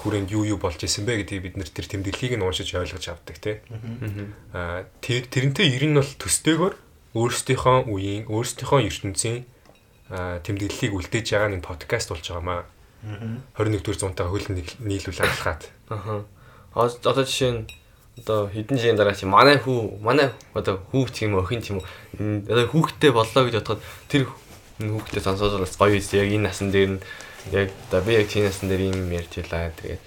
[0.04, 3.36] хүрээнд юу юу болж исэн бэ гэдгийг бид нэр тэр тэмдэглэлийг нь уншиж ойлгож авдаг
[3.40, 3.64] те.
[4.52, 6.74] Аа тэр тэрнтэй ер нь бол төстэйгөр
[7.16, 9.48] өөрсдийнхөө үеийн өөрсдийнхөө ертөнцийн
[10.12, 12.68] аа тэмдэглэлийг үлдээж байгаа нэг подкаст болж байгаамаа.
[13.56, 15.68] 21-р зуунтаа хөлн нийлүүл алхаад.
[15.88, 16.24] Аха.
[16.74, 17.62] А- Одоо жишээ нь
[18.18, 21.86] одоо хэдэн жилийн дараа чи манай хүү манай одоо хүүхд тийм үү охин тийм үү
[22.22, 24.22] м, одоо хүүхдтэй боллоо гэж бодоход тэр
[24.78, 27.02] хүүхдтэй сонсоод бас гоё үз яг энэ насан дээр нь
[27.52, 30.02] яг одоо би яг тийм насан дээр юм ярьж илаа тэгээд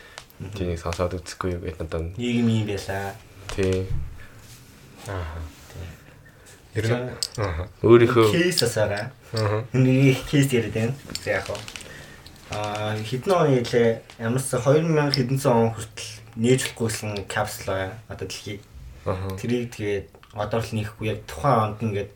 [0.55, 3.15] тийнийг сонсоод үзэхгүй юу гэдэг надад Нийгэм юм байлаа.
[3.55, 3.87] тий
[5.07, 5.23] Аа.
[6.75, 6.93] Ер нь
[7.41, 7.67] аа.
[7.81, 9.11] өөрийнхөө Кейс асаага.
[9.33, 9.63] Аа.
[9.73, 10.93] Нэг кейс яриад байна.
[11.23, 11.57] За яг хоо.
[12.51, 17.73] Аа хэдэн оны илээ ямарс 2000 хэдэн он хүртэл нээжлэхгүйсэн капсул.
[18.07, 18.61] Одоо дэлхийг.
[19.39, 20.07] Тэрийг тэгээд
[20.37, 22.11] одоо л нэхгүй яг тухайн онд ингээд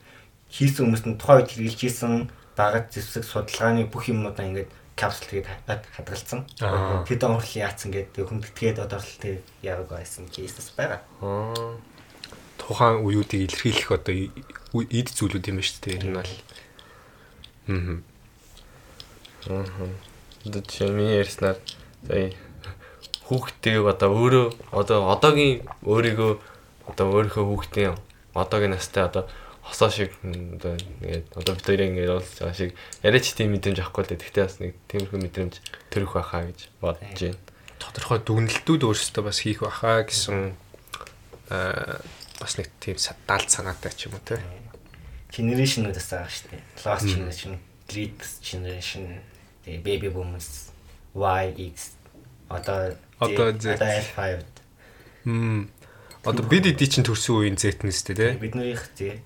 [0.52, 2.12] хийсэн хүмүүс нь тухайн үед хэрэгжилж хийсэн
[2.56, 6.44] багад зэвсэг судалгааны бүх юмнуудаа ингээд капсул тэгээд хад- хадгалсан.
[6.60, 7.02] Аа.
[7.08, 11.00] Тэд он хүртэл яатсан гэдэг хүндэтгээд одоо л тэгээд яг байсан кейсэс байгаа.
[11.24, 11.80] аа
[12.60, 15.98] Тухайн үеүүдийг илэрхийлэх одоо эд зүйлүүд юм ба шүү дээ.
[16.04, 16.32] Нь бол.
[19.48, 19.64] Аа.
[20.46, 21.56] нь миний ярьснаар
[22.06, 22.30] сая
[23.32, 26.32] хүүхдтэй одоо өөрөө одоо одоогийн өөрийгөө
[26.92, 27.96] одоо өөрийнхөө хүүхдийн
[28.36, 29.24] одоогийн настай одоо
[29.64, 32.70] хосоо шиг одоо ингээд одоо бид хоёрын ингээд уулзж байгаа шиг
[33.00, 34.20] яриач тийм мэдрэмж авахгүй л дээ.
[34.20, 35.54] Тэгтээ бас нэг тиймэрхүү мэдрэмж
[35.88, 37.40] төрөх байхаа гэж бодож байна.
[37.80, 40.52] Тодорхой дүгнэлтүүд өөрсдөө бас хийх байхаа гэсэн
[41.48, 42.04] аа
[42.36, 44.42] бас нэг тийм далд санаатай ч юм уу те.
[45.32, 46.62] Generation-ууд бас байгаа шүү дээ.
[46.84, 47.52] Lost generation,
[47.86, 49.22] Great generation,
[49.64, 50.74] тэгээ baby boomers,
[51.14, 52.02] Y, X
[52.52, 53.64] одоо Одоо Z.
[53.74, 54.44] одоо L5
[55.24, 55.70] Мм.
[56.24, 58.34] Одоо бид эдий чинь төрсөн үеийн зэтнэс те те.
[58.38, 59.22] бид нарынх зэ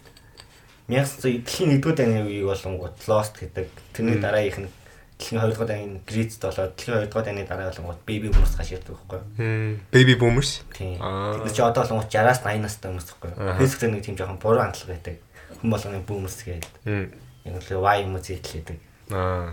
[0.88, 4.70] 1900 дэлхийн нэгдүгээр дайны үеийг болонгууд Lost гэдэг тэрний дараагийнх нь
[5.18, 8.70] дэлхийн 2 дугаар дайны гридд болоод дэлхийн 2 дугаар дайны дараа болонгууд baby boomers гаш
[8.70, 9.26] ирдэг байхгүй юу?
[9.34, 10.62] Хм baby boomers.
[10.76, 11.00] Тийм.
[11.02, 11.42] Аа.
[11.42, 13.56] Тэр чи одоо болонгууд 60-аас 80 настай хүмүүс байхгүй юу?
[13.58, 15.16] Facebook дээр нэг тийм жоохон буруу хандлага байдаг.
[15.58, 16.72] Хүн болгоны boomers гэдэг.
[16.86, 17.06] Хм.
[17.50, 18.78] Яг л Y юм уу зэтлээдэг.
[19.10, 19.50] Аа.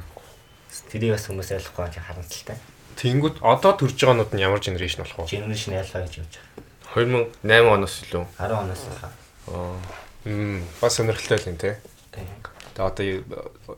[0.93, 2.57] Тэрийг бас хүмүүс ойлгохгүй харамсалтай.
[2.97, 5.37] Тэнгүүд одоо төрж байгаанууд нь ямар генерашн болох вэ?
[5.37, 6.53] Generation ялгаа гэж явж байгаа.
[6.93, 8.25] 2008 оноос илүү.
[8.37, 9.11] 10 оноос хаа.
[9.49, 9.77] Аа.
[10.25, 11.81] Мм бас сонирхолтой л юм те.
[12.13, 12.29] Тийм.
[12.77, 13.05] Тэгээ одоо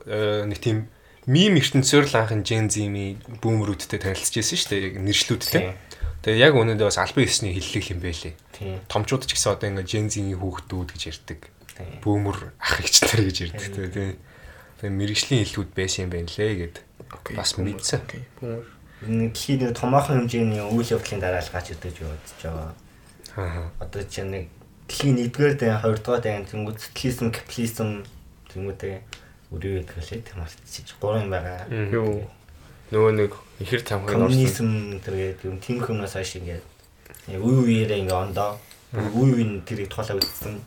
[0.04, 0.86] э, нэг тийм
[1.26, 4.84] мим ертөнцөөр л анхын Gen Z-ийн бүүмрүүдтэй танилцж байсан шүү дээ.
[4.84, 5.62] Яг нэршлүүдтэй.
[5.64, 5.74] Тийм.
[6.22, 8.34] Тэгээ яг өнөөдөө бас албан ёсны хиллэг юм байлээ.
[8.52, 8.78] Тийм.
[8.86, 11.40] Томчууд ч гэсэн одоо ингээ Gen Z-ийн хүүхдүүд гэж ярьдаг.
[11.72, 11.98] Тийм.
[12.04, 14.16] Бүүмөр ах эгч нар гэж ярьдаг те.
[14.76, 16.76] Тэгээ мэрэгжлийн хиллүүд байсан юм байна лээ гэд.
[17.10, 17.34] Окей.
[17.36, 18.00] Бас мэдсэн.
[18.04, 18.22] Окей.
[19.04, 22.72] Дэлхийн нэг томоохон хэмжээний үйл явдлын дараа л гарч ирдэг юу бодож байгаа.
[23.36, 23.68] Аа.
[23.80, 24.48] Одоо чи нэг
[24.88, 28.04] дэлхийн 1-р дай 2-р дай тэнгууд социализм, капитализм
[28.48, 28.96] тэнгуудээ
[29.52, 30.96] үрээ гэдэг лээ тийм мартчих.
[30.96, 31.68] Гурван байгаа.
[31.92, 32.24] Юу.
[32.90, 34.30] Нөгөө нэг ихэр цамхаг орсон.
[34.30, 34.70] Коммунизм
[35.04, 36.64] тэргээд юм тийм хүмүүс хойш ингээд
[37.34, 38.56] үе үеэрээ ингээ ондоо
[38.94, 40.62] үе үеийн тэрийг тухайлаа үзсэн.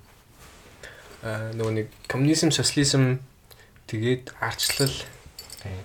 [1.24, 3.24] Аа нөгөө нэг коммунизм, социализм
[3.88, 4.92] тэгээд арчлал
[5.64, 5.80] Тийм.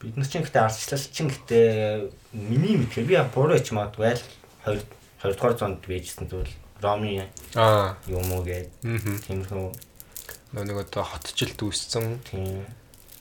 [0.00, 4.24] Бид нар чинь гэдэг арчлал чинь гэдэг миний мэдхээр би буруу ч магадгүй аль
[4.64, 4.80] 2
[5.20, 6.48] 2 дугаар зуунд байжсэн зүйл.
[6.80, 8.00] Роми аа.
[8.08, 9.68] юм уу мм тиймэрхүү
[10.56, 12.18] нэг одоо хотчлд үүссэн.
[12.24, 12.64] Тийм.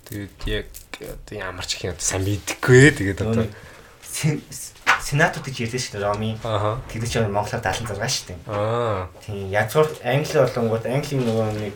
[0.08, 0.68] Тэгээд яг
[1.04, 3.46] одоо ямар ч их юм сайн мэдхгүй тэгээд одоо
[5.04, 6.32] сенатууд гэж ярьдэн шүү дээ Роми.
[6.90, 8.40] Тэр чинь Монголоор 76 шүү дээ.
[8.48, 9.12] аа.
[9.22, 9.52] Тийм.
[9.52, 11.76] Язгуур англи болонгууд английн нөгөө нэг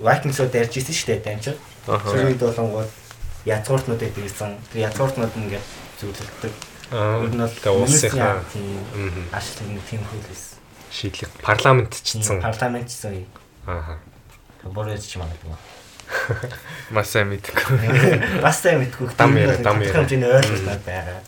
[0.00, 1.56] Vikings-ууд ярьж ирсэн шүү дээ дамжир.
[1.90, 2.06] Аха.
[2.08, 2.90] Тэр үед болонгууд
[3.44, 4.56] язгууртнуудад ирсэн.
[4.72, 5.66] Тэр язгууртнууд ингээд
[6.00, 6.54] зөвлөлдөг.
[6.92, 8.44] аа Ер нь бол улсынхаа
[9.32, 10.60] ашиг нэг тийм хөлс.
[10.92, 13.26] шийдлэг парламентчдсан Парламент чинь
[13.66, 13.96] ааха
[14.64, 15.58] бороо ч юм аа.
[16.90, 17.56] Маш сайн мэдгүй.
[18.44, 19.08] Бас сайн мэдгүй.
[19.16, 20.04] Дам яриа, дам яриа.
[20.04, 21.22] Хэмжээний ойлголт байгаа.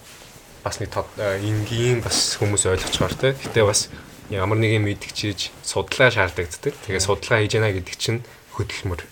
[0.65, 0.97] бас нэг
[1.45, 3.37] энгийн бас хүмүүс ойлгочгоор те.
[3.37, 3.89] Гэтэ бас
[4.33, 6.73] ямар нэг юм мэдгчиж судлаа шаардлагаддаг.
[6.89, 8.25] Тэгээ судалгаа хийж яана гэдэг чинь
[8.57, 9.05] хөдөлмөр.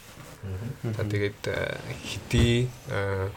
[0.83, 3.31] За тэгээд э, хэдий э,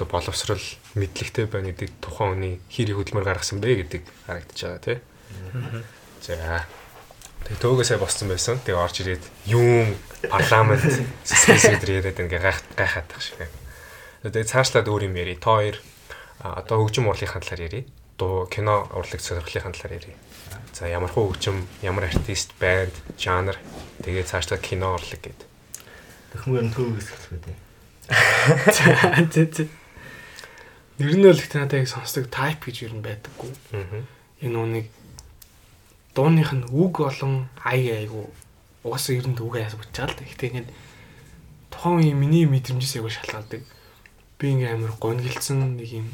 [0.00, 0.64] одоо боловсрал
[0.96, 4.98] мэдлэгтэй байна гэдэг тухайн хүний хэрэг хөдөлмөр гаргасан бэ гэдэг харагдаж байгаа тий.
[6.24, 6.64] За.
[7.44, 8.56] Тэгээ төөгөөсөө босцсон байсан.
[8.64, 9.92] Тэгээ орж ирээд юм
[10.32, 10.88] парламент
[11.24, 13.44] систем дээр яриад ингээ гайх гайхаад тах шиг.
[14.24, 15.36] Тэгээ цаашлаад өөр юм яри.
[15.36, 15.76] Та хоёр
[16.40, 17.84] одоо хөгжим урлагийн талаар ярий.
[18.16, 20.16] Дуу кино урлаг сонирхлын талаар ярий.
[20.72, 23.56] За ямар хөө хөгжим, ямар артист, банд, жанр
[24.04, 25.49] тэгээ цаашдаа кино урлаг гэдэг.
[26.30, 27.42] Төхмөр нь төвөөс хэлэх үү.
[31.00, 33.52] Нэр нь бол их надад яг сонсдог type гэж юу юм байдаггүй.
[33.72, 34.04] Аа.
[34.44, 34.86] Энэ нэг
[36.14, 38.28] дууных нь үг болон ай айгу
[38.84, 40.26] угаасаа ер нь үг аяас бучаал да.
[40.26, 40.68] Гэтэ ингээд
[41.70, 43.62] тухайн үеийн миний мэдрэмжээс яг шалтгаалдаг.
[44.38, 46.08] Би ингээм амар гонглцсан нэг юм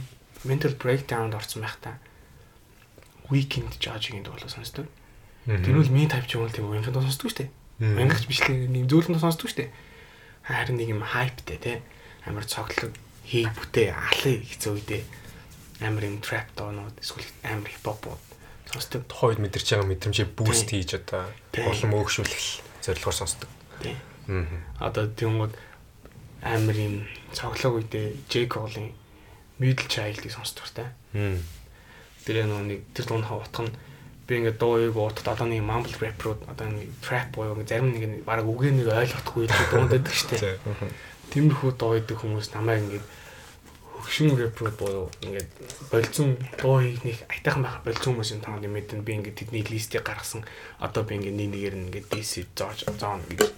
[0.44, 1.98] mental breakdown-д орсон байх та.
[3.30, 4.86] Weekend Judge-ийн дуулаа сонсдог.
[5.46, 7.50] Тэр бол ми type ч юм уу тийм уянхад сонсдог шүү дээ.
[7.82, 9.70] Уянгахч бичлэг нэг зөөлөнд сонсдог шүү дээ.
[10.46, 11.82] Харин нэг юм hypeтэй те.
[12.26, 12.94] Амар цоглог
[13.26, 15.02] хий бүтээ алын хэцүү үедээ
[15.82, 18.06] амар юм trap доонууд эсвэл амар hip hop
[18.70, 19.02] сонсдог.
[19.10, 20.78] тухайд мэдэрч байгаа мэдрэмжээ Тийм.
[20.86, 22.46] хийж одоо улам өөгшүүлэх
[22.82, 23.50] зорилгоор сонсдог.
[23.82, 23.98] Тийм.
[24.30, 24.86] Аа.
[24.90, 25.54] Одоо тэнгууд
[26.42, 26.94] амар юм
[27.34, 28.94] цоглог үедээ J Cole-ийн
[29.58, 30.94] Middle Child-ыг сонсдог та.
[31.12, 31.42] Мм.
[32.24, 33.74] Тэр нэг тэр дунд хавтах нь
[34.26, 38.04] би ингээд дууыг уутад одоо нэг mumble rap-рууд одоо нэг trap буюу ингээд зарим нэг
[38.10, 40.42] нь баг үгээ нэг ойлгохгүй дунд байдаг штеп.
[41.30, 43.06] Тиймэрхүү дуу идэг хүмүүс намайг ингээд
[44.06, 45.50] хөгшин рэпрууд буюу ингээд
[45.90, 50.46] болцсон дуу хийх айтайхан байх болцсон хүмүүс юм танд мэдэн би ингээд тэдний листийг гаргасан.
[50.78, 53.50] Одоо би ингээд нэг нэгээр нь ингээд DC зорж зоон гэж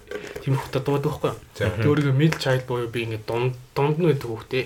[0.44, 1.92] тиймэрхүү дуу байхгүй юу?
[1.92, 4.64] Өөрийгөө middle child буюу би ингээд дунд дунд нь байдаг хөхтэй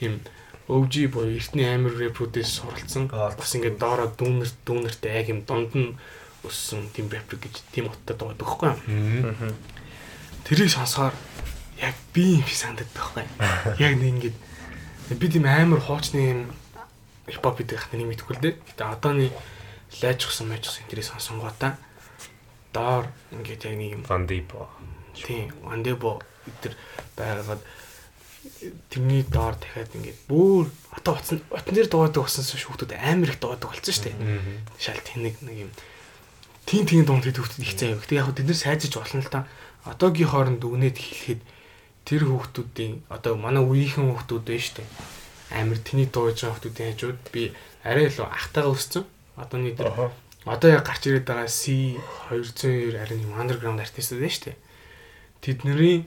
[0.00, 0.20] юм
[0.68, 3.08] OG буюу эртний амир рэпрүүдээс суралцсан.
[3.08, 5.96] Бас ингээд доороо дүүнер дүүнертэй яг юм дунд нь
[6.44, 9.56] өссөн тийм рэпер гэж тийм утгатай байдаг байхгүй юу?
[10.44, 11.16] Тэрийг сонсохоор
[11.80, 13.24] яг би юм шиг санагдаад байхгүй.
[13.84, 14.36] Яг нэг ингээд
[15.16, 16.40] би тийм амар хуучны юм
[17.24, 18.54] хипхоп гэдэг хатны мэдгүй л дээ.
[18.60, 19.32] Гэтэ одооны
[20.04, 21.80] лайжчихсан мэжчихсан тэрийг сонсонгуудаа
[22.72, 24.52] доор ингээд яг нэг юм Deep.
[25.14, 26.76] тийм вандебо өдр
[27.16, 27.60] байгаад
[28.90, 33.70] тэрний доор дахиад ингээд бүр одоо утсан утан дээр дуудаг болсон шүүхтүүд амар их дуудаг
[33.70, 34.16] болсон шүү дээ.
[34.78, 35.70] Шал тэнэг нэг юм
[36.66, 38.00] тин тин дунд хэд хүүхдүүд их заяа.
[38.02, 39.46] Гэтэ яг тэд нар сайжиж болно л та.
[39.86, 41.40] Одоогийн хооронд дүгнээд хэлэхэд
[42.04, 44.88] тэр хүүхдүүдийн одоо манай үеийнхэн хүүхдүүд байна шүү дээ.
[45.54, 47.42] Амар тэний дууж байгаа хүүхдүүдийн хажууд би
[47.86, 49.04] арай илүү ахтайгаа өссөн.
[49.38, 50.12] Одооний тэр Аха.
[50.44, 51.96] одоо яг гарч ирээд байгаа C
[52.28, 54.58] 202 арай нэг underground артистууд байна шүү дээ.
[55.40, 56.04] Тэдний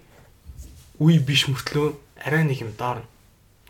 [1.01, 3.01] үе биш мөртлөө арай нэг юм доор.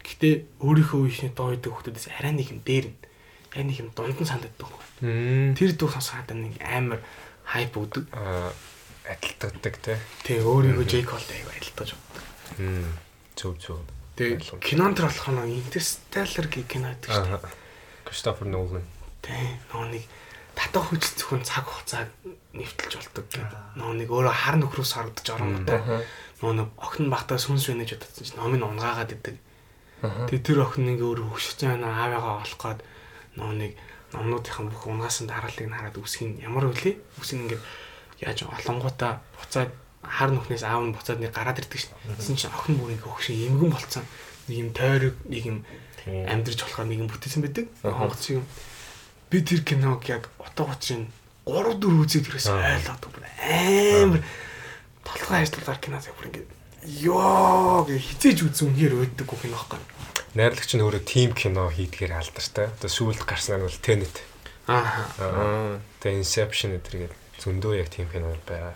[0.01, 2.97] Гэхдээ өөрийнхөө үеийн доо идэг хүмүүсээс арай нэг юм дээр нь.
[3.53, 4.71] Арай нэг юм дунд нь санагддаг.
[5.01, 5.55] Мм.
[5.55, 6.99] Тэр дуу сонсоход нэг амар
[7.45, 8.05] хайп өгдөг.
[9.07, 9.97] Адилтгадаг те.
[10.27, 11.89] Тэгээ өөрийгөө J Cole-тэй аяга адилтгаж.
[12.59, 12.91] Мм.
[13.35, 13.79] Зөв зөв.
[14.17, 17.55] Тэгээ кинонд төр болох нь Interstellar гэх кино гэдэг шүү дээ.
[18.05, 18.85] Кристофер Нолан.
[19.23, 19.33] Тэ
[19.71, 20.03] нөө нэг
[20.53, 22.09] татах хүч зөвхөн цаг хугацааг
[22.53, 23.79] нэвтэлж болдог гэдэг.
[23.79, 26.03] Нөө нэг өөрөө хар нөхрөөс харагдаж оронготой.
[26.41, 29.37] Нөө нэг охин багтаа сүнс байна гэж бодсон чинь номын унгаагаад идэг.
[30.01, 32.81] Тэгээ тэр охин нэг өөрөө хөшөж байна аавыгаа олох гээд
[33.37, 33.71] нөө нэг
[34.17, 36.97] номнуудынхан бүх унгаас нь дараалыг нь хараад үсгийн ямар үлээ?
[37.21, 37.63] Үсгийн ингээд
[38.25, 39.71] яаж олонгуудаа буцаад
[40.01, 41.93] хар нүхнээс аав нь буцаад нэг гараад ирдэг шин.
[42.17, 44.05] Тэсэн чинь охин бүр ингээ хөгшин эмгэн болцсон.
[44.49, 45.57] Нэг юм тойрог, нэг юм
[46.09, 47.65] амьдрж болохоор нэг юм бүтээсэн байдаг.
[47.85, 48.43] Хонгоц юм.
[49.29, 51.07] Би тэр киног яг утга учрын
[51.45, 54.21] 3 4 үзээд тэрээс ойлгоод бүр амар
[55.05, 56.45] толгой ажиллагаар кино бүр ингээ
[57.05, 59.81] ёо гэж хизээж үзэн үнээр өддөг кино байхгүй.
[60.33, 62.73] Найрлагч нь өөрөө тим кино хийдгээр алдартай.
[62.73, 64.15] Одоо сүүлд гарсан нь бол Tenet.
[64.65, 65.77] Аа.
[66.01, 68.73] Тэгээ Inception гэдэргээд зөндөө яг тим кино байгаа.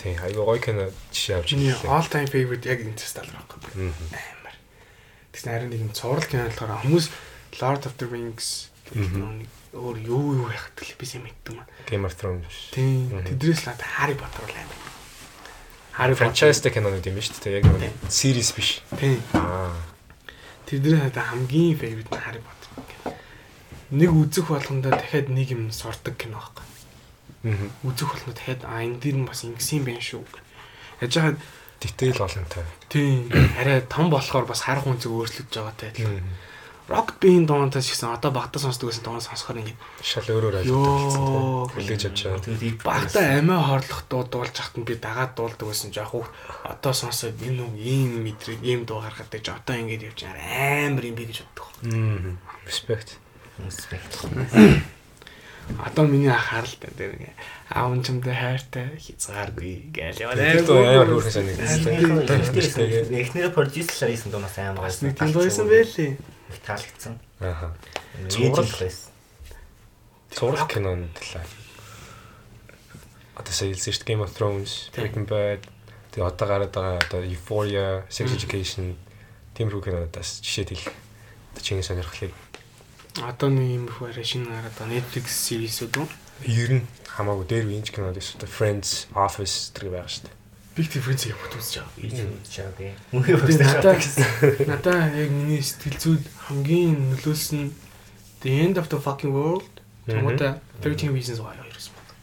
[0.00, 1.92] Тий, айгүй гоё кино жишээ авч ирлээ.
[1.92, 3.92] all time favorite яг Interstellar байхгүй.
[4.16, 4.56] Амар.
[5.36, 7.06] Тэгс нарийн нэг юм цуврал кино болохоор хүмүүс
[7.60, 11.64] Lord of the Rings гэх нэг өөр юу юу яхад гэлээ би сайн мэддэг юм.
[11.88, 12.72] Game of Thrones.
[12.72, 13.12] Тийм.
[13.24, 14.91] Тэдрээс л Harry Potter л амар.
[15.98, 17.60] Harry Franchise-тэй кинонууд юм ба шүү дээ.
[17.60, 18.80] Яг нэг series биш.
[18.96, 19.20] Тийм.
[19.36, 19.76] Аа.
[20.64, 23.12] Тэдний надад хамгийн favorite нь Harry Potter.
[23.92, 26.64] Нэг үзэх болгондоо дахиад нэг юм сурдаг кино байхгүй.
[27.44, 27.68] Мгм.
[27.84, 30.24] Үзэх болгондоо дахиад а энэ дэр нь бас ингэсэн байх шүү.
[31.04, 31.36] Яж хаад
[31.82, 32.64] Detail олонтой.
[32.88, 33.26] тийм
[33.58, 36.22] арай том болохоор бас харах үнцэг өөрчлөгдөж байгаатай адилхан.
[36.92, 42.02] Band дуунаас ч гэсэн одоо багтаа сонсдог байсан дуунаас сонсохоор ингэ Шал өөрөөр ойлгох хүлээж
[42.10, 42.44] авч байгаа.
[42.44, 46.26] Тэгээд багтаа амиа хорлох дуу дуулж хахад нь би дагаад дуулдаг байсан жоох хөө
[46.68, 51.04] одоо сонсоод энэ үг ийм мэдрэг ийм дуу гаргаад байж одоо ингэж явж байгаа амар
[51.08, 51.68] юм би гэж боддог.
[51.86, 52.36] Мм.
[52.66, 53.16] Respect.
[55.78, 57.34] Одоо миний ах харалтай дээр ингээ
[57.70, 60.34] аав нь чамтай хайртай хязгааргүй гээл яваа.
[60.34, 63.14] Амар хөөрхөн санагдсан.
[63.14, 66.18] Эхнэрээ продюсерлаар хийсэн дуунаас амар нэг тийм байсан байлээ.
[66.52, 67.14] Их таалагдсан.
[67.40, 68.78] Зураг Зураг.
[68.78, 69.10] байсан.
[70.36, 71.46] Зураг кинонд талаа.
[73.36, 75.64] Одоо сая хэлсэн шүү дээ Game of Thrones, Breaking Bad,
[76.12, 78.96] тэгээ одоо гараад байгаа одоо Euphoria, Sex Education
[79.56, 80.92] тиймэрхүү кинодаас жишээ хэл.
[81.56, 82.32] Одоо чиний сонирхлыг
[83.20, 86.08] Одоо нэг юм их арай шинэ гараад байгаа Netflix series-үүд үү?
[86.48, 88.48] ер нь хамаагүй дээр винч кинод дээ.
[88.48, 90.36] Friends, Office зэрэг байгаа шүү дээ.
[90.72, 91.92] Big Difference яг үзэж байгаа.
[92.00, 92.16] Ийж.
[93.12, 94.26] Мөнхий Тэгээ надаа басна.
[94.72, 97.72] надаа яг миний сэтгэл зүйд хамгийн нөлөөлсөн
[98.40, 99.68] The End of the Fucking World
[100.08, 102.16] Томота 13 Reasons Why хоёрс байна.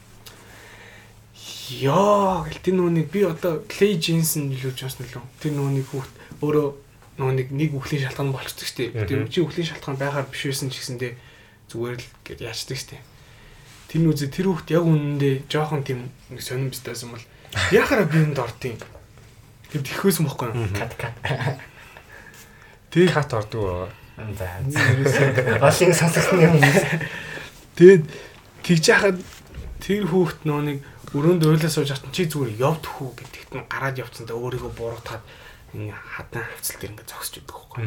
[1.70, 5.22] Яа, тэр нүунийг би одоо Clay Jensen нөлөөж бас нөлөө.
[5.40, 6.68] Тэр нүунийг хүүхд өөрөө
[7.22, 8.98] нүунийг нэг үхлийн шалтгаан болчихдог штеп.
[9.06, 11.14] Тэр чи үхлийн шалтгаан байхаар биш байсан ч гэсэндээ
[11.70, 13.04] зүгээр л гэд яачдаг штеп.
[13.94, 17.22] Тэр нүзэ тэр хүүхд яг үнэндээ жоохон тийм нэг сонирм бистайсан бол
[17.72, 18.78] яхаараа би энд ортын.
[19.70, 20.70] Тэр тэхвэсэн бохгүй юу?
[20.74, 21.16] Кат кат.
[22.90, 23.90] Тэг Кат ордог.
[24.18, 24.48] За.
[25.62, 26.58] Олон сонсогдсон юм.
[27.80, 28.04] Тэгээд
[28.66, 29.18] тэгж яхад
[29.80, 30.78] тэр хүүхд нөө нэг
[31.16, 35.24] өрөөнд уйлаа сууж хатан чи зүгээр явдах уу гэдэгт нь гараад явцсан та өөрийгөө буруутгаад
[35.74, 37.82] ингээ хадан хавцал дээр ингээ зогсож идэх байхгүй.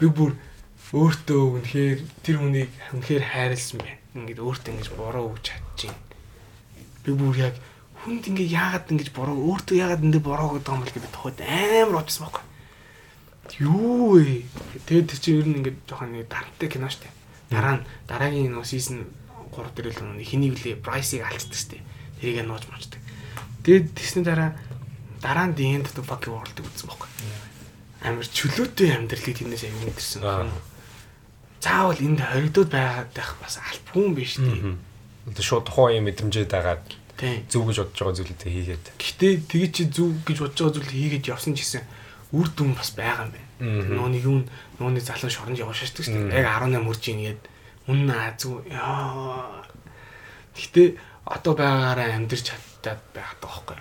[0.00, 0.32] Би бүр
[0.90, 4.02] өөртөө үнэхээр тэр хүнийг үнэхээр хайрлсан байна.
[4.18, 5.94] Ингээд өөртөө ингэж буруу өгч чадчих.
[7.06, 7.54] Би бүр яг
[8.00, 12.00] хүнд ингээ яагаад ингэж буруу өөртөө яагаад энэ буруу гэдэг юм бол гэдэг тухайд амар
[12.00, 12.44] бодсон байхгүй.
[13.60, 14.48] Юу вэ?
[14.88, 17.12] Тэгээд тэр чинь ер нь ингээд жоохон нэг дарамттай кино штэ.
[17.52, 19.04] Дараа нь дараагийн нөө сизон
[19.52, 21.84] 3 дээр л нэг хэнийг лээ прайсыг алцдаг штэ.
[22.24, 23.04] Тэрийг нууж мочдаг.
[23.68, 24.56] Тэгээд тэсний дараа
[25.20, 27.10] дараа нь The End of the Fucking World-ыг үзсэн байхгүй.
[28.00, 30.24] Амар чөлөөтэй амьдралыг тэрнээс аяг мэдэрсэн.
[30.24, 30.48] Аа.
[31.60, 34.80] Заавал энд хоригдоод байгаад байх бас албагүй юм биш үү?
[35.28, 36.99] Одоо шууд тухайн юм мэдрэмжээ дагаад Тийм.
[37.50, 38.84] Зөв гэж бодож байгаа зүйлүүдээ хийгээд.
[38.96, 41.84] Гэхдээ тэгээ чи зүг гэж бодож байгаа зүйл хийгээд явсан ч гэсэн
[42.32, 43.48] үр дүн бас байгаа юм байна.
[43.60, 43.92] Мгм.
[43.96, 44.38] Нууны юу
[44.78, 46.40] нууны залуу шоронд явж шашдаг шүү дээ.
[46.40, 47.42] Яг 18 хүрч ийн гээд
[47.90, 49.66] үнэн азгүй яа.
[50.56, 50.88] Гэхдээ
[51.26, 53.78] одоо байгаагаараа амьдрч чаддаг байгаа байхгүй.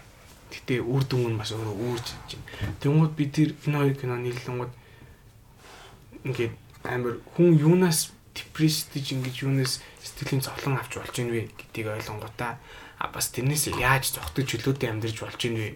[0.50, 2.76] Гэтэ үр дүн нь бас өөрөө үүрч байна.
[2.82, 4.74] Тэнгүүд би тэр энэ хоёр кино нийлэнгүүд
[6.26, 6.54] ингээд
[6.84, 12.60] амар хүн юунаас депрессдэж ингэж юунаас сэтгэлийн зовлон авч болж ийн вэ гэдгийг ойлгонгуудаа
[13.00, 15.68] а бас тэрнээс яаж зогтож чөлөөтэй амьдрж болж ийн вэ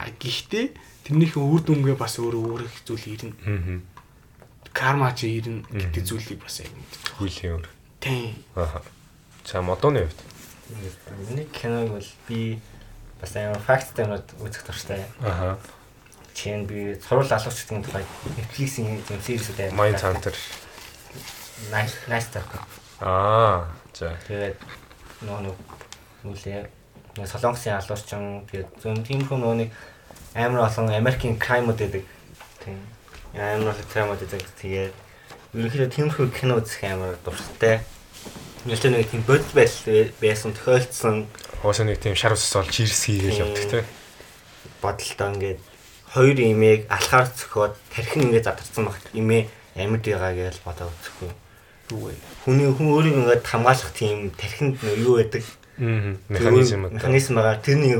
[0.00, 0.66] а гэхдээ
[1.04, 3.80] тэрнийхэн үр дүнгээ бас өөрөө өөрөх зүйл ирнэ Аа.
[4.74, 7.00] карма чи ирнэ гэдэг зүйлийг бас яг мэддэг.
[7.20, 7.66] Хүйлийн өөр.
[8.00, 8.34] Тийм.
[8.56, 8.82] Аа.
[9.44, 10.20] За модоны хувьд.
[11.28, 12.58] Миний киног бол би
[13.20, 15.04] бас амар факттай юмуд үзэх дуртай.
[15.22, 15.60] Аа.
[16.34, 18.02] нь би сурал алуучдын тухай
[18.34, 20.34] Netflix-ийн юм series дээр Mind Hunter.
[21.70, 22.50] Nice nice talk.
[22.98, 23.70] Аа.
[23.94, 24.16] За.
[24.26, 24.58] Тэгээд
[25.22, 25.56] нөгөө нэг
[26.24, 26.66] нүлээ
[27.20, 29.70] нэг солонгосын алуурчин тэгээд зөв тийм хүн нөгөө нэг
[30.34, 32.04] амар олон Америкийн crime-уд гэдэг.
[32.64, 32.80] Тийм.
[33.36, 34.42] Амар олон crime-уд гэдэг.
[34.58, 34.94] Тэгээд
[35.54, 37.86] ерөнхийдөө тиймэрхүү кино үзэх амар дуртай.
[38.66, 41.28] Нэлээд нэг тийм бодит байдал байсан тохиолдсон
[41.64, 43.84] Уусаа нэг тийм шар ус олж ирс хийгээл явдаг те.
[44.84, 45.60] бодолтой ингээд
[46.12, 51.32] хоёр имийг алхаар цөхөөд тархин ингээд задарсан багт имээ амьд байгаа гэж бодоод үзэхгүй.
[51.88, 52.20] Юу вэ?
[52.44, 55.40] Хүний хүн өөрийг ингээд хамгаалах тийм тархинд юу байдаг.
[55.78, 57.58] Механизм механизм байгаа.
[57.58, 57.98] Тэр нэг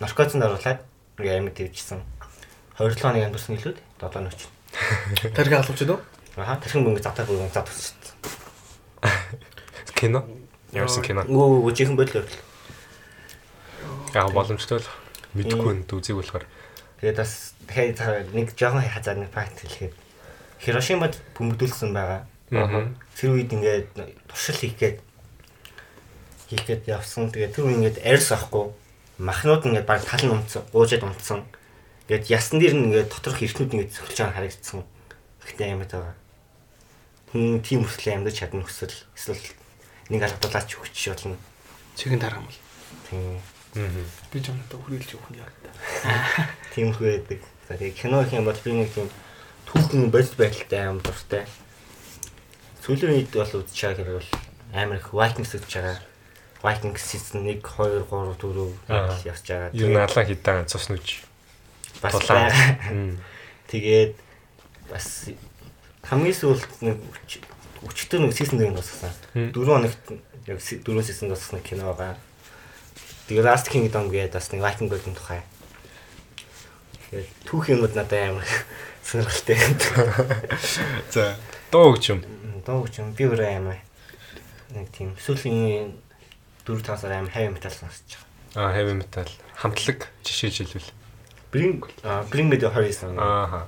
[0.00, 0.80] наркотикнд оруулаад
[1.18, 2.00] ингээд амьд дэвжсэн.
[2.78, 4.40] 27 хоног амьдсан илүүд 7 нөч.
[5.34, 6.00] Тархи алуучд уу?
[6.38, 7.98] Аа тархин мөнгө затаа бүгд задсан.
[9.98, 10.22] Кино.
[10.70, 11.26] Ямарсан кино.
[11.26, 12.22] Өө жихэн бодлоо.
[14.14, 14.88] Яг боломжтой л
[15.34, 16.46] мэдгүй нь үзег болохоор.
[17.02, 19.94] Тэгээд бас дахиад нэг жоохон хазаа нэг факт хэлэхэд
[20.58, 22.26] Хирошимад бөмбөгдүүлсэн байгаа.
[22.50, 22.90] Аа.
[23.14, 23.94] Тэр үед ингээд
[24.26, 24.74] туршил хийх
[26.48, 27.30] гээд хийх гээд явсан.
[27.30, 28.72] Тэгээд тэр үед ингээд арьс авахгүй
[29.20, 31.44] махнууд ингээд баг тал нь унтсан, уужаад унтсан.
[32.08, 34.80] Тэгээд ясан дээр нь ингээд доторх эртнүүд ингээд цохилж байгаа харагдсан.
[35.44, 36.16] Гэхдээ амьд байгаа.
[37.30, 39.44] Хүн тийм хүсэл амьд чадна хүсэл эсвэл
[40.08, 41.36] нэг алдуулаач өгч болно.
[41.94, 42.60] Чихэн тарах юм бол.
[43.12, 43.40] Тийм
[43.76, 43.84] Аа.
[44.32, 45.52] Би ч юм одоо хүрээлж өгөх юм яа.
[46.74, 47.44] тийм хөө байдаг.
[47.68, 49.08] За тэгээд кино их юм бол би нэг тийм
[49.68, 51.44] түүхэн бодит байдалтай аим дуртай.
[52.80, 54.30] Сүүлийн үед бол үзэж байгаа хэрэг бол
[54.72, 55.96] амар их Vikings үзэж байгаа.
[56.62, 58.02] Vikings season 1 2
[58.38, 59.14] 3 Аа.
[59.14, 59.70] 4 явж байгаа.
[59.72, 61.22] Юу наалаа хитаа цус нүж.
[62.02, 62.14] бас.
[63.70, 64.14] Тэгээд
[64.90, 65.06] бас
[66.08, 67.44] хамгийн сүүлд нэг өч-
[67.86, 69.12] өчтөр нэг season 1 дууссан.
[69.34, 69.52] Мм.
[69.54, 70.02] 4 хоногт
[70.50, 72.16] яг 4 season дууссан кино байгаа.
[73.28, 75.42] Тэгээд Last Kingdom гэдэг бас нэг Viking гэдэг тухай.
[77.10, 78.46] Тэгээд түүх юмуд надад амар
[79.06, 79.56] сонирхолтой.
[81.12, 81.36] За.
[81.70, 81.94] Дуу.
[82.66, 83.78] Доо гэж юм би өөрөө амар
[84.74, 85.92] нэг тийм сүүлийн
[86.68, 88.68] 4 5 сар амар heavy metal сонсож байгаа.
[88.68, 89.28] Аа, heavy metal.
[89.56, 90.92] Хамтлаг жишээ жилвэл.
[91.52, 91.80] Bring
[92.28, 93.16] Bring Me the Horizon.
[93.16, 93.64] Ааха.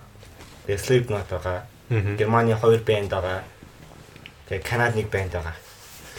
[0.66, 1.64] Тэгээд Slipknot байгаа.
[1.88, 2.16] Аа.
[2.20, 3.40] Германы хоёр бэнд байгаа.
[4.48, 5.56] Тэгээд Канад нэг бэнд байгаа.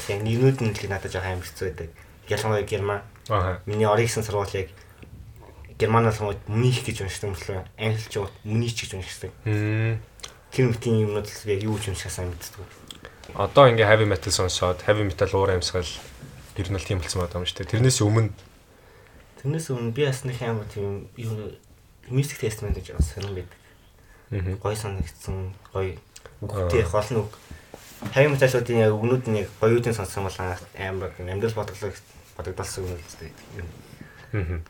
[0.10, 1.90] Тэгээд нэрнүүд нь л надад жоохон амар хэцүү байдаг.
[2.26, 3.02] Ялангуяа Герман.
[3.30, 3.62] Ааха.
[3.70, 4.74] Миний оригсон сургуулийг
[5.78, 7.66] Германаас хамт Мюних гэж уншдаг юм болоо.
[7.78, 9.32] Англич уу Мюнич гэж уншдаг.
[9.46, 12.66] Тэр мэтийн юмнууд л яг юу ч уншихаас мэддэг.
[13.34, 15.88] Одоо ингээ heavy metal сонсоод heavy metal уур амьсгал
[16.62, 17.72] ер нь л тийм болсон байгаа юм шүү дээ.
[17.74, 18.30] Тэрнээс өмнө
[19.42, 21.58] Тэрнээс өмнө би бас нэг амар тийм юу
[22.14, 23.58] Mystic Testament гэж бас сонирн байдаг.
[24.30, 24.54] Аа.
[24.62, 25.98] Гой санагдсан, гой
[26.46, 27.34] үгтэй холн үг.
[28.14, 30.38] Heavy metal-уудын яг өгнүүд нь яг гоёудын сонссон бол
[30.78, 31.98] амар амьдрал бодглог
[32.38, 33.34] бодогдолсон юм л дээ.
[34.38, 34.62] Аа.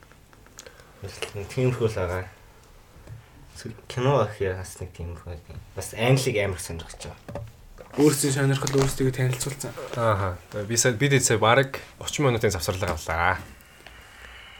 [1.52, 2.32] Тиймэрхүү л байгаа.
[3.92, 5.36] Кино бас нэг тиймэрхүү.
[5.76, 7.44] Бас англиг амар сонирхож байгаа.
[8.00, 9.76] Өөрсдийн сонирхол өөрсдөө танилцуулсан.
[10.00, 10.40] Ааха.
[10.56, 13.36] Тэгээ би сая бид сая баг 30 минутын завсарлага авлаа.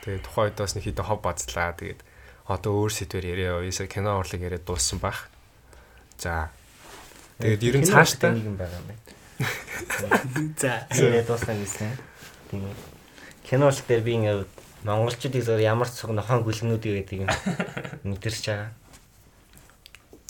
[0.04, 1.72] Тэгээ тухайн үед бас нэг хитэ хов бацлаа.
[1.72, 2.04] Тэгээд
[2.52, 3.72] одоо өөр сэдвэр яриа.
[3.72, 5.32] Сая кино урлаг яриад дууссан баг.
[6.20, 6.52] За.
[7.40, 9.04] Тэгээд ер нь цааштай нэг юм байгаа юм байна.
[10.60, 10.84] За.
[10.92, 11.96] Тэгээд дуусна гэсэн.
[12.52, 12.68] Тийм.
[13.48, 14.52] Кино урлаг дээр би ингээд
[14.84, 17.32] монголчуудыг зөв ямар ч цог нохон гүлгнүүдийг гэдэг юм
[18.12, 18.76] мэдэрч байгаа.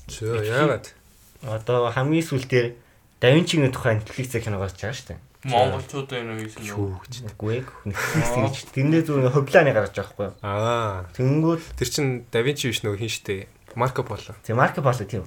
[0.05, 0.93] Чөө яагаад?
[1.41, 2.90] Одоо хамгийн сүүлдээ
[3.21, 5.19] Давинчигийн тухай Netflix-ээр кино гарч байгаа шүү дээ.
[5.45, 6.65] Монголчууд энэ үү?
[6.65, 7.13] Юу гэж.
[7.37, 7.61] Үгүй.
[7.85, 10.35] Netflix гэж тэрнээ зүгээр хөвлааны гарч байгаа байхгүй юу?
[10.41, 11.05] Аа.
[11.13, 13.45] Тэнгүүд Тэр чин Давинчи биш нөгөө хин штэ.
[13.77, 14.33] Марко Поло.
[14.41, 15.25] тэг Марко Поло тийм.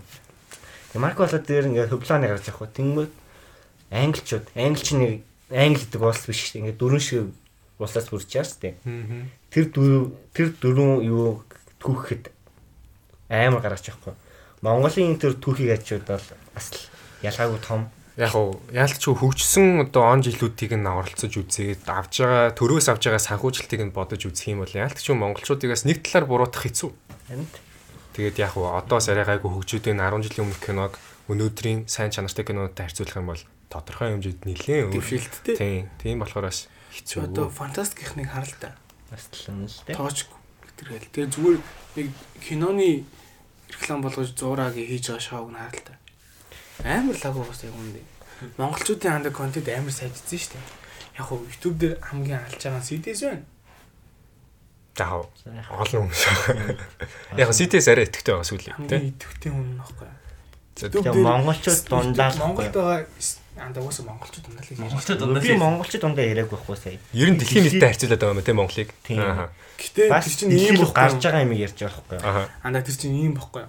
[0.90, 2.74] Тэг Марко Поло дээр ингээд хөвлааны гарч байгаа байхгүй.
[2.74, 3.12] Тэнгүүд
[3.94, 5.12] англичууд, англич нэг
[5.54, 6.60] англи гэдэг улс биш шүү дээ.
[6.66, 7.30] Ингээд дөрвөн шиг
[7.78, 8.74] улсаас шүү дээ.
[8.82, 9.26] Аа.
[9.50, 10.04] Тэр дөрөв
[10.34, 11.46] тэр дөрвөн юу
[11.78, 12.30] түүхэхэд
[13.30, 14.14] амар гарч байгаа байхгүй.
[14.64, 16.93] Монголын тэр түүхийг ачууд бол бас л
[17.24, 17.88] ялгаагүй том.
[18.14, 23.02] Яг уу яалт ч хөгжсөн одоо он жилүүдийг нь оролцож үзээд авж байгаа төрөөс авж
[23.10, 26.90] байгаа санхүүжилтийг нь бодож үзэх юм бол яалт ч монголчуудыг бас нэг талаар буруутгах хэцүү.
[27.34, 27.52] Энд
[28.14, 30.94] Тэгээд яг уу одоо сарай гайгүй хөгжүүдийн 10 жилийн өмнөх киног
[31.26, 34.94] өнөөдрийн сайн чанартай кинонуудтай харьцуулах юм бол тодорхой хэмжээнд нэлээд өөр.
[34.94, 35.56] Дэвшилттэй.
[35.58, 37.26] Тийм, тийм болохоор бас хэцүү.
[37.26, 38.78] одоо фантастикийнхнийг хар л та.
[39.10, 39.98] бас л юм л дээ.
[39.98, 40.30] Тооч
[40.62, 41.10] гэтэргээл.
[41.10, 41.58] Тэгээ зүгээр
[41.98, 42.06] нэг
[42.38, 43.02] киноны
[43.66, 45.98] реклам болгож зуураагийн хийж байгаа шоуг нь хар л та.
[46.84, 48.00] Амар лагуу бас яг үндэ.
[48.60, 50.64] Монголчуудын хандаг контент амар сайжсан шүү дээ.
[51.18, 53.44] Яг хөө YouTube дээр хамгийн алж байгаа CDS байна.
[54.94, 55.26] Хав
[55.82, 56.76] олон хүн шүү.
[57.40, 58.86] Яг CT-с арай итгэвтэй байгаа сүүлийн тийм.
[58.86, 60.10] Хамгийн идэвхтэй хүн нөхгүй.
[60.74, 63.06] За, Тэгээ монголчууд дундаа л Монголд байгаа
[63.54, 66.98] Анда уусаа монголчууд ундаа л Монголчууд Би дундаас монголчууд дундаа яриаг байхгүй сая.
[67.14, 68.90] Ер нь дэлхийн нийтэд харьцуулаад байгаа юм тийм Монголыг.
[69.14, 69.46] Ааха.
[69.78, 72.18] Гэтэ тэр чинь ийм гарч байгаа юм ярьж байгаа байхгүй.
[72.22, 72.42] Ааха.
[72.66, 73.66] Анда тэр чинь ийм бохгүй.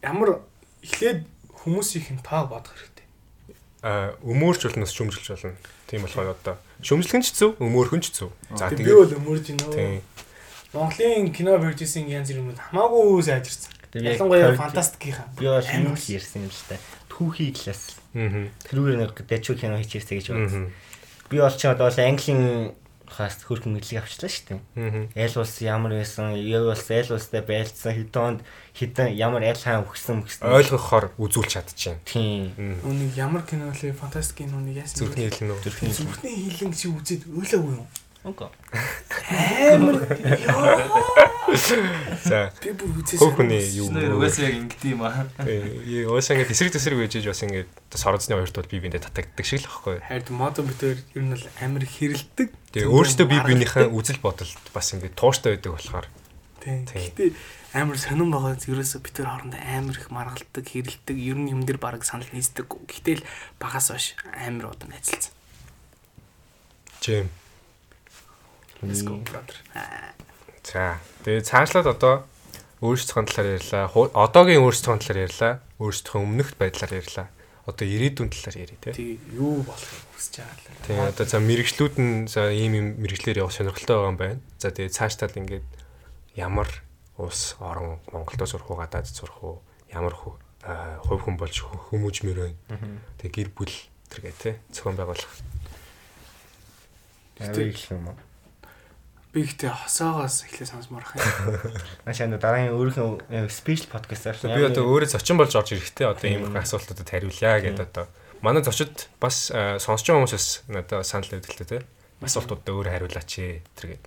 [0.00, 0.40] Ямар
[0.80, 1.24] эхлээд
[1.68, 3.06] хүмүүсийн тоо бодох хэрэгтэй.
[3.84, 5.54] Аа өмөрч болно шүмжилж болно.
[5.86, 8.32] Тийм болохоор одоо шүмжлэх нь ч зүв, өмөрхөн ч зүв.
[8.56, 9.72] За Тэг би бол өмөрж гинөө.
[9.76, 10.02] тийм.
[10.72, 13.72] Монголын кино продюсинг янз бүрийн юмуд хамаагүй сайжирсан.
[13.94, 15.28] Ялангуяа фантастикийнхан.
[15.38, 16.00] Би бол юм Амар.
[16.08, 16.76] ярьсан юм л та.
[17.08, 18.52] Түүхий талаас Аа.
[18.68, 20.64] тэрүүгээр нэг дэчүү кино хийчихсэн гэж бодсон.
[20.68, 20.72] Аа.
[21.32, 22.74] Би бол ч одоо бол английн
[23.18, 25.10] хаас хөрхөн мэдлэг авчлаа шүү дээ.
[25.18, 28.40] Айл улс ямар байсан, яг улс айл улстай байлцсан хэдэн
[28.78, 30.46] хэдэн ямар айл хаан өгсөн өгсөн.
[30.46, 31.98] ойлгохоор үзүүлж чадчихээн.
[32.06, 32.78] Тийм.
[32.86, 35.10] Үнийг ямар кино лээ фантастикийн нүг яасан.
[35.10, 35.62] Зүрхний хэлнэ үү?
[35.66, 37.86] Зүрхний хилэн чи үзээд өөлөөгүй юм.
[38.24, 38.48] Окей.
[39.74, 39.96] Амар.
[42.24, 43.20] За Би бүр үзээс.
[43.22, 45.24] Хөөх хүний юу угаасаа яг ингэдэм юм аа.
[45.38, 49.64] Тэгээ уусаа ингээд эсрэг төсрэг үежиж бас ингээд сорозны хоёрт бол би биэндээ татагддаг шиг
[49.64, 49.96] л аахгүй.
[50.02, 52.48] Хайрд модон битээр ер нь бол амар хэрэлдэг.
[52.74, 56.06] Тэгээ өөрөөсөө би биенийхээ үзэл бодолд бас ингээд тууштай байдаг болохоор
[56.58, 56.84] Тийм.
[56.84, 57.32] Гэтэ
[57.72, 62.02] амар сонирн байгаа ерөөсө битээр хоорондоо амар их маргалдаг, хэрэлдэг, ер нь юм дээр баг
[62.02, 62.66] санал нийцдэг.
[62.66, 63.22] Гэтэл
[63.62, 65.32] багаас хойш амар удаан найзалцсан.
[67.00, 67.30] жим.
[68.82, 69.58] Let's go brother.
[70.62, 72.14] За тэгээ цаашлаад одоо
[72.78, 73.90] өөрсдөө талаар ярьлаа.
[73.90, 75.52] Одоогийн өөрсдөө талаар ярьлаа.
[75.82, 77.26] Өөрсдөө өмнөхд байдлаар ярьлаа.
[77.66, 78.94] Одоо ирээдүйн талаар ярья те.
[78.94, 80.84] Тэг юу болохыг хүсэж байгаа л.
[80.86, 84.40] Тэгээ одоо за мэрэгчлүүд нь за ийм юм мэрэгчлэр явах сонирхолтой байгаа юм байна.
[84.62, 85.66] За тэгээ цаашдаа л ингээд
[86.38, 86.70] ямар
[87.18, 89.58] улс орон Монголд сурах уу гадаад сурах уу
[89.90, 93.02] ямар хувь хүн болж хүмүүжмээр байна.
[93.18, 93.74] Тэгээ гэр бүл
[94.06, 95.34] тэргээ те зохион байгуулах.
[97.42, 98.27] Авиг юм уу?
[99.38, 101.22] Би ихтэй хосоогоос эхлээ сонсмоор хаа.
[102.10, 106.50] Ашаа энэ дараагийн өөрийнхөө спешиал подкастаар Би одоо өөрөө зочин болж орж ирэхтэй одоо ийм
[106.50, 108.10] их асуултуудад хариулъя гэдэг одоо
[108.42, 111.86] манай зочид бас сонсож байгаа хүмүүсээс надад санал өгдөлтэй те.
[112.18, 113.30] Асуултуудад өөрөө хариулаач
[113.78, 114.04] тэргээд.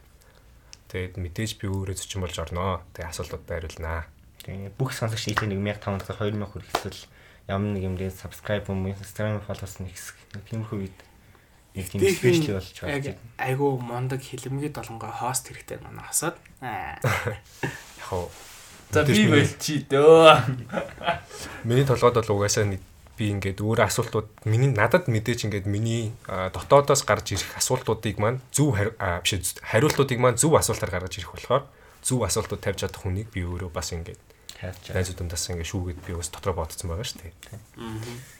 [0.91, 2.83] Тэгээд мэдээж би өөрөө зочин болж орноо.
[2.91, 4.11] Тэгээ асуултуудад хариулнаа.
[4.43, 7.07] Тэгээ бүх сонсогч нийтээ 1500 2000 хүрэх эсвэл
[7.47, 10.99] ямар нэг юм дээр subscribe юм Instagram follows нэг хэсэг тиймэрхүү үед
[11.75, 12.97] нэг тийм спешиал болж байгаа.
[12.99, 16.35] Яг айгу мондог хилэмгийн долонгой хост хэрэгтэй манай хасаад.
[16.61, 16.99] Аа.
[17.63, 18.29] Яг хоо
[18.91, 20.35] За би миний- болчи дөө.
[21.67, 22.81] Миний толгойд бол угаасаа нэг
[23.15, 28.75] би ингээд өөр асуултууд миний надад мэдээж ингээд миний дотоодоос гарч ирэх асуултуудыг маань зөв
[28.75, 31.63] биш хариултуудыг маань зөв асуултаар гаргаж ирэх болохоор
[32.03, 34.19] зөв асуултууд тавьж чадах хүнийг би өөрөө бас ингээд
[34.59, 37.33] хайрч найзуудаас ингээд шүүгээд би бас дотроо бодсон байгаа шүү дээ.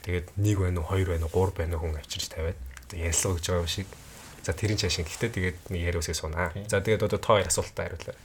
[0.04, 2.58] Тэгээд нэг байна уу, хоёр байна уу, гурав байна уу хүн авчирч тавиад
[2.94, 3.88] ярьслаа гэж байгаа юм шиг.
[4.44, 6.52] За тэрийн чашин гэхдээ тэгээд нэг яриусыг сунаа.
[6.68, 8.18] За тэгээд одоо тоо хоёр асуултаа хариулаа.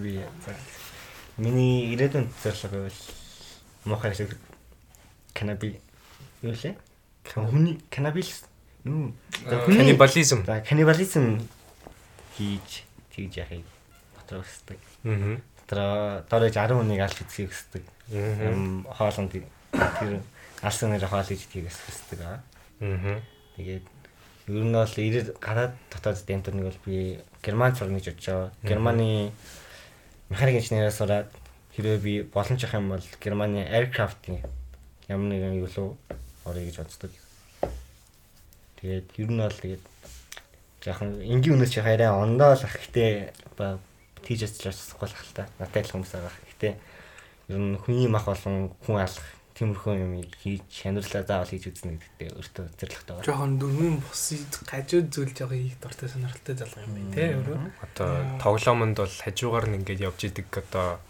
[0.00, 0.56] Би за.
[1.36, 3.00] Миний ирээдүйн зорилго бол
[3.84, 4.36] мохоо шиг
[5.34, 5.80] канаби
[6.42, 6.74] юу лээ?
[7.34, 8.48] Хүний канабис
[8.84, 9.12] юу?
[9.44, 10.44] Каннибализм.
[10.46, 11.44] За каннибализм
[12.36, 13.66] хийж тэгж яхийг
[14.16, 14.80] дотор өсдөг.
[15.04, 15.36] Аа.
[15.68, 17.84] Дотор дорож 10 хүнийг алж үзхийг өсдөг.
[18.12, 18.56] Аа.
[18.96, 20.22] Хоолнд тэр
[20.62, 22.40] алсан нэр хоол хийж тийгээс өсдөг аа.
[22.80, 23.20] Аа.
[23.56, 23.84] Тэгээд
[24.52, 28.52] ер нь бол ирээд гадаад дотоод дэмтэрнийг бол би герман сурна гэж бодож байгаа.
[28.62, 29.32] Германы
[30.28, 31.28] механик инженерээр сураад
[31.74, 34.44] хэрвээ би боломж авах юм бол Германы aircraft-ийн
[35.08, 35.88] ямар нэгэн юу лөө
[36.46, 37.12] орё гэж боддог.
[38.76, 39.84] Тэгээд ер нь бол тэгээд
[40.84, 42.76] жоохон энгийн үнэс жоохон арай ондоо л ах
[43.56, 43.78] ба
[44.22, 45.44] тийжээс ч болохгүй л ах л та.
[45.58, 46.34] Натай л хүмүүс байгаа.
[46.46, 46.74] Гэхдээ
[47.50, 49.26] ер нь хүний мах болон хүн алах
[49.56, 53.24] тиймэрхүү юм хийж шанирлаа заавал хийж үзнэ гэдэгтээ өөртөө зэрлэгтэй байгаа.
[53.24, 57.58] Жохон дөрвөн бусыг гажууд зүйл жоохон хийх дуртай сонирхолтой залга юм байна те өөрөө.
[57.80, 61.00] Одоо тоглоомонд бол хажуугаар нь ингээд явж идэг одоо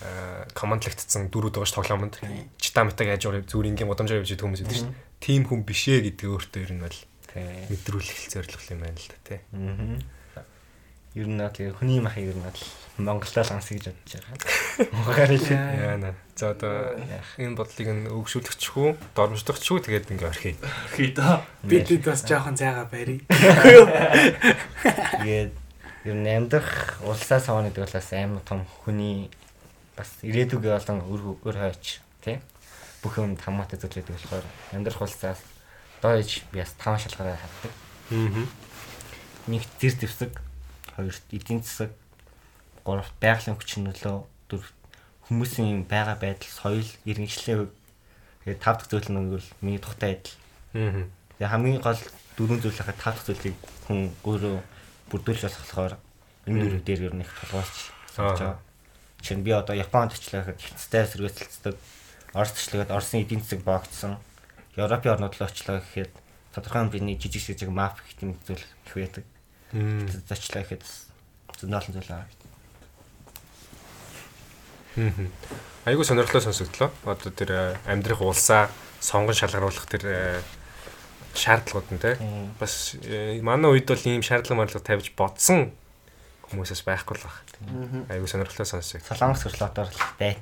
[0.00, 2.14] э, командлагдсан дөрүүд байгаа ш тоглоомонд
[2.56, 4.88] читамитаг хажуугаар зүрингийн удамжаар явж идэг хүмүүс идэв ш.
[5.20, 6.98] Тим хүн бишээ гэдэг өөртөө ер нь бол
[7.30, 7.68] Тий.
[7.70, 9.40] мэдрүүлэх зорилго юм байна л да тий.
[9.52, 10.19] Аа.
[11.14, 12.60] Ер нь наа тэгээ хүний мах ер нь бол
[13.00, 14.92] Монголдоо л ансыг гэж бодож байгаа.
[14.94, 16.14] Монголоор л Яа на.
[16.36, 16.94] За одоо
[17.40, 20.54] энэ бодлыг нь өгшүүлэгчгүй, дормждогчгүй тэгээд ингээ орхий.
[20.94, 21.42] Хий да.
[21.66, 23.24] Бидэд бас жоохон зайгаа барий.
[25.18, 25.52] Тэгээд
[26.04, 29.28] ер нь амьдрах улсаа савны талаас амар том хүний
[29.96, 32.38] бас ирээдүгээ болон өр өр хойч тий
[33.02, 35.40] бүх юм хамаатай зүйлээд болохоор амьдрах улсаас
[36.00, 37.72] доош би бас таван шалгаараа хаддаг.
[38.12, 38.44] Аа.
[39.48, 40.32] Нэг зэр дэвсэг,
[41.00, 41.90] хоёрт эдийн засаг,
[42.84, 44.76] гуравт байгалийн хүчин нөлөө, дөрөвт
[45.26, 47.66] хүмүүсийн байга байдал, соёл, иргэншлээ
[48.44, 50.36] тэгээд тав дахь зүйл нь бол миний тухтай адил.
[50.74, 51.06] Аа.
[51.38, 52.00] Тэгээ хамгийн гол
[52.36, 53.56] дөрвөн зүйл хахад тав дахь зүйлийг
[53.86, 54.56] хүн өөрөө
[55.12, 55.94] бүрдүүлж болохоор
[56.48, 57.76] энэ дөрөв дээр ер нь их толгойлж
[58.16, 58.58] суулж байгаа.
[59.20, 61.76] Нь би одоо Японд очлоо гэхэд хятадтай сэргээцэлцдэг.
[62.32, 64.16] Оросд очлоо гэхэд Оросын эдийн засаг боогдсон.
[64.74, 66.12] Европын орнууд руу очлоо гэхэд
[66.56, 69.24] тодорхой хэмжээний жижиг жижиг map гэх юм зүйл их байдаг.
[69.72, 70.82] Зочлоо гэхэд
[71.60, 72.26] зөндөлн зүйл аа.
[75.86, 76.90] Айгуу сонирхолтой сонсогдлоо.
[77.06, 80.40] Одоо тэр э, амьдрах улсаа сонгон шалгаруулах тэр э,
[81.34, 82.18] шаардлагууд нь те.
[82.58, 85.70] Бас э, манай үед бол ийм шаардлага марлага тавьж бодсон
[86.50, 87.36] хүмүүсээс байхгүй л баг.
[88.10, 89.06] Айгуу сонирхолтой сонсог.
[89.06, 90.34] Солонгос хөрлөтөөр дай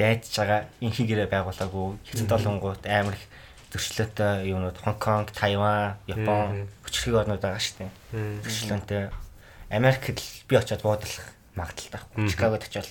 [0.00, 2.00] дайдж байгаа инхи гэрээ байгуулаагүй.
[2.08, 3.24] Хэцэн долонгууд амар их
[3.72, 7.90] зөрчлөөтэй юмнууд Хонконг, Тайван, Япон хүчрхэг орнууд байгаа шүү дээ.
[8.44, 9.02] Зөрчлөнтэй
[9.72, 11.24] Америкт л би очиод буудлах
[11.56, 12.28] магадaltaй байхгүй.
[12.28, 12.88] Чикагод очиод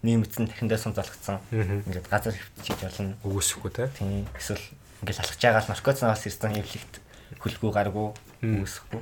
[0.00, 1.44] ниймцэн дахиндаа сум залгцсан.
[1.52, 3.16] Ингээд газар хөвчиж болно.
[3.20, 3.92] Үгүйсэхгүй те.
[3.92, 4.64] Тийм эсвэл
[5.04, 6.94] ингээд алхаж байгаа л наркотикоос ирсэн хэвлэгт
[7.40, 8.08] хөлгүй гаргүй
[8.40, 9.00] үгүйсэхгүй.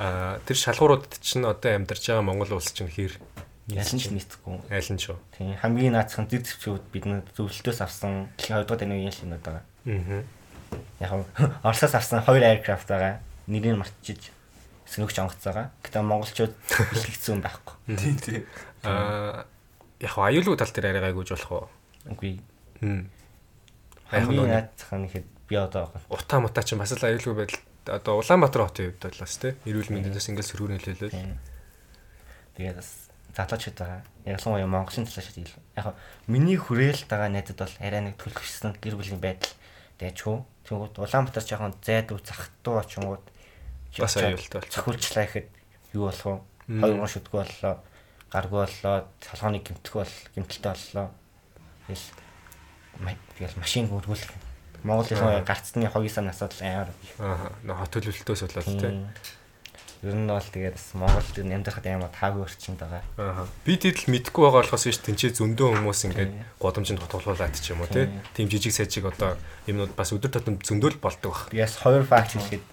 [0.00, 3.12] Аа тэр шалгуурууд чинь одоо амьдарч байгаа Монгол улс чинь хэр
[3.68, 4.60] Ялан ч нийцэхгүй.
[5.00, 5.16] ч юу.
[5.32, 9.64] Тийм хамгийн наацхан зэр зэвчүүд бидэнд зөвлөлтөөс авсан дэлхийн 2 дугаар үеийн шинүүд байгаа.
[9.88, 10.24] Аа.
[11.00, 11.12] Яг
[11.66, 13.20] Оросоос авсан хоёр aircraft байгаа.
[13.46, 14.32] Нэрийг мартчих
[14.88, 15.70] сэнүгч онгоц байгаа.
[15.82, 16.54] Гэтэ монголчууд
[16.92, 17.74] хэлэгдсэн байхгүй.
[17.98, 18.42] Тийм тийм.
[18.84, 19.46] Аа
[20.00, 21.66] яг аюулгүй тал дээр арай гайгууж болох уу?
[22.12, 22.40] Үгүй.
[22.80, 23.08] Хм.
[24.12, 28.68] Яг Хамгийн наацхан ихэд би одоо утаа мутаа чинь бас л аюулгүй байдал одоо Улаанбаатар
[28.68, 31.12] хотын хувьд бол бас тий эрүүл мэндээс ингээл сөргөөр нөлөөлөл.
[31.12, 31.36] тийм.
[32.56, 32.90] Тэгээд бас
[33.36, 34.00] залуучууд байгаа.
[34.24, 35.56] Ялангуяа Монголын залуучууд ил.
[35.76, 35.86] Яг
[36.28, 39.52] миний хүрээлт байгаа найзад бол арай нэг төлөвшсөн гэр бүлийн байдал
[40.00, 40.36] дайчгүй.
[40.64, 43.24] Тэгвэл Улаанбаатар жоохон зайдуу захтуу очингууд
[43.98, 44.74] Бас аюултай болчих.
[44.74, 45.48] Захиулчлаа гэхэд
[45.94, 46.24] юу болох
[46.66, 46.80] вэ?
[46.80, 47.74] Хоёр гоо шүтгүү боллоо.
[48.32, 48.96] Гаргүй боллоо.
[49.22, 51.06] Толгооны гимтэх бол гимтэлтэй боллоо.
[51.86, 52.06] Тэгэл
[53.38, 54.32] тэгэл машин хөргүүлэх.
[54.82, 56.90] Монголын гарцны хогисаа насаад амар.
[57.20, 57.54] Аа
[57.84, 58.92] хот төлөвлөлтөөс болоод тий.
[60.04, 63.00] Ер нь бол тэгээд бас Монголд ер нь амьдрахад амар таагүй орчинд байгаа.
[63.16, 63.48] Аа.
[63.64, 67.88] Би тэтэл мэдхгүй байгаа болохоос биш тэнцээ зөндөө хүмүүс ингээд годомжинд хотголуулаад ч юм уу
[67.88, 68.12] тий.
[68.36, 71.48] Тим жижиг сажиг одоо юмнууд бас өдөр тутам зөндөл болдог.
[71.48, 72.64] Би бас хоёр факт хэлэхэд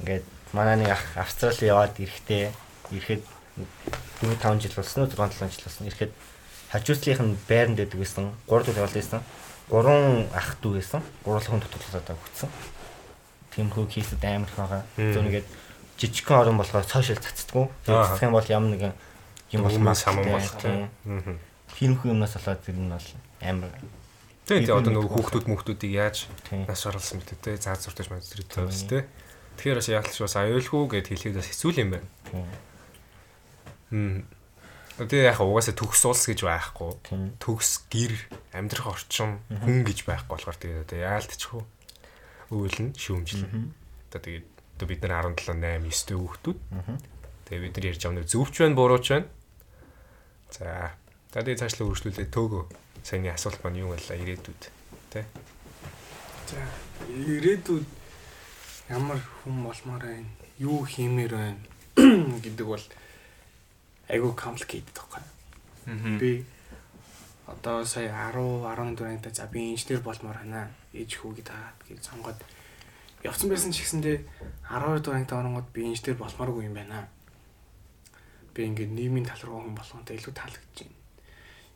[0.00, 0.24] ингээд
[0.56, 2.48] манай нэг ах Австрали яваад ирэхдээ
[2.96, 3.22] ирэхэд
[4.24, 5.86] 4 5 жил болсон уу 6 7 жил болсон.
[5.92, 6.12] Ирэхэд
[6.72, 8.32] хажуудлынх нь байранд байдаг байсан.
[8.48, 9.20] 3 дэх явал байсан.
[9.68, 11.02] 3 ах дүү байсан.
[11.24, 12.50] Гурлахын туталцаад өгсөн.
[13.54, 14.82] Тэмхүү кейсэд амар их байгаа.
[14.96, 15.46] Зөв нэгээд
[16.00, 17.68] жижигхэн орон болохоор цаашаа цацдаггүй.
[17.84, 18.94] Тэгээд цацах юм бол ямар нэгэн
[19.52, 20.88] юм Хүмүүс саман болох тий.
[21.04, 21.94] тийм.
[22.00, 23.08] Хүү юмнаас болоод тэр нь бол
[23.44, 23.72] амар
[24.50, 29.06] Тэгээ одоо нөгөө хүүхдүүд мөхтүүдийг яаж нас оруулсан мэт те зааз зуртаж мэдэрч тавьс те.
[29.62, 32.08] Тэгэхээр бас яалтч бас аюулгүй гэд хэлэхэд бас хэцүү юм байна.
[33.94, 34.26] Хм.
[34.98, 36.90] Тэгээ яг угаасаа төгс улс гэж байхгүй.
[37.38, 38.12] Төгс гэр
[38.50, 41.62] амьдрах орчин хүн гэж байхгүй болохоор тэгээ одоо яалтчихгүй.
[42.50, 43.70] Үйл нь шүүмжлэн.
[44.10, 44.42] Одоо тэгээ
[44.80, 46.58] одоо бид нар 17 8 9 дэх хүүхдүүд.
[47.44, 49.28] Тэгээ бид нар ярьж байгаа нь зөвч байна бурууч байна.
[50.56, 50.96] За.
[51.28, 52.64] За тэгээ цаашлаа үргэлжлүүлээ төөгөө.
[53.04, 54.62] Саяны асуулт маань юу байлаа ирээдүйд.
[55.12, 55.28] Тэ.
[56.48, 56.64] За
[57.12, 57.88] ирээдүйд
[58.88, 60.32] ямар хүн болмоор байна?
[60.56, 61.60] Юу хиймээр байна
[62.44, 62.84] гэдэг бол
[64.08, 65.20] айгүй complicated байхгүй.
[66.16, 66.32] Би
[67.44, 70.72] одоо сая 10 14 антай за би инженер болмоор байна.
[70.96, 72.40] Ээж хүүгээ таад гэж сонгоод
[73.24, 74.16] явцсан байсан ч гэсэндээ
[74.68, 77.08] 12 дугаар антай оронгод би инженер болмооргүй юм байна.
[78.54, 81.00] Би ингээд нийгмийн тал руу хүн болгонтой илүү таалагдж байна.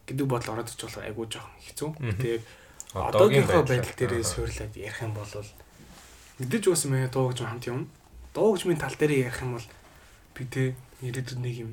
[0.07, 1.91] гэдэг бодол ороод ич болох айгүй жоохон хэцүү.
[2.21, 2.45] Тэгээд
[2.95, 5.33] Одоогийн одоогийнхоо байдал дээрээ суурлаад ярих юм бол
[6.39, 7.89] мэдээж уусан мэй дуу гэж хамт юм.
[8.37, 9.69] Дуу гэжмийн тал дээр ярих юм бол
[10.37, 11.73] би тэ ирээдүйд нэг юм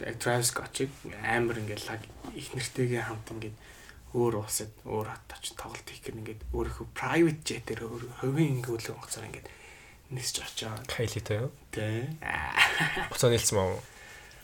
[0.00, 0.88] Travis Scott-ыг
[1.20, 2.00] амар ингээд лаг
[2.32, 3.56] их нэртэйгээ хамт ингээд
[4.14, 8.90] өөр улсад өөр хот очиж тоглолт хийх гэр ингээд өөрийнхөө private jet-ээр өөр хувийн ингээд
[8.98, 9.48] гоцоор ингээд
[10.10, 11.50] нисч очоод Кайлитай юу?
[11.70, 12.10] тэ
[13.14, 13.78] Буцаа нэлсэн маа.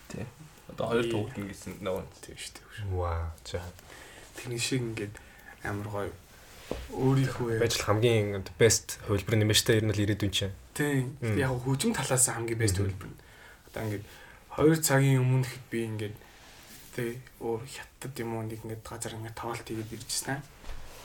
[0.06, 0.22] Тий.
[0.70, 2.04] Одоо хоёр дууг ингэсэн нөгөө.
[2.22, 2.66] тийм шүү дээ.
[2.94, 3.26] Вау.
[3.42, 3.58] За.
[4.38, 5.14] Тэрний шиг ингээд
[5.66, 6.12] амар гоё
[6.94, 10.54] өөрийнхөө Байж л хамгийн best хөлбөр нэмэжтэй ер нь л ирээдүйн чинь.
[10.74, 11.18] Тийм.
[11.22, 11.38] Мм.
[11.38, 12.86] Яг хөгжим талаас хамгийн бест Мгм.
[12.94, 13.10] хөлбөр.
[13.70, 14.04] Одоо ингээд
[14.54, 16.16] 2 цагийн өмнө хэд би ингээд
[16.94, 17.62] тэг өөр
[18.06, 20.38] хятад юм уу нэг ингээд газар ингээд тоглолт хийгээд иржсэн.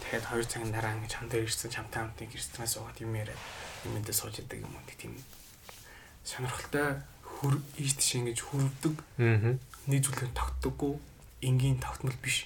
[0.06, 3.42] Тэгээд 2 цагийн дараа ингээд дээр ирсэн чамтай хамт нэг ресторан суугаад юм яриад
[3.90, 5.18] юм энэ сууж идэг юм уу тийм
[6.22, 9.58] сонирхолтой хүр ийш тийш ингэж хүрдэг Аа.
[9.90, 10.94] нэг зүйлээр тогтдоггүй
[11.42, 12.46] энгийн тогтмол биш.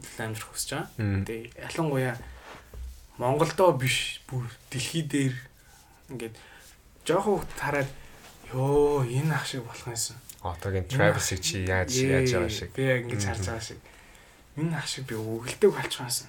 [0.00, 0.88] Тэгэл амьдрах хүсэж байгаа.
[1.28, 2.16] Тэгээ ялангуяа
[3.20, 5.36] Монголдоо биш бүр дэлхий дээр
[6.08, 6.36] ингээд
[7.04, 7.90] жоохон хөвгт хараад
[8.56, 10.16] ёо энэ ах шиг болох юмсан.
[10.52, 12.70] Одоогийн Travis-ийг чи яаж яаж байгаа шиг.
[12.76, 13.80] Би яг ингэж харж байгаа шиг.
[14.56, 16.28] Энэ ах шиг би өгөлдөг болчих юмсан.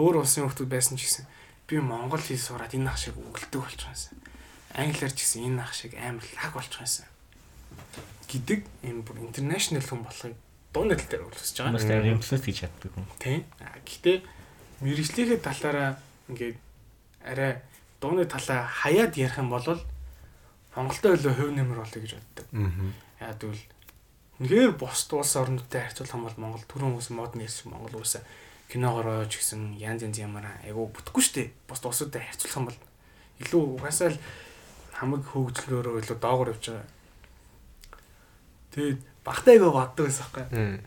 [0.00, 1.24] Өөр улсын хөвгтүүд байсан ч гэсэн
[1.68, 4.14] би монгол хэл сураад энэ ах шиг өгөлдөг болчих юмсан.
[4.74, 7.06] Англиар ч гэсэн энэ ах шиг амар лаг болчих юмсан.
[8.34, 10.34] гэдэг энэ бүр интернэшнл хүн болохыг
[10.74, 11.70] дунд байдал дээр үлсэж байгаа.
[11.70, 13.06] Хүмүүс тэр имплент хийж чаддаг хүн.
[13.22, 13.40] Тийм.
[13.86, 14.16] Гэхдээ
[14.82, 15.90] мэрэгжлийнхээ талаараа
[16.26, 16.58] ингээд
[17.22, 17.52] арай
[18.02, 19.62] дууны талаа хаяад ярих юм бол
[20.74, 22.46] Монголтой илүү хөв нэмэр болъё гэж боддог.
[22.50, 23.30] Аа.
[23.30, 23.64] Яг тэгвэл
[24.42, 28.18] үнэхээр бос улс орнуудтай харьцуулах юм бол Монгол түрүүн хүмүүс модны ярьсан Монгол улс
[28.66, 31.48] киногоор ч гэсэн янз янз ямар айгу бүтэхгүй шүү дээ.
[31.70, 32.78] Бос улсуудтай харьцуулах юм бол
[33.38, 34.18] илүү угаасаа л
[34.98, 36.90] хамаг хөгжлөөрөө илүү доогор явж байгаа.
[38.74, 40.82] Тэгээд багтаа айгу боддог байсан байхгүй.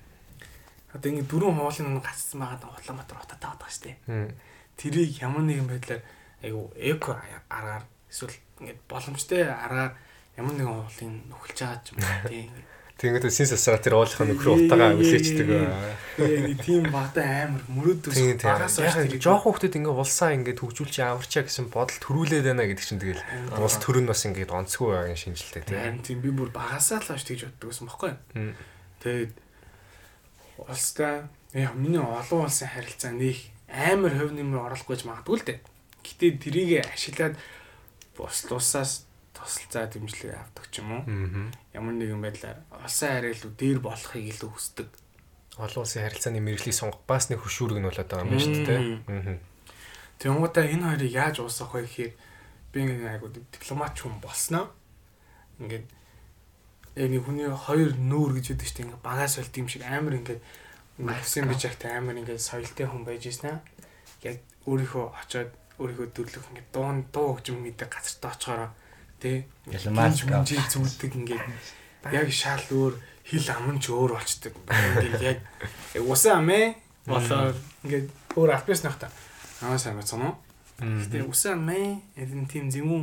[0.92, 3.96] Одоо ингэ дөрөв хуулын нэг гацсан байгаа Улаанбаатар хотод таадаг.
[4.08, 4.32] Мм.
[4.76, 6.04] Тэрийг ямар нэгэн байдлаар
[6.44, 9.94] айгу эко аргаар эсвэл ингээд боломжтой аргаар
[10.38, 12.52] ямар нэгэн хуулын нөхөлж байгаа ч юм уу тийм.
[12.98, 15.46] Тэгэнгүүт син сасгаа тэр уулынхаа нөхрөө утаагаа үлээчдэг.
[16.18, 18.58] Нэг тийм багтаа амар мөрөөдөөс Тийм тийм.
[18.58, 22.98] багаас Яг жоох хүүхдүүд ингээ улсаа ингээ төгжүүлж аварчаа гэсэн бодолд төрүүлээд байна гэдэг чинь
[22.98, 23.22] тэгэл
[23.54, 25.78] улс төр нь бас ингээ онцгүй байгаа шинжилтэй тийм.
[25.78, 28.12] Тийм тийм би бүр багасаа л хойш тэгж боддог байхгүй.
[28.34, 28.54] Мм.
[29.06, 29.34] Тэгээд
[30.66, 33.38] улстай яа миний олон улсын харилцаа нэг
[33.70, 35.60] амар хөв нэмэр ч магадгүй л дээ.
[36.02, 37.38] Гэтэ тэрийг ашиглаад
[38.18, 39.08] бус тусаас
[39.38, 41.04] тусалцаа дэмжлэг авдаг ч юм уу.
[41.78, 44.90] Ямар нэгэн байдлаар улсын харилцаа дээр болохыг илүү хүсдэг.
[45.62, 48.82] Олон улсын харилцааны мэрэгжлийг сонгох бас нэг хөшүүрэг нь болоод байгаа юм шүү дээ.
[49.06, 49.38] Аа.
[50.18, 52.14] Тэнгуудаа энэ хоёрыг яаж уусгах вэ гэхээр
[52.74, 54.74] би айгуу дипломат хүн болсноо.
[55.62, 55.86] Ингээд
[56.98, 58.86] яг нэг хүний хоёр нүүр гэж яддаг шүү дээ.
[58.90, 60.40] Ингээ багаас болт юм шиг амар ингээ
[60.98, 63.62] Максим Бижагтай амар ингээ соёлтой хүн байж ийснэ.
[64.26, 68.70] Яг өөрийнхөө очоод өөрийнхөө төрлөх ингээ дуун дуу хөгжим гэдэг газартаа очихороо
[69.22, 70.42] тий Ялан маск авах.
[70.42, 71.42] мужи зүуддэг ингээ
[72.14, 72.94] яг шал өөр
[73.28, 74.54] хил аман ч өөр болчдөг.
[74.58, 75.40] Ингээ яг
[76.06, 76.76] усан амэ
[77.06, 79.12] болоо ингээ өөр албас нахта.
[79.62, 80.36] Аа сайн байна уу?
[80.82, 83.02] Гэтэ усан амэ энэ тийм зэмүү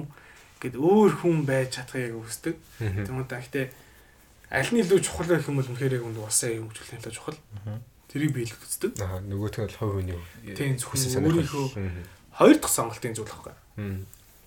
[0.62, 2.56] гэд өөр хүн байж чадхыг хүсдэг.
[2.78, 3.66] Тэгмээ та гэтээ
[4.55, 7.38] аль нь илүү чухал гэх юм бол үнэхээр яг үнд улсаа юм хөгжүүлэх илүү чухал.
[8.09, 8.94] Тэрийг биелэх үздэг.
[9.02, 10.18] Аа нөгөөх нь бол хувь хүний.
[10.55, 11.66] Тийм зөвхөн өөрийнхөө.
[12.35, 13.55] Хоёр дахь сонголтын зүйл байхгүй.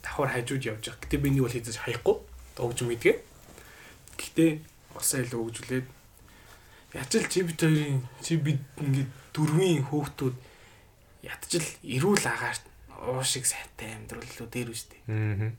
[0.04, 1.02] Давхар хажууд явж байгаа.
[1.04, 2.16] Гэтэ би нэг бол хийж хаяхгүй.
[2.56, 3.16] Догж мэдгээ.
[4.20, 4.46] Гэтэ
[4.96, 5.88] улсаа илүү хөгжүүлээд
[6.98, 10.36] ячил чи бид хоёрын чи бид ингээд дөрвийн хөөхтүүд
[11.22, 12.64] ятжил эрүүл агаарт
[13.06, 15.00] уушиг сайтай амьдрал илүү дээр үстэй.
[15.06, 15.54] Аа.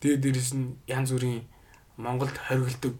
[0.00, 1.48] Тэгээ дээрэс нь янз бүрийн
[1.96, 2.94] Монголд хоригддаг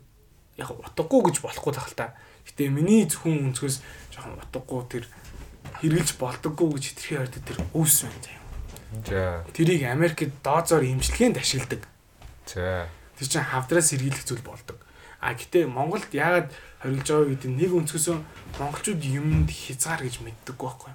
[0.56, 2.16] яг утгагүй гэж болохгүй тахал та.
[2.48, 3.82] Гэтэ миний зөвхөн өнцгөөс
[4.15, 5.05] жоохон утгагүй тэр
[5.81, 8.43] хэрглэж болдоггүй гэж хитрхи хардаг тэр өвс байна заяа.
[9.07, 9.45] За.
[9.53, 11.82] Тэрийг Америкт доозоор имчилгээнд ашигладаг.
[12.47, 12.89] За.
[13.19, 14.78] Тэр чинь хавдраас сэргийлэх зүйл болдог.
[15.20, 16.53] А гэтээ Монголд яагаад
[16.85, 18.16] хоригдж байгаа гэдэг нэг өнцгөөсөө
[18.61, 20.93] монголчууд юмд хязгаар гэж мэддэг байхгүй?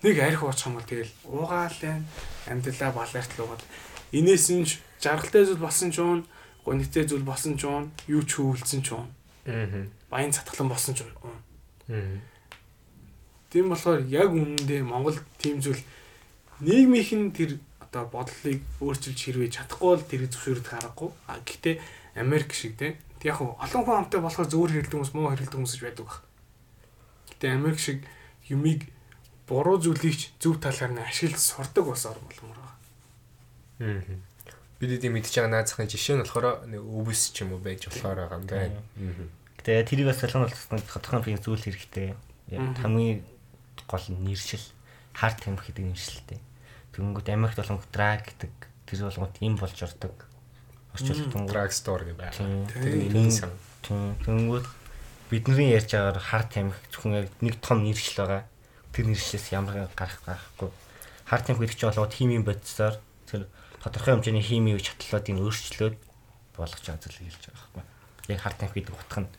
[0.00, 2.06] Нэг арх уучих юм бол тэгэл уугаал байна.
[2.46, 3.62] Амьдралаа балаартал уугаад.
[4.14, 4.64] Инээс нь
[5.02, 6.24] жаргалтай зүйл болсон ч уун,
[6.64, 9.10] гонигтэй зүйл болсон ч уун, юу ч хөвөлдсөн ч уун,
[9.44, 9.86] Аа.
[10.08, 11.36] баян цатгалан болсон ч уун.
[11.90, 12.16] Аа.
[13.50, 15.82] Тийм болохоор яг үнэндээ Монгол тийм зүйл
[16.62, 21.10] нийгмийнх нь тэр одоо бодлыг өөрчилж хэрвээ чадахгүй бол тэрийг зөвшөөрөх аргагүй.
[21.26, 21.76] А гэхдээ
[22.14, 22.94] Америк шиг те
[23.26, 26.22] яг олон хүн амтай болохоор зөвөр хэрэлдэг хүмүүс муу хэрэлдэг хүмүүс гэж байдаг баг.
[27.34, 28.06] Гэтэ Америк шиг
[28.46, 28.86] юмыг
[29.50, 32.78] буруу зүйлийг ч зөв талаар нь ашиглаж сурдаг бас орн болгомоор байгаа.
[33.82, 34.18] Аа.
[34.78, 38.30] Бид эдийн мэдж байгаа наазахын жишээ нь болохоор нэг өвс ч юм уу байж болохоор
[38.30, 38.78] байгаа юм байна.
[38.78, 39.26] Аа.
[39.58, 42.14] Гэтэ тэрийг бас болгосон хотхон би зүйл хэрэгтэй.
[42.54, 43.26] Яг хамгийн
[43.90, 44.62] гол нь нэршил
[45.10, 46.38] харт тамхи гэдэг нэршилтэй.
[46.94, 48.54] Тэнгүүд Америкт болон драг гэдэг
[48.86, 50.14] тэр болгоод им болж ордог.
[50.94, 51.46] Орчуулсан.
[51.50, 53.50] Drug store гэж байна.
[54.22, 54.66] Тэнгүүд
[55.34, 58.46] бидний ярьж байгаагаар харт тамхи зөвхөн яг нэг том нэршил байгаа.
[58.94, 60.70] Тэр нэршлээс ямар гарах гарахгүй.
[61.26, 62.94] Харт тамхи гэдэг чинь болоод химийн бодисоор
[63.26, 63.50] тэр
[63.82, 65.96] тодорхой хэмжээний химийн чатлалуудыг өөрчлөөд
[66.54, 67.84] болгож байгаа зүйл хэлж байгаа байхгүй.
[68.34, 69.30] Яг харт тамхи гэдэг утга нь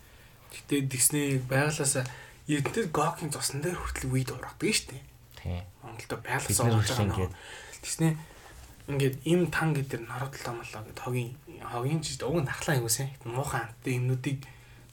[0.51, 2.03] Гэтэ тэгснээ байгалаасаа
[2.47, 5.03] эрдэнэт гокийн цусн дээр хүртэл үйд ургадаг шүү дээ.
[5.41, 5.63] тийм.
[5.81, 7.29] Монголд нар орж байгаа нөө.
[7.81, 8.13] Тэгснээ
[8.89, 11.31] ингээд им тан гэдэг нородлоо молоо гэд хогийн
[11.61, 13.09] хогийн ч уг нь нахлаа юм усэн.
[13.25, 14.41] Муухан амттай юмнуудыг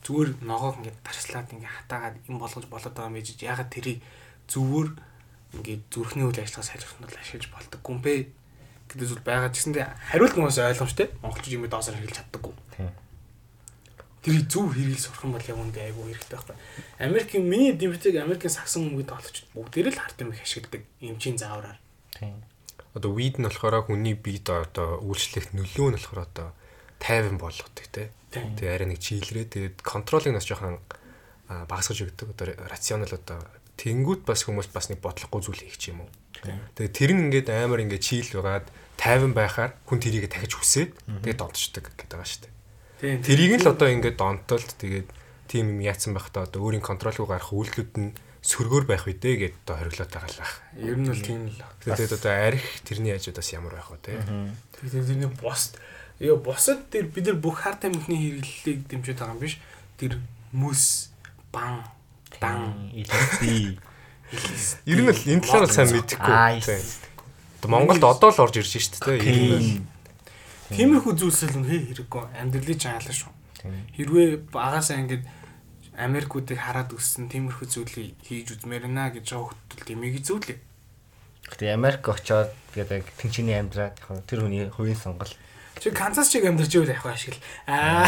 [0.04, 3.98] зүгээр ногоог ингээд дарслаад ингээд хатаагаад им болгож болоод байгаа юм байж ягаад тэрийг
[4.48, 4.88] зүгээр
[5.56, 8.12] ингээд зүрхний үйл ажиллагаа тулд ашиглаж болдог юм бэ
[8.92, 11.08] гэдэг зүйл байгаа ч гэсэндээ хариулт нь бас ойлгомжтой.
[11.24, 12.54] Монголч юм доосоор хэрэглэж чаддаггүй.
[12.76, 12.92] Тийм.
[14.28, 16.56] Тэрийг зөв хэрэгэл сурах юм бол яг үндэ айгүй хэрэгтэй байхгүй.
[17.00, 21.80] Америкийн миний дэмждэг Америкийн сагсан өмгөд тоглогч бүгдээр л харт юм их ашигладаг эмчийн заавраар.
[22.12, 22.44] Тийм.
[22.92, 26.48] Одоо weed нь болохоор хүний биед одоо үйлчлэх нөлөө нь болохоор одоо
[27.00, 28.12] тайван болгодог те.
[28.28, 28.52] Тийм.
[28.52, 30.76] Тэгээ арай нэг чийлрээ тэгээд контролыг нас жоохон
[31.48, 33.40] багасгаж өгдөг одоо рационал одоо
[33.80, 36.10] тэнгүүт бас хүмүүс бас нэг бодлохгүй зүйл хийх юм уу.
[36.76, 38.66] Тэгээд тэр нь ингээд амар ингээд чийл байгаад
[39.00, 40.90] тайван байхаар хүн тэрийг дахиж хүсээд
[41.24, 42.57] тэгээд донтчдаг гэдэг байгаа шүү дээ.
[42.98, 43.22] Тийм.
[43.22, 45.08] Тэрийг л одоо ингээд донтолд тэгээд
[45.46, 48.10] тим юм яатсан байхдаа одоо өөрийн контролгүй гарах үйлдэлүүд нь
[48.42, 50.54] сөргөөр байх үедээ гээд одоо хориглоод байгаа л ах.
[50.78, 51.62] Ер нь бол тийм л.
[51.82, 54.12] Тэгээд одоо арх тэрний хажуудаас ямар байх вэ те.
[54.78, 55.78] Тэгээд тэрний бос
[56.18, 59.58] ёо босод тэр бид нар бүх харт амхны хэрэглэлийг дэмжиж байгаа юм биш.
[59.98, 60.18] Тэр
[60.50, 61.14] мүс
[61.54, 61.86] бан
[62.42, 63.78] дан Илэсти.
[64.86, 66.34] Ер нь л энэ талаар сайн мэдэхгүй.
[67.66, 69.18] Монголд одоо л орж ирж шít те.
[69.18, 69.68] Ер нь л
[70.68, 73.32] Тиймэрхүү зүйлсэл үнэ хэрэггүй амьдралыг чаалаа шүү.
[73.96, 75.22] Хэрвээ багасаа ингэж
[75.98, 80.58] Америкуудыг хараад өссөн тиймэрхүү зүйлийг хийж үзмээр наа гэж байгаа хөтөл тэмийг зүйлээ.
[81.48, 85.34] Гэтэ Америк очоод тэгээд яг тэнцний амьдраад яг тэр хүний хувийн сонголт.
[85.80, 87.40] Чи Канзас чиг амьдарч ивэл явах ашигла.
[87.66, 88.06] Аа.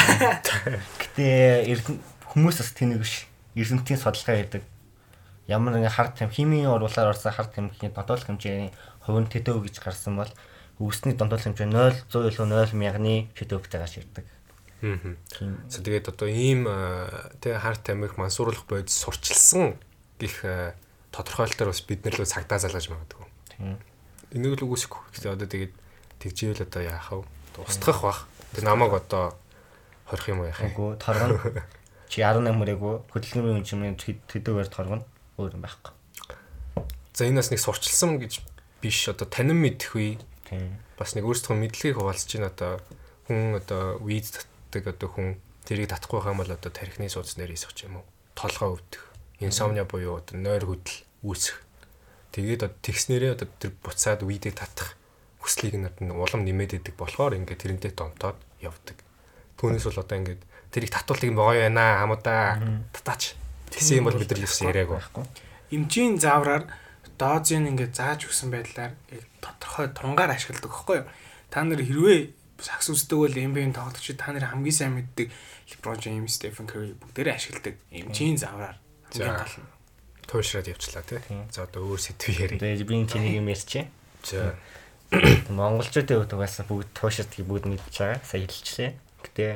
[1.01, 1.81] Гэтэ
[2.31, 3.27] хүмүүс бас тэнийг биш.
[3.57, 4.63] Эрдэмтийн судалгаа хийдэг.
[5.51, 8.71] Ямар нэгэн хард тэм химийн урвалаар орсон хард тэмхийн дотоод хэмжээний
[9.03, 10.31] хувь нь тэдөө гэж гарсан бол
[10.81, 14.27] үүсний донтол хэмжээ 0 100 илүү 0 мянганы тэдөвтэйгээр ширдэг.
[14.81, 15.17] Хм.
[15.29, 15.61] Тийм.
[15.69, 16.65] За тэгээд одоо ийм
[17.45, 19.77] тэ харт Америк мансууруулах бодис сурчилсан
[20.17, 20.41] гих
[21.13, 23.29] тодорхойлолтоор бас бид нар л цагдаа залгаж магадгүй.
[24.33, 25.01] Энийг л үгүйсэхгүй.
[25.21, 25.75] Гэтэ одоо тэгээд
[26.25, 27.29] тэгжээвэл одоо яах вэ?
[27.61, 28.21] Устгах бах.
[28.57, 29.37] Тэг намайг одоо
[30.09, 30.73] хорих юм уу яах юм?
[30.73, 31.37] Үгүй торгоно.
[32.09, 35.05] Чи 18 мөрөөгөө хөдөлгөөний үнэмшмийн тэдүүгээр торгоно.
[35.37, 35.93] Өөр юм байхгүй.
[37.13, 38.41] За энэ бас нэг сурчилсан гэж
[38.81, 40.17] биш одоо танин мэдэх үе
[40.51, 40.77] Тийм.
[40.99, 42.73] бас нэг өөрсдөө мэдлэгийг хуваалцаж байна одоо
[43.31, 45.29] хүн одоо виз татдаг одоо хүн
[45.65, 49.03] тэрийг татахгүй байгаа юм бол одоо тархины судас нэр хийсэх юм уу толгой өвдөх
[49.39, 51.63] инсомниа буюу одоо нойр хөдөл үүсэх
[52.35, 54.99] тэгээд одоо тэгснэрээ одоо тэр буцаад видео татах
[55.41, 59.01] хүслийг нь одоо улам нэмээд идэг болохоор ингээд тэрнтэй донтоод явдаг.
[59.57, 62.61] Түүнээс бол одоо ингээд тэрийг татуултыг богоо байна хамуудаа
[62.93, 63.35] татаач.
[63.73, 65.25] Тэгсэн юм бол бид нар юус яриаг байхгүй.
[65.73, 66.69] Эмчийн заавраар
[67.17, 71.07] доозын ингээд зааж өгсөн байдлаар яг тодорхой тунгаар ашигладаг байхгүй юу?
[71.51, 72.21] Та нар хэрвээ
[72.61, 75.33] сакс үздэг бол NBA-ийн тоглогч та нар хамгийн сайн мэддэг
[75.73, 78.77] LeBron James, Stephen Curry бүгдээрээ ашигладаг эмчийн заавраар
[79.11, 79.69] хамгийн гол нь.
[80.29, 81.19] Туушраад явчлаа тий.
[81.51, 82.61] За одоо өөр сэдв ярив.
[82.61, 83.89] Тэгээд би чинийг юм ярьчих.
[84.23, 84.55] За
[85.51, 88.23] Монголчуудын хувьд угаасаа бүгд туушртгийг бүгд мэдж байгаа.
[88.23, 88.91] Сая хэлчихлээ.
[89.27, 89.47] Гэтэ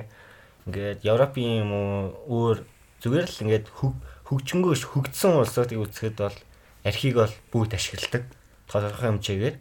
[0.66, 1.94] ингээд Европын юм уу
[2.26, 2.58] өөр
[3.04, 3.94] зүгээр л ингээд хөг
[4.26, 6.38] хөгжингөө хөгдсөн улсуудыг үзэхэд бол
[6.82, 8.24] архийг бол бүгд ашигладаг.
[8.66, 9.56] Тодорхой хэмжээгээр.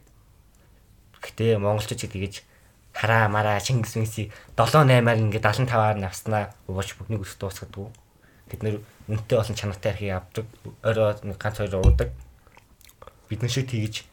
[1.23, 2.43] Гэтэ монголчууд тэгэж
[2.91, 7.89] хараа мараа Чингис Минсийг 7 8-аар ингээд 75-аар навснаа ууч бүгнийг өс дуусгадаг.
[8.51, 8.75] Тэд нэр
[9.07, 10.45] үнэтэй олон чанартай архийг авдаг.
[10.83, 12.11] Орой нэг ганц хоёр уудаг.
[13.31, 14.05] Бид нар шиг тэгэж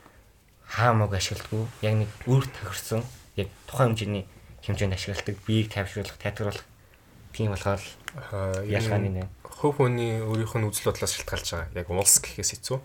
[0.65, 1.69] хаамаг ашигладаг.
[1.82, 3.05] Яг нэг үр тохирсон
[3.37, 4.24] яг тухайн хэмжээний
[4.65, 5.37] хэмжээнд ашигладаг.
[5.45, 6.65] Биеийг тайвшруулах, театруулах
[7.35, 7.82] тийм болохоор
[8.65, 9.23] ялгааны нэ.
[9.61, 11.85] Хувь хүний өөрийнх нь үзэл бодлоос шалтгаалж байгаа.
[11.85, 12.78] Яг улс гэхээс хэцүү.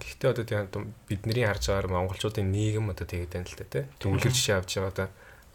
[0.00, 3.84] Гэхдээ одоо тийм бидний харж байгаагаар монголчуудын нийгэм одоо тэгээд байна л да тий.
[4.00, 5.08] Төвлөр жишээ авч байгаа одоо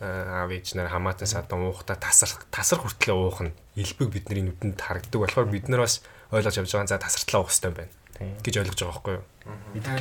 [0.03, 4.77] аа, аав ээж нар хамаатан садан уухта тасар тасар хүртлээ уух нь элбэг бидний нүдэнд
[4.77, 8.35] харагддаг болохоор бид нар бас ойлгож явж байгаа за тасартлаа уух хэрэгтэй байна Тийм.
[8.43, 9.25] гэж ойлгож байгаа байхгүй юу.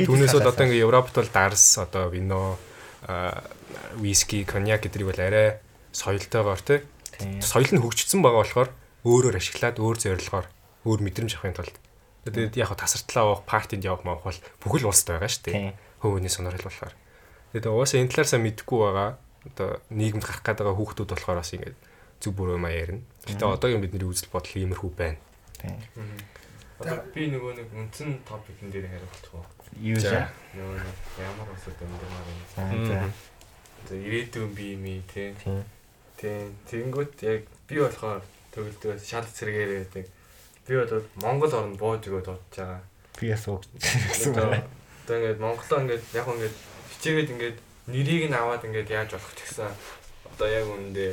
[0.08, 2.58] Түүнээс бол одоо ингээ Европт бол дарс одоо вино
[3.96, 5.60] виски, коньяк гэдгийг бол арай
[5.92, 6.80] соёлтойгоор тий
[7.16, 7.40] Тийм.
[7.40, 8.70] соёл нь хөгжсөн байгаа болохоор
[9.06, 10.46] өөрөөр ашиглаад өөр зорилгоор
[10.86, 11.76] өөр мэдрэмж авахын тулд
[12.22, 15.74] тэгээд яг тасартлаа авах партинд явах маах бол бүхэл улсад байгаа шүү дээ.
[15.98, 16.94] Хөвөний сонирхол болохоор.
[17.50, 19.10] Тэгээд угаасаа энэ талаар сайн мэдэхгүй байгаа.
[19.42, 21.78] Одоо нийгэмд гарах гээд байгаа хүүхдүүд болохоор бас ингээд
[22.22, 23.02] зүг бүр юм ярина.
[23.26, 25.18] Гэтэ одоогийн бидний үзэл бодол иймэрхүү байна.
[25.58, 25.82] Тийм.
[26.78, 29.46] Одоо би нөгөө нэг үндсэн топикн дээр хариулчих уу.
[29.82, 30.22] Юу вэ?
[30.54, 32.40] Нөгөө нэг ямар усад амьдрмаар юм.
[32.54, 33.94] За за.
[33.98, 35.34] Ирээдүйн бие мий тий.
[35.42, 35.66] Тийм.
[36.18, 36.54] Тийм.
[36.70, 38.22] Тэнгүүт яг би болохоор
[38.52, 40.06] төгөлдөө шал цэргээр байдаг.
[40.68, 42.80] Би бол Монгол орнд бууж өгөөд бодож байгаа.
[43.18, 43.60] Би бас уу.
[43.60, 44.62] Одоо
[45.02, 46.56] одоо ингээд Монголоо ингээд яг ингээд
[46.94, 47.58] хичээгээд ингээд
[47.90, 49.70] нэрийг нь аваад ингээд яаж болох ч гэсэн
[50.30, 51.12] одоо яг үүндээ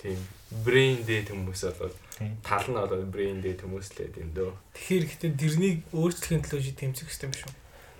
[0.00, 0.18] тийм
[0.64, 2.40] brain dead хүмүүс бол Тийм.
[2.40, 4.52] тал нь одоо brain dead хүмүүс л гэдэг юм дөө.
[4.72, 7.52] Тэгэхээр гэхдээ тэрнийг өөрчлөхийн төлөө чи тэмцэх юм шүү.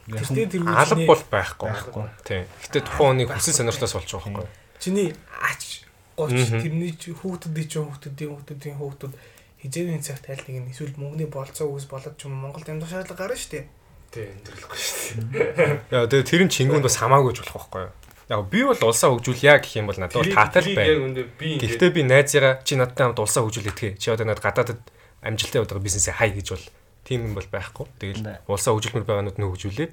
[0.09, 1.68] Тэртээ тэр үчний бол байхгүй.
[1.68, 2.06] Байхгүй.
[2.24, 2.44] Тийм.
[2.64, 4.48] Гэтэ тухайн хүний хүсэл сонирхлоос болж байгаа байхгүй.
[4.80, 5.84] чиний ач
[6.19, 6.59] гоч Мгм.
[6.59, 9.15] тэрний хүүхдүүдийн чинь хүүхдүүдийн хүүхдүүдийн хүүхдүүд
[9.62, 13.23] хизээний цагт аль нэг нь эсвэл мөнгөний болцоо үс болоод ч юм Монголд амьдрах шаардлага
[13.23, 13.66] гарна шүү дээ.
[14.11, 15.95] Тийм өндөрлөхгүй шүү дээ.
[15.95, 17.95] Яа тэгээ тэр нь чингүнд бас хамаагүй ч болох байхгүй юу?
[18.28, 21.24] Яг би бол улсаа хөгжүүлъя гэх юм бол надад таатай байна.
[21.40, 23.93] Гэхдээ би найзыгаа чи надтай хамт улсаа хөгжүүлэх тгий.
[23.97, 24.82] Чи одоо надад гадаадд
[25.24, 26.66] амжилттай явдаг бизнесээ хай гэж бол
[27.09, 27.86] тийм юм бол байхгүй.
[27.99, 29.93] Тэгэл улсаа хөгжүүлмээр байгаанууд нь хөгжүүлээд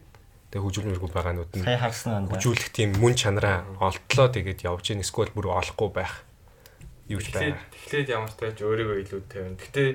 [0.56, 2.32] тэгээ хөгжүүлмээргүй байгаанууд нь сая харсан анда.
[2.40, 6.24] хөгжүүлэх тийм мөн чанараа олтлоо тэгээд явж ийн эсвэл бүр олохгүй байх.
[7.12, 7.60] Юу ч байна.
[7.76, 9.60] тэгэхээр ямар ч тач өөрийгөө илүү тавина.
[9.60, 9.90] Гэхдээ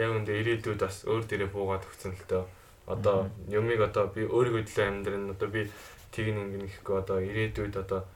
[0.00, 2.44] яг үндэ ирээдүйд бас өөр дээрээ буугаад өгсөн л дөө.
[2.88, 5.68] Одоо юмыг одоо би өөрийгөө төлөө амьдрын одоо би
[6.16, 8.08] тийг нэг нэхгүй одоо ирээдүйд одоо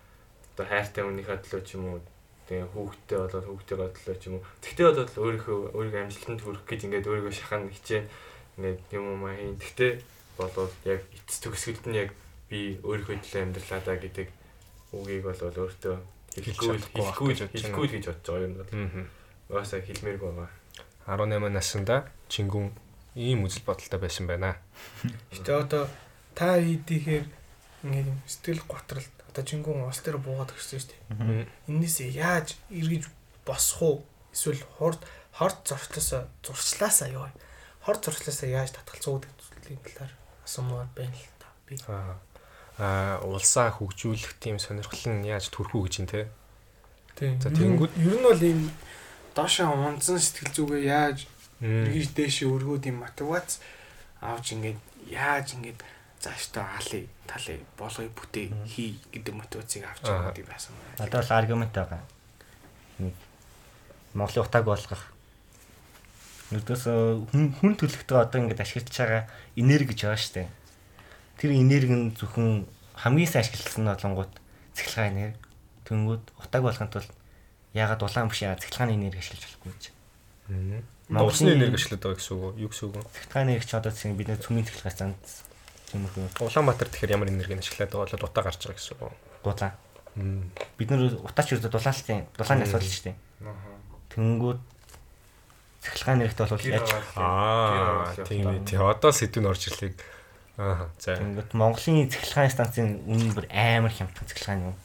[0.56, 2.01] одоо хайртай хүнийхээ төлөө ч юм уу
[2.48, 4.47] тэгээ хүүхдтэй болоод хүүхдтэйгээ төлөө ч юм уу.
[4.65, 8.06] Тэгтээ болоод өөрийнхөө өөрийгөө амжилтанд хүрэх гэж ингээд өөрийгөө шахана хичээн
[8.56, 9.56] ингээд юм юм хийн.
[9.61, 9.93] Гэхдээ
[10.39, 12.11] болов яг эцэс төгсгөлд нь яг
[12.51, 14.28] би өөрийнхөө төлөө амьдралаа гэдэг
[14.94, 15.97] үгийг бол өөртөө
[16.35, 17.52] хэлэхгүй хэлэхгүй гэж бодож байна.
[17.55, 18.70] хэлэхгүй гэж бодож байгаа юм бол.
[18.74, 19.06] Аа.
[19.51, 20.51] Угаасаа хэлмээргүй байгаа.
[21.06, 21.97] 18 наснда
[22.28, 22.73] чингүн
[23.15, 24.59] ийм үзэл бодолтой байсан байна.
[25.31, 25.85] Гэтэ одоо
[26.35, 27.27] та хийдийхээр
[27.86, 31.47] ингээд сэтгэл готролд одоо жингүүн ус дээр буугаад өгсөн шүү дээ.
[31.70, 33.06] Эннээсээ яаж эргэж
[33.47, 33.97] босох уу?
[34.35, 37.31] Эсвэл хурд хорт зурчлаасаа зурчлаасаа юу?
[37.85, 40.12] Хорт зурчлаасаа яаж татгалзуу гэдэг зүйлийн талаар
[40.45, 41.47] асуумаар байна л та.
[41.66, 41.77] Би
[42.79, 46.27] Аа улсаа хөгжүүлэх тийм сонирхол нь яаж төрхүү гэж юм те.
[47.15, 47.39] тийм.
[47.41, 48.61] За, тэгэнгүүт- ер нь бол ийм
[49.35, 51.19] доошоо унцсан сэтгэл зүгээ яаж
[51.62, 53.62] эргэж дээшээ өргөөд юм мотивац
[54.21, 55.79] авч ингээд яаж ингээд
[56.19, 60.35] зааштай алыг талыг болгоё бүтээ хий гэдэг мотивацийг авч Аа.
[60.35, 60.73] байгаа юм байсан.
[60.99, 62.03] Надад бол аргумент байгаа.
[64.15, 65.03] Монголын утааг болгох.
[66.55, 66.85] Нэгдээс
[67.35, 69.23] хүн хүн төлөвтэй одоо ингэж ашиглаж байгаа
[69.59, 70.47] энерги гэж байгаа штэ.
[71.43, 72.65] Тэр энерги нь зөвхөн
[72.95, 74.33] хамгийн сайн ашигласан нь болонгууд
[74.79, 75.39] цэглэгээ энерги.
[75.85, 77.11] Тэнгүүд утааг болгохын тулд
[77.75, 79.85] ягаад улаан биш яа цэглэгааны энерги ашиглаж болохгүй гэж.
[80.49, 80.83] Мм.
[81.11, 82.61] Монголын- энерги ажилтдаг байгаа гэсэн үг үү?
[82.63, 83.03] Юу гэсэн үг вэ?
[83.13, 85.21] Цэглэгааны энерги ч одоо чинь бид нэ цөмийн цэглэгээ занд
[85.91, 89.13] тиймэрхүү Улаанбаатар тэгэхээр ямар энергийг ашиглаад байгаа бол утаа гарч байгаа гэсэн үг үү?
[89.45, 89.73] дулаан.
[90.79, 93.13] Бид нар утаач үрдэ дулаалтын дулааны асуудал штэ.
[93.43, 93.53] Аа.
[94.15, 94.61] Тэнгүүд
[95.85, 98.65] цэглэгааны энергитэй бол яаж Аа тийм ээ.
[98.65, 99.93] Тий одоо сэдв нь орж ирлээ.
[100.56, 101.20] Аа за.
[101.20, 104.77] Тэнгүүд Монголын цэглэгааны станцын үнэн бүр амар хямдхан цэглэгааны юм.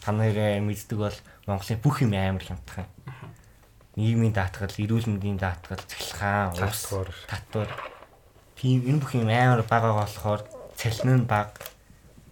[0.00, 2.88] Та нарын мэддэг бол Монголын бүх юм амар хямдхан.
[3.94, 6.10] Нийгмийн даатгал, эрүүл мэндийн даатгал, ус,
[6.58, 7.14] Татвар.
[7.30, 7.70] татвар.
[8.58, 10.42] Тийм энэ бүх юм амар бага болохоор
[10.74, 11.54] цалин нь бага.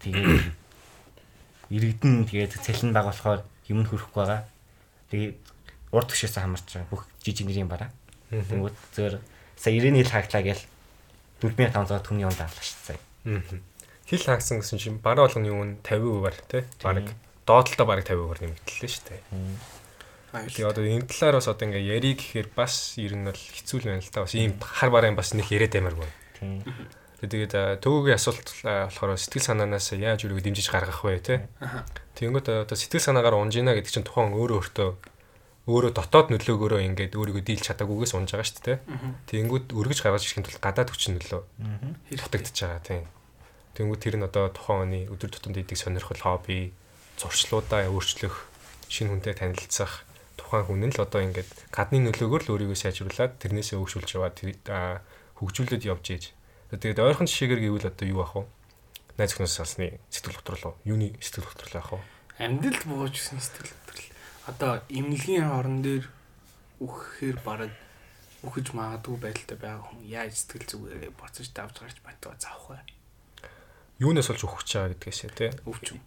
[0.02, 0.50] Тэгээд
[1.76, 3.40] иргэдэн тэгээд цалин бага болохоор
[3.70, 4.42] юм хөрөхгүй байгаа.
[5.12, 5.38] Тэгээд
[5.94, 7.90] урд төвшөөс хамарч байгаа бүх жижиг нэрийн бараа.
[8.30, 9.14] Тэнгүүд зөөр
[9.56, 10.62] сая 90 жил хаглаа гээл
[11.42, 13.60] 4500 төгний онд авлаа шүү дээ.
[14.06, 16.62] Хил хаагдсан гэсэн чинь бараа болгоны нь 50%-аар тий.
[16.82, 17.06] Бараг
[17.46, 19.20] доотлолтоо бараг 50%-аар нэмэгдлээ шүү дээ.
[20.32, 23.88] Тэгээ одоо энэ талаар бас одоо ингээ ярий гэхээр бас ер нь бол хэцүү л
[23.92, 24.24] байна л та.
[24.24, 26.08] Бас ийм хар бараан бас нэг яриад аймааргүй.
[26.40, 26.64] Тийм.
[27.22, 31.46] Тэгээд төвөгийн асуулт болохоор сэтгэл санаанаас яаж өргөд дэмжиж гаргах вэ те.
[32.18, 34.90] Тэгэнгүүт а, одоо сэтгэл санаагаар унж ийна гэдэг чинь тухайн өөрөө өөртөө
[35.62, 38.78] өөрөө дотоод нөлөөгөөрөө ингээд өөрийгөө дийлж чадаагүйгээс унж байгаа шүү дээ.
[39.30, 41.42] Тэгэнгүүт өргөж гаргаж ирэхин тулд гадаад хүчин нөлөө
[42.10, 43.06] дутагдж байгаа тийм.
[43.78, 46.74] Тэгэнгүүт тэр нь одоо тухайн оны өдөр тутамд идэг сонирхол хобби
[47.14, 48.36] зуршлуудаа өөрчлөх,
[48.90, 50.02] шинэ хүнтэй танилцах
[50.34, 54.36] тухайн хүн нь л одоо ингээд гадны нөлөөгөөр л өөрийгөө сайжруулад тэрнээсээ өвшүүлж яваад
[55.38, 56.24] хөгжүүлээд явж ийж.
[56.74, 58.44] Тэгээд ойрхон жишээгээр гэвэл одоо юу ах вэ?
[59.16, 60.74] Найз өхнөөс салсны сэтгэл готрол уу?
[60.88, 62.00] Юуны сэтгэл готрол ах вэ?
[62.40, 64.11] Амьдралд бууж гисэн сэтгэл хөдлөл.
[64.50, 66.10] Одоо эмнэлгийн орон дээр
[66.82, 67.72] үхэхээр бараг
[68.42, 72.82] үхэж магадгүй байдалтай байгаа хүн яаж сэтгэл зүгээрээ боцож давж гарч байтугай заах вэ?
[74.02, 75.50] Юунаас болж өгч байгаа гэдгээсээ тий.
[75.62, 76.02] Өвч юм.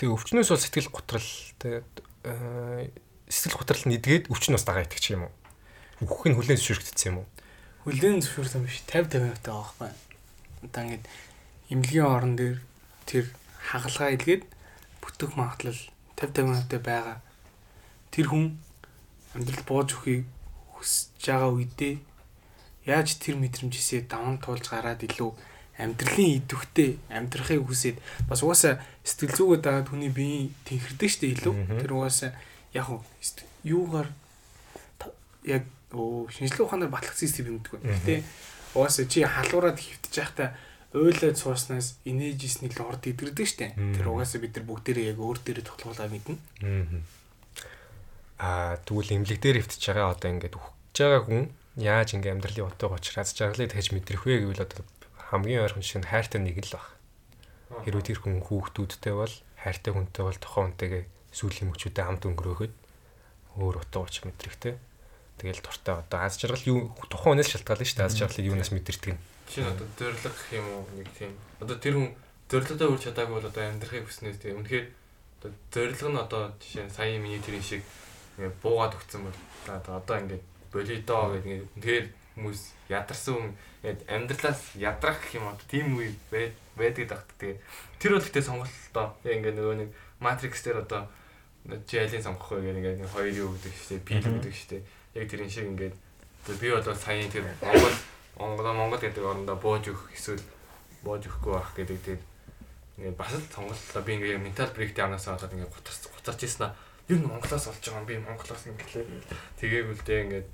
[0.00, 1.28] Тэгээ өвчнөөс бол сэтгэл готрол
[1.60, 1.92] тэгээд
[2.24, 2.88] аа,
[3.28, 5.32] сэтгэл готрол нь эдгээд өвчин бас дагаа итгэж юм уу?
[6.00, 7.28] Үхэх нь хүлэн зөвшөөрөгдсөн юм уу?
[7.84, 9.92] Хүлэн зөвшөөрсөн биш 50 50 тавтай байгаа байхгүй.
[10.64, 11.04] Одоо ингээд
[11.68, 12.56] эмнэлгийн орон дээр
[13.04, 13.24] тэр
[13.60, 14.44] хагалгаа илгээд
[15.04, 15.80] бүтэх магадлал
[16.20, 17.18] 50 50 тавтай байгаа.
[18.12, 18.44] Тэр хүн
[19.34, 20.28] амьдрал бууж өгөхийг
[20.76, 21.94] хүсэж байгаа үедээ
[22.86, 25.30] яаж тэр мэдрэмжээсээ даван туулж гараад илүү
[25.80, 27.96] амьдралын идэвхтэй амьдрахыг хүсээд
[28.28, 32.36] бас угаасаа сэтгэл зүгээд байгаа хүний биеийн тэнхэрдэг штэ илүү тэр угаасаа
[32.76, 32.86] яг
[33.64, 34.08] юугаар
[35.44, 37.80] яг оо шинжлэх ухаанаар батлагдсан систем юм гэдэг.
[37.80, 38.14] Гэтэ
[38.76, 40.48] угаасаа чи халуураад хөвтөж байхдаа
[40.90, 43.78] ойлоод сууснаас инээж иснийг л орд идэрдэг штэ.
[43.78, 46.34] Тэр угаасаа бид нар бүгдээрээ яг өөр дээрээ тоглоулаа мэднэ.
[48.42, 51.44] Аа тэгвэл имлэг дээр хөвтөж байгаа одоо ингээд үхэж байгаа хүн
[51.78, 54.82] яаж ингээд амьдралын утга учраас жаргалыг дахиж мэдрэх вэ гэвэл одоо
[55.30, 56.86] хамгийн ойрхон нь хайртай нэг л баг.
[57.86, 62.74] Хэрвээ тэр хүн хүүхдүүдтэй бол хайртай хүнтэй бол тухайн хүнтэйгээ сүүлийн мөчүүдэд хамт өнгөрөөхөд
[63.62, 64.74] өөр утга учир мэдрэхтэй.
[65.38, 69.14] Тэгэл дуртай одоо аз жаргал юу тухайн хүнээс шалтгаална шүү дээ аз жаргалыг юунаас мэдэрдэг
[69.14, 69.22] нь.
[69.50, 71.32] Нь одоо дөрлөг гэх юм уу нэг тийм.
[71.58, 72.10] Одоо тэр хүн
[72.50, 74.62] дөрлөдөө үрж чадаагүй бол одоо амьдрахыг хүснээс тийм.
[74.62, 74.86] Үнэхээр
[75.42, 77.82] одоо дөрлөг нь одоо жишээ нь сая миний тэрийн шиг
[78.38, 82.06] ингээд буугаад өгсөн бол одоо ингээд болидоо гэдэг ингээд үнэхээр
[82.38, 83.50] хүмүүс ядарсан хүн
[83.82, 87.58] ингээд амьдралаас ядрах гэх юм одоо тийм үе байд- байдаг дагт тэгээд
[87.98, 89.90] тэр бол гэхдээ сонголтоо ингээд нөгөө нэг
[90.22, 91.10] матрикс дээр одоо
[91.84, 94.84] чи айлын сонгох вэ гэдэг ингээд нэг хоёр юу гэдэг штеп пил гэдэг штеп
[95.18, 95.94] яг тэрэн шиг ингээд
[96.60, 97.96] би бол саяын тэр Монгол
[98.40, 100.44] Монгол Монгол гэдэг орондоо бууж өгөх эсвэл
[101.04, 102.22] бууж өгөхгүй байх гэдэг тэгээд
[102.96, 106.74] ингээд бас л сонголтоо би ингээд ментал брейк явнасаа болоод ингээд гутарч гутарч ийсэн аа
[107.10, 108.92] ер нь Монголоос болж байгаа юм би Монголоос ингээд
[109.58, 110.48] тэгээгүй л дээ ингээд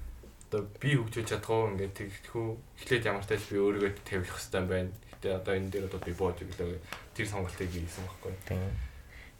[0.49, 2.47] одоо би хөгжүүлж чадах уу ингээд тэгэхгүй
[2.81, 4.91] эхлээд ямар ч тач би өөрийгөө тавих хэрэгтэй юм байна.
[5.13, 6.81] Гэтэ одоо энэ дээр одоо би бууж өглөө
[7.13, 8.33] тэр сонголтыг би хийсэн байхгүй.
[8.49, 8.73] Тийм.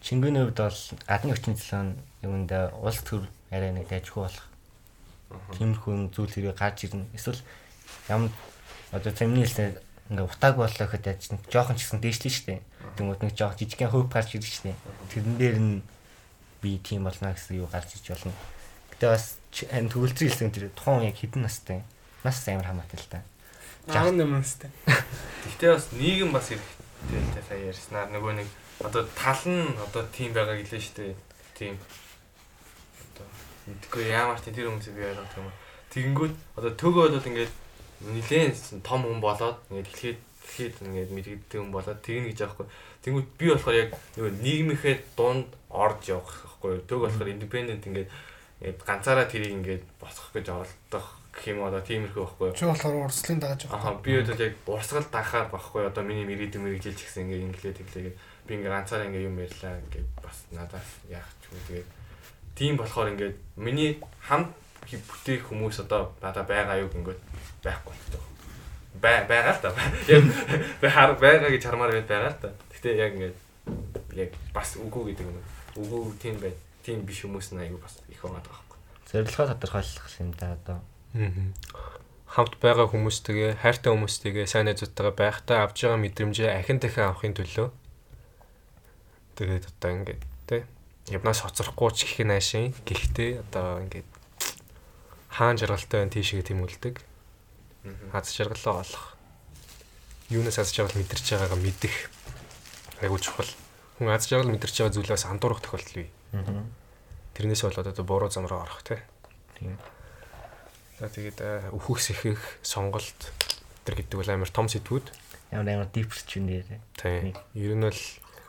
[0.05, 1.89] Чингүний хувьд бол гадны хүчин зүйн
[2.21, 4.47] юмд улс төр арай нэг дайжгүй болох.
[5.57, 7.09] Тиймэрхүү зүйл хэрэг гарч ирнэ.
[7.17, 7.41] Эсвэл
[8.09, 8.31] ямар
[8.93, 9.79] одоо цамны хэлсэн
[10.11, 12.61] ингээ утааг боллоо гэхэд яаж нэг жоохон ч гэсэн дээшлээ шүү дээ.
[12.95, 14.79] Тэгмүүд нэг жоохон жижигхэн хөөп гарч ирж шүү дээ.
[15.11, 15.83] Тэрэн дээр нь
[16.63, 18.35] би тийм болно гэсэн юу гарч ирж болно.
[18.95, 21.83] Гэтэ бас энэ төгөлцөн хэлсэн тэр тухайн яг хідэн настай.
[22.23, 23.23] Нас амар хамаатай л та.
[23.91, 24.71] 18 настай.
[25.51, 28.49] Гэхдээ бас нийгэм бас хэрэгтэй л та сая ярьснаар нөгөө нэг
[28.87, 31.15] одоо тал нь одоо тийм байгаа гэлээ шүү дээ.
[31.59, 31.75] Тийм.
[33.11, 33.27] Одоо
[33.67, 35.51] мэдгүй ямар ч тэр хүмүүсийг би ойлгох юм.
[35.91, 37.53] Тэгэнгүүт одоо төгөө болоод ингээд
[38.01, 42.67] нилээн том хүн болоод ингээд эхлээд эхлээд ингээд мэдэгддэг хүн болоод тэгнэ гэж аахгүй.
[43.03, 46.85] Тэнгүүд би болохоор яг нөгөө нийгмийнхээ дунд орж явах байхгүй.
[46.87, 48.11] Төг болохоор independent ингээд
[48.61, 51.07] ингээд ганцаараа тэрийг ингээд босгох гэж оролдох
[51.37, 52.49] гэх юм одоо тиймэрхүү байхгүй.
[52.57, 53.93] Чи болохоор урслын дагаж байгаа.
[53.93, 58.17] Аа би одоо яг урсгал дахаар багхгүй одоо миний мэрийдэн мэрэгжилж гисэн ингээ инглээ тэглээгээд
[58.49, 61.89] би ингээ ганцаараа ингээ юм ярьлаа ингээ бас надаас яах ч юм тэгээд
[62.57, 64.51] тийм болохоор ингээ миний хамт
[64.95, 67.19] бүтээх хүмүүс одоо надаа байгаа юу гингөт
[67.67, 68.23] байхгүй болчихдог.
[69.03, 69.71] Бай байгаа л да.
[70.07, 70.23] Яг
[70.81, 72.49] би хар байгаа гэж хармаар байд байгаа л да.
[72.71, 73.35] Гэтэ яг ингээ
[74.15, 75.43] яг бас үгүй гэдэг юм.
[75.75, 76.55] Үгүй тийм бай.
[76.87, 78.79] Тийм биш хүмүүс нь аягүй бас их байгаа байхгүй.
[79.11, 80.79] Зорилгоо тодорхойлох юм да одоо.
[82.27, 87.71] Хамт байгаа хүмүүстэйгээ, хайртай хүмүүстэйгээ, сайн найзуудтайгаа байхдаа авж байгаа мэдрэмжээ ахин дахин авахын төлөө
[89.37, 90.65] тэгээд одоо ингээд тэ
[91.13, 94.09] явнаас хоцрохгүй ч гэх наашийн гэхдээ одоо ингээд
[95.37, 96.97] хаан жаргалтай байна тийшээ тэмүүлдэг.
[98.17, 99.05] Аз жаргалаа олох.
[100.33, 101.95] Юунаас аз жаргал мэдэрч байгаагаа мэдэх
[103.05, 103.51] айгуу чухал.
[104.01, 106.11] Хүн аз жаргал мэдэрч байгаа зүйлээс андуурах тохиолдол бий.
[107.37, 108.99] Тэрнээс болоод одоо буруу зам руу орох тий.
[109.61, 109.77] Тийм.
[110.97, 113.21] За тэгээд өвхөх сэхэх сонголт
[113.85, 115.13] тэр гэдэг бол амар том сэдвүүд.
[115.53, 116.81] Ямар амар deep-ч юм нэрээ.
[116.97, 117.37] Тийм.
[117.53, 118.03] Ер нь бол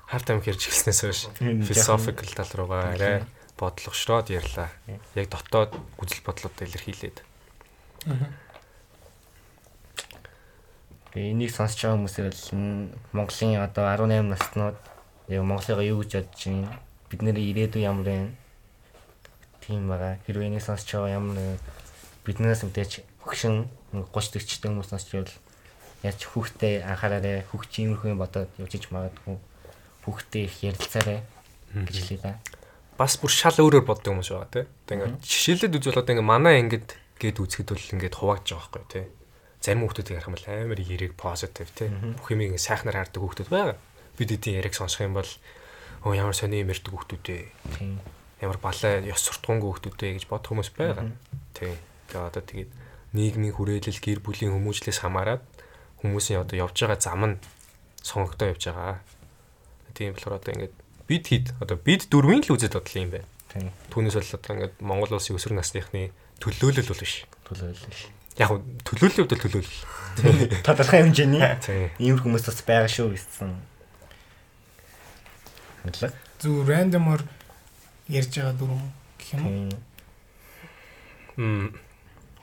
[0.07, 1.21] хав тайм хэрж эхэлснээс хойш
[1.67, 3.27] philosophical тал руугаа арай
[3.57, 4.69] бодлогошроод ярьлаа.
[5.17, 7.17] Яг дотоод үзэл бодлуудаа илэрхийлээд.
[11.17, 14.77] Энийг сонсож байгаа хүмүүсээр л Монголын одоо 18 наснууд
[15.27, 16.69] яг Монголыгаа юу гэж бодож байна?
[17.09, 18.31] Бид нэр ирээдүй ямар вэ?
[19.65, 20.21] Тийм байгаа.
[20.29, 21.57] Хэрвээ энийг сонсож байгаа ямар
[22.21, 25.33] биднээс мэдээч хөгшин 30 40 хүмүүс сонсч байвал
[26.05, 29.39] яаж хүүхдээ анхаараарэ хүүхд иймэрхүү юм бодоод явж иж магадгүй
[30.05, 31.17] хүүхдээ их ярилцаарэ
[31.87, 32.37] гэж хэлээ да.
[32.97, 34.65] Бас бүр шал өөрөөр боддог хүмүүс байгаа тий.
[34.65, 38.85] Одоо ингээд жишээлээд үзвэл одоо ингээд манай ангид гээд үзэхэд бол ингээд хуваагдж байгаа байхгүй
[38.89, 39.05] тий.
[39.61, 41.89] Зарим хүмүүсийг ярих юм бол амар яриг позитив тий.
[41.89, 43.77] Бүх юм ингээд сайхнаар хардаг хүмүүс байгаа.
[44.17, 45.31] Бид эдийн яриг сонсох юм бол
[46.05, 47.45] оо ямар сони юм ярьдаг хүмүүс ээ.
[47.77, 48.01] Тийм.
[48.41, 51.09] Ямар балай ёс суртахуунгүй хүмүүс ээ гэж бодох хүмүүс байгаа.
[51.53, 51.73] Тий.
[52.09, 52.71] Тэгээ одоо тэгээд
[53.13, 55.41] нийгмийн хүрээлэл гэр бүлийн хүмүүжлээс хамаарат
[56.01, 57.35] хүмүүсийн одоо явж байгаа зам нь
[58.05, 59.01] сонгогдоо явж байгаа.
[59.97, 60.75] Тийм болохоор одоо ингээд
[61.07, 63.27] бид хэд одоо бид дөрвийн л үзэл бодол юм байна.
[63.47, 63.71] Тийм.
[63.89, 66.11] Түүнээс бол одоо ингээд Монгол улсын өсвөр насныхны
[66.43, 67.23] төлөөлөл бол биш.
[67.47, 68.11] Төлөөлөл ш.
[68.37, 69.79] Яг нь төлөөллийн хувьд төлөөлөл.
[70.67, 71.89] Тодорхой хэмжээний Тийм.
[71.97, 73.55] ийм хүмүүс бас байгаа шүү гэсэн.
[75.87, 76.11] Хадлаа.
[76.37, 77.23] Зүг рандомор
[78.11, 78.81] ярьж байгаа дөрөв
[79.17, 79.79] гэх юм уу?
[81.37, 81.67] Мм.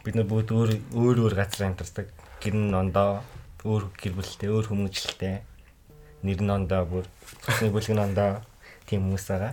[0.05, 2.12] бид нар бүгд өөр өөр өөр газар амьдардаг.
[2.45, 3.24] Гэр нь ондоо
[3.65, 5.41] өөр гэр бүлтэй, өөр хүмүүжлэлтэй.
[6.24, 7.05] Нэр нь ондоо бүр
[7.73, 8.45] бүлэг нь ондоо
[8.89, 9.52] тийм хүмүүс байгаа.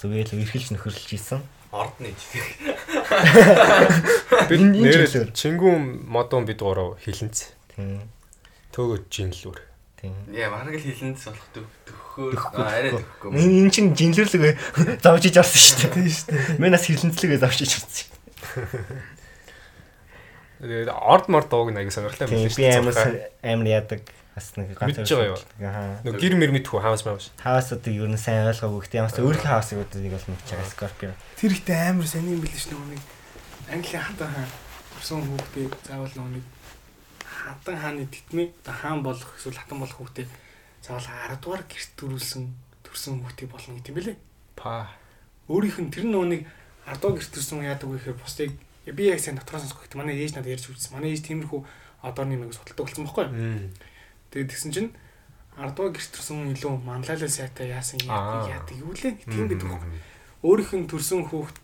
[0.00, 1.40] Зүгээр л эрхэлж нөхөрлөж исэн.
[1.72, 2.18] Орд нэж.
[4.48, 7.52] Бид Энэ- энэ нэр чингүн модон бид гурав хилэнц.
[7.76, 8.08] Тийм.
[8.76, 9.58] Төөгөө жинлүүр.
[10.00, 10.12] Тийм.
[10.34, 11.22] Яа, манаг л хилэнц
[12.12, 13.30] болох аа, арай төхөхгүй.
[13.40, 14.58] Энэ эн чинь жинлэрлэг
[15.04, 15.92] завж иж орсон шүү дээ.
[15.96, 16.60] Тийм шүү дээ.
[16.60, 18.08] Мен бас хилэнцлэгээ завж иж орсон.
[20.62, 22.46] Тэгээд орд морд дууг нэг сонирхолтой Тийм.
[22.46, 22.94] байлаа Би амар
[23.42, 24.00] амар яадаг.
[24.32, 25.40] Бас нэг Мэдж байгаа юу?
[25.60, 26.00] Аа.
[26.00, 27.28] Нэг гэр мэр мэдхүү хавас маавш.
[27.36, 28.88] Хавасуудыг юу н сайн ойлгоогүй.
[28.88, 31.12] Гэтэ ямаас өөрийнхөө хавасыг удыг бол мэдж байгаа Скорпио.
[31.36, 33.02] Тэр ихтэй амар сони юм билээ ш нөгөө нэг
[33.68, 34.48] Английн хатан хаан
[34.96, 36.44] өрсөн хүүхдээ заавал нөгөө нэг
[37.28, 40.26] хатан хааны тэтмээ одоо хаан болох эсвэл хатан болох хүүхдээ
[40.80, 42.42] заавал 10 дугаар гэрт төрүүлсэн
[42.88, 44.16] төрсэн хүүхдээ болно гэдэг юм бэлээ.
[44.56, 44.88] Па.
[45.52, 46.42] Өөрийнх нь тэр нөгөө нэг
[46.88, 48.50] 10 дугаар гэрт төрсэн яадаг вэ гэхээр бусдыг
[48.88, 50.00] би яг сайн дотроос сонсох гэдэг.
[50.00, 50.96] Манай ээж надад ярьж үзсэн.
[50.96, 51.60] Манай ээж тиймэрхүү
[52.02, 53.70] одооны нэг судалдаг болсон байхгүй юу?
[54.32, 54.90] Тэгээд тэгсэн чинь
[55.60, 58.00] 10 дугаар гэрт төрсэн хүн илүү манлайлал сайтай яасан
[58.48, 60.00] яадаг юу лээ тийм гэдэг байхгүй.
[60.42, 61.56] Өөрийнх нь төрсэн хүүхд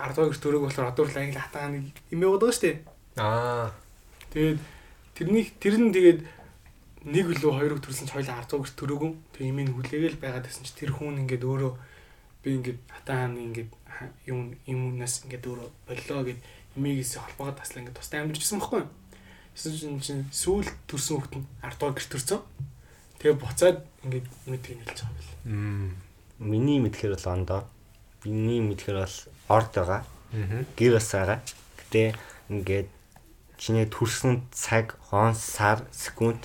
[0.00, 1.78] 10 дугаар гэрт төрөөг болохоор одоо л англи хатааны
[2.10, 2.76] имээ байгаа шүү дээ.
[3.20, 3.68] Аа.
[4.32, 4.58] Тэгээд
[5.12, 6.20] тэрний тэр нь тэгээд
[7.06, 9.10] нэг үлээ хоёрыг төрсөн ч хоёлаа 10 дугаар гэрт төрөөгүй.
[9.36, 11.72] Тэгээд имийг хүлээгээл байгаад байсан чи тэр хүн ингээд өөрөө
[12.40, 16.40] би ингээд хатааны ингээд ха- юм юмнаас ингээд өөрөө боллоо гэд
[16.76, 18.88] эмээгээс холбоогоо таслаа ингээд тустай амьдэрчсэн байхгүй юу?
[19.56, 22.40] Эсвэл чинь сүүл төрсэн хүүхэд нь ардгаа гэр төрсөн.
[23.16, 25.24] Тэгээ буцаад ингээд мэдгийг хэлж байгаа.
[25.48, 25.96] Мм.
[26.44, 27.62] Миний мэдхээр бол ондоо.
[28.28, 29.16] Миний мэдхээр бол
[29.48, 30.04] орд байгаа.
[30.76, 31.40] Гэр бас байгаа.
[31.80, 32.12] Гэтэ
[32.52, 32.88] ингээд
[33.56, 36.44] чиний төрсөн цаг, хон, сар, секунд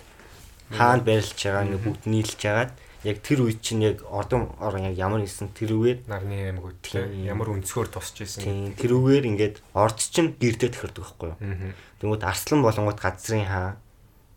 [0.71, 2.71] хаана байрлаж байгаа ингээд бүгд нийлж агаад
[3.03, 7.25] яг тэр үед чинь яг ордон орон яг ямар хийсэн тэрүүгээр Нарны аймагуд те Тийм.
[7.25, 8.43] ямар өнцгөр тусч исэн.
[8.45, 11.73] тийм тэрүүгээр ингээд орд чинь гэрдээ тохирдог байхгүй юу?
[11.97, 13.77] Тэнгүүд арслан болонгууд газрын хаа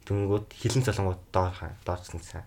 [0.08, 2.44] тэнгүүд хилэн цолонгууд доор хаа доорсон цаа.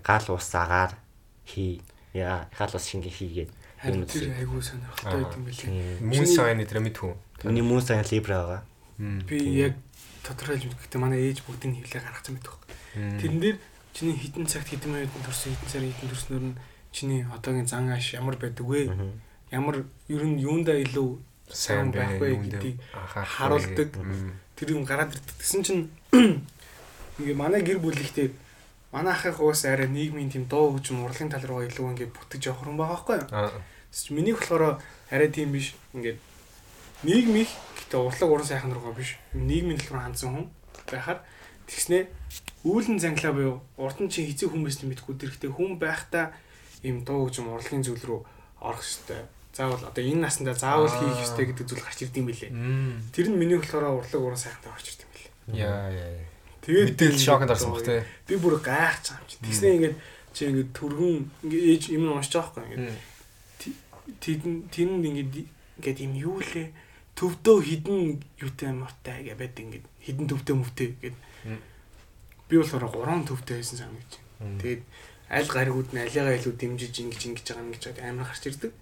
[0.00, 0.96] Гал ус агаар
[1.44, 1.80] хий.
[2.16, 3.50] Яа гал ус шингээ хийгээд.
[3.76, 6.00] Харин тэр айгүй сонирхолтой байт юм билээ.
[6.00, 7.12] Мөн сайн эдрэ мэдхүү.
[7.44, 8.62] Миний мөн сайн либра байгаа.
[9.28, 9.76] Би яг
[10.24, 11.92] тодорхойлж мэдгэхдээ манай ээж бүгдийг мэт
[12.48, 12.68] байхгүй.
[12.96, 13.20] Мм.
[13.20, 13.56] Тэрэн дээр
[13.96, 16.58] чиний хитэн цагт хитэн минутын төрсөн хитэн сарын хитэн төрснөр нь
[16.92, 18.92] чиний одоогийн зан ааш ямар байдаг вэ?
[19.48, 21.16] Ямар ер нь юундаа илүү
[21.48, 23.96] сайн байх вэ гэдгийг харуулдаг.
[24.52, 25.36] Тэр юм гараад ирдэг.
[25.40, 25.82] Тэгсэн чинь
[27.20, 28.36] ингээ манай гэр бүл ихтэй
[28.92, 32.68] манай ахын хуус арай нийгмийн тийм дуу хөгжим урлын тал руугаа илүү ингээ бүтгэж явах
[32.68, 33.60] юм байгаа байхгүй юу?
[33.96, 35.72] Чинь минийх болохоор арай тийм биш.
[35.96, 36.20] Ингээ
[37.00, 37.48] нийгмих
[37.80, 39.16] гэтээ урлаг уран сайхан руугаа биш.
[39.32, 40.46] Нийгмийн руу хандсан хүн
[40.84, 41.20] байхаар
[41.64, 42.08] тэгснээ
[42.66, 46.34] үүлэн занглаа буюу урд нь чи хэцүү хүн байсан мэдгүй тэрхтээ хүн байхдаа
[46.82, 48.20] ийм дуу хөгжим урлын зүйл рүү
[48.60, 49.22] орох хэрэгтэй.
[49.54, 50.98] Заавал одоо энэ наснда заавал Аа.
[50.98, 52.50] хийх хэрэгтэй гэдэг зүйл гарч ирд юм билээ.
[53.14, 55.32] Тэр нь миний болохоор урлаг уран сайхантай орч ирд юм билээ.
[55.62, 56.26] Яа яа.
[56.66, 58.02] Тэгээд Мэдээлэл шоконд орсон баг те.
[58.26, 59.36] би бүр гайхаж байгаа юм чи.
[59.46, 59.96] Тэгснэ ингээд
[60.34, 61.14] чи ингээд түргэн
[61.46, 62.98] ингээд ээж юм уншиж байгаа байхгүй ингээд
[64.20, 65.34] тэдэн тэнд ингээд
[65.78, 66.68] ингээд юм юу лээ
[67.16, 71.25] төвдөө хідэн юутай амартай гэ байд ингээд хідэн төвдөө мөвтэй гэд Мм.
[72.48, 74.10] Би болохоор гурван төвдөө байсан сам гэж.
[74.62, 74.82] Тэгээд
[75.30, 78.72] аль гаригууд нь алиагаа илүү дэмжиж ингэж ингэж байгаа юм гэж амар гарч ирдэг.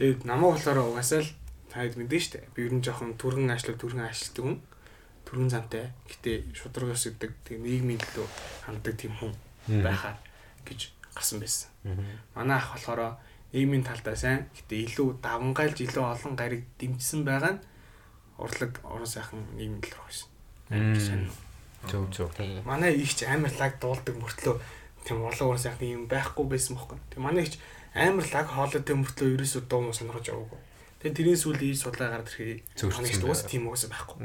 [0.00, 1.30] Тэгээд намайг болохоор угаасаа л
[1.68, 2.48] таад мэдэн штэ.
[2.56, 4.58] Би ер нь жоохон түргэн ашлал түргэн ашлдаг хүн.
[5.28, 5.92] Түргэн зантай.
[6.08, 7.32] Гэтэ шудрагаас өгдөг.
[7.44, 8.26] Тэгээд нийгмийн төлөө
[8.64, 9.32] ханддаг тийм хүн
[9.84, 10.16] байхаа
[10.64, 11.68] гэж гарсан байсан.
[12.32, 13.20] Манай ах болохоор
[13.52, 14.48] нийгмийн талдаа сайн.
[14.56, 17.64] Гэтэ илүү давангайлж илүү олон гариг дэмжсэн байгаа нь
[18.40, 20.28] урлаг орон сайхан нийгмийн руу байсан.
[20.72, 21.47] Мм.
[21.86, 22.34] Зөв зөв.
[22.34, 22.64] Тийм.
[22.66, 24.56] Манай их ч амар лаг дуулдаг мөртлөө
[25.06, 26.98] тийм урлаг уран сайхны юм байхгүй байсан бохоо.
[27.14, 27.58] Тэг манай их ч
[27.94, 30.58] амар лаг хоолойтой мөртлөө ерөөсөө дуу муу сонирхож яваагүй.
[30.98, 33.30] Тэгээ тэрийн сүүл ээж судлаа гараад ирэхэд манай их байгаад.
[33.30, 34.18] уус тийм уусаа байхгүй.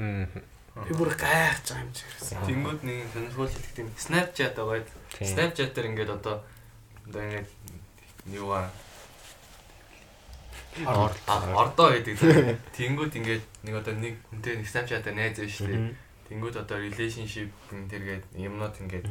[0.74, 2.04] Би бүр гайхаж байгаа юм чи.
[2.34, 4.82] Тэнгүүд нэг сонирхол хэлэх тийм Snapchat байгаа.
[5.14, 5.28] Тийм.
[5.30, 6.36] Snapchat дээр ингээд одоо
[7.06, 7.48] одоо ингээд
[8.34, 8.66] юугаа
[10.90, 12.18] Ор- ор- ордоо гэдэг.
[12.18, 12.58] тийм.
[12.98, 15.70] Тэнгүүд ингээд нэг одоо нэг хүнтэй нэг Snapchat дээр найз байж штэ.
[15.70, 15.94] Мгм.
[16.34, 19.06] Тэнгүүд одоо relationship тэргээд юмнууд ингээд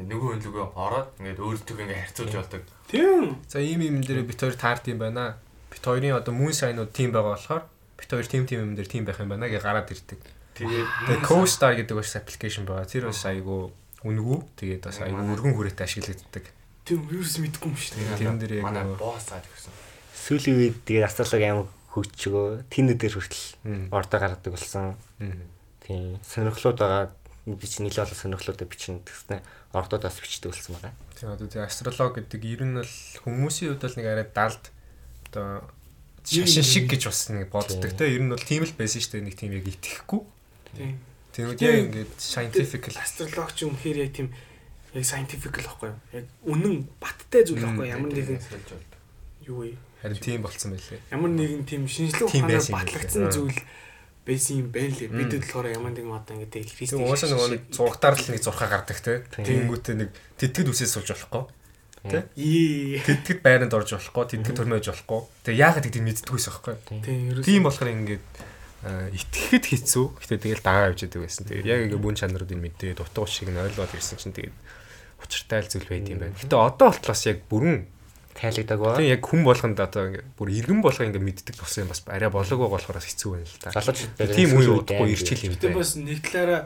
[0.00, 2.62] нөгөө хүн лүгөө ороод ингээд өөртөө ингээд харьцуулж болдог.
[2.88, 3.36] Тийм.
[3.44, 5.36] За ийм юм дээр бит хоёр таард юм байна.
[5.68, 7.64] Бит хоёрын одоо мөн сайнууд тим байгаа болохоор
[8.00, 10.20] бит хоёр тим тим юм дээр тим байх юм байна гэж гараад ирдэг.
[10.56, 12.88] Тэгээд Тэгээ Co-Star гэдэг бас аппликейшн байгаа.
[12.88, 14.40] Тэр бас айгүй үнэгүй.
[14.56, 16.44] Тэгээд бас айгүй өргөн хүрээтэй ашиглагддаг.
[16.88, 18.16] Тийм ерөөс мэдгүй юм шүү дээ.
[18.16, 19.72] Тэрэн дээр яг манай босс аа гэсэн.
[20.16, 22.68] Сүүлийн үед тэгээд асуулаг амар хөгжчихөө.
[22.72, 23.44] Тинд дээр хүртэл
[23.92, 24.96] ордоо гаргадаг болсон.
[25.20, 25.55] Мм.
[25.86, 26.18] Тийм.
[26.26, 27.14] Сонирхлууд байгаа.
[27.46, 30.94] Би чинь нэлээд олон сонирхлуудыг бичнэ гэснээр ордоодоос бичдэг болсон байгаа.
[31.14, 34.64] Тэгээ одоо тэгээ астролог гэдэг ер нь бол хүмүүсийн хувьд бол нэг арай далд
[35.30, 35.62] одоо
[36.26, 39.26] шашин шиг гэж бас нэг боддог те ер нь бол тийм л байсан шүү дээ
[39.30, 40.22] нэг тийм яг итгэхгүй.
[40.74, 40.98] Тийм.
[41.30, 41.54] Тийм.
[41.54, 44.34] яг ингээд scientific астролог ч үнэхээр яг тийм
[44.90, 45.98] яг scientific л байхгүй юу?
[46.18, 47.94] Яг үнэн баттай зүйл байхгүй юу?
[47.94, 48.42] ямар нэгэн
[49.46, 49.78] юу вэ?
[50.02, 51.00] харин тийм болцсон байлээ.
[51.14, 53.58] Ямар нэгэн тийм шинжлэх Тийм ухаанаар юм батлагдсан зүйл
[54.26, 55.08] байсан юм байна лээ.
[55.08, 58.68] Бид болохоор ямар нэгэн одоо ингээд Тэг христийн уусаа нөгөө нэг зургатаар л нэг зурхаа
[58.68, 59.22] гардаг те.
[59.38, 60.10] Тэнгүүтээ нэг
[60.42, 61.44] тэтгэд үсээс суулж болохгүй.
[62.10, 62.26] Тэ?
[63.06, 65.20] Тэтгэд байранд орж болохгүй, тэтгэд төрмөж болохгүй.
[65.46, 66.74] Тэгээ яагаад гэдэг мэддэггүйс байхгүй.
[67.42, 68.26] Тийм болохоор ингээд
[68.86, 70.06] итгэхэд хэцүү.
[70.22, 71.46] Гэтэ тэгэл дагаа явж идэг байсан.
[71.50, 74.56] Тэгээд яг ингээ бүн чанаруудыг мэдээ, дутуу шиг нь ойлгоод ирсэн чинь тэгээд
[75.22, 76.38] учиртай л зүйл байд юм байна.
[76.38, 77.95] Гэтэ одоо болтлоос яг бүрэн
[78.36, 78.96] Тайлагдаг ба.
[79.00, 82.28] тийм яг хүн болгонд одоо ингээ бүр иргэн болго ингээ мэддэг болсон юм бас арай
[82.28, 83.72] болоогүй болохоор хэцүү байна л да.
[83.72, 85.80] Залуучууд Тийм үе удахгүй ирчил юм байна.
[85.80, 86.62] бас нэг талаараа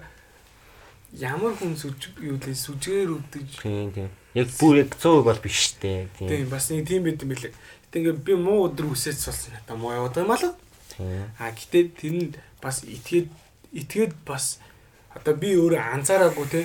[1.14, 4.10] ямар хүн сүж юу лээ сүжгээр өвдөж Тийм тийм.
[4.34, 6.06] Яг бүр яг 100% бол биш дээ.
[6.18, 6.28] Тийм.
[6.28, 7.54] тийм бас нэг тийм байд юм билээ.
[7.54, 10.54] Гэтэ ингээд би муу өдөр үсэж суулсан надаа муу яваад юм алга.
[10.94, 11.26] Тийм.
[11.38, 12.30] А гэтээ тэр нь
[12.62, 13.30] бас итгээд
[13.74, 14.58] итгээд бас
[15.14, 16.60] одоо би өөрөө анзаараагүй те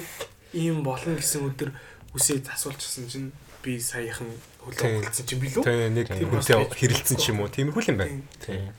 [0.53, 1.73] ийм болно гэсэн өдөр
[2.13, 3.29] үсээ засуулчихсан чинь
[3.65, 4.29] би саяхан
[4.73, 4.97] Тийм.
[4.97, 5.63] хөлөө болцсон чинь билүү
[5.93, 7.49] нэг Тийм бас хүнтэй хэрэлцсэн ч юм уу.
[7.53, 8.21] Тиймэрхүү л юм байна.
[8.41, 8.73] Тийм.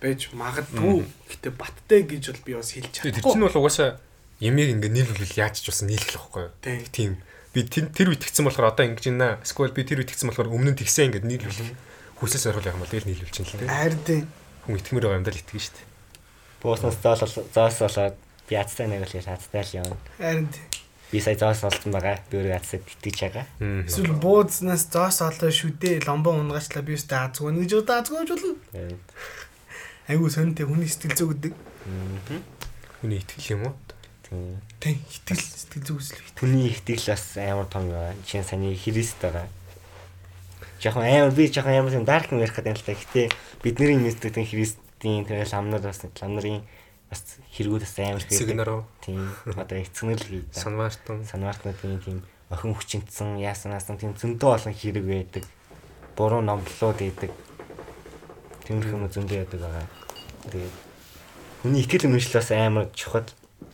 [0.00, 3.32] байж магадгүй гэтээ баттай гэж бол би бас хэлж Тэр чадахгүй.
[3.32, 4.00] чинь бол угаасаа
[4.40, 6.52] ямиг ингээ нийлүүлвэл яаж ч бас нийлэх л байхгүй юу?
[6.64, 6.80] Тийм.
[6.88, 7.12] Тийм.
[7.52, 9.36] Би тэр тэр тэгсэн болохоор одоо ингэж байна.
[9.44, 11.70] Эсвэл би тэр үед тэгсэн болохоор өмнө нь тэгсэн ингээ нийлүүлэх
[12.16, 13.68] хүсэл зориул байх юм бол тэгэл нийлүүлж чинь л дээ.
[13.68, 14.22] Хайрдیں۔
[14.64, 15.88] Хүн итгэмээр байгаа юм даа л итгэнэ шүү дээ.
[16.64, 18.16] Бууснаас болоод
[18.48, 19.96] би ацтай нэг л ацтай л явна.
[20.16, 20.64] Харин тий.
[21.10, 22.22] Би сая зоос олсон байгаа.
[22.30, 23.46] Би өөрөө ацтай итгэж байгаа.
[23.86, 28.56] Эсвэл буузнаас зоос олоо шүдээ ломбоо унгаачлаа би өстө азгүй нэг жоо азгүй болов.
[28.70, 28.98] Тэгээд
[30.10, 31.54] Айгу сонтой хүний сэтгэл зүй гэдэг.
[32.98, 33.74] Хүний итгэл юм уу?
[34.82, 36.18] Тэн итгэл сэтгэл зүй үзэл.
[36.34, 38.18] Хүний итгэл бас амар том байгаа.
[38.26, 39.46] Жишээ нь саний Христ байгаа.
[40.82, 42.98] Жохон амар би жохон амар юм дарк юм ярих гэдэг юм л та.
[42.98, 43.22] Гэтэ
[43.62, 46.66] бидний мэддэг Христийн тэгэл ламнаар бас ламнарын
[47.06, 47.22] бас
[47.54, 49.30] хэрэгүүд бас амар Сигнаруу, Тийм.
[49.44, 50.44] Одоо эцэгнэл хий.
[50.52, 51.24] санваартан.
[51.26, 55.44] санаартнуудын тийм охин хүчинцэн яаснаас тийм зөндөө олон хэрэг байдаг.
[56.16, 57.30] Буруу номлолууд байдаг.
[58.66, 59.86] Тиймэрхүү юм зөндөө яадаг байгаа.
[60.50, 60.76] Тэгээд
[61.62, 63.26] хүний итгэл үнэмшил бас амар чухал.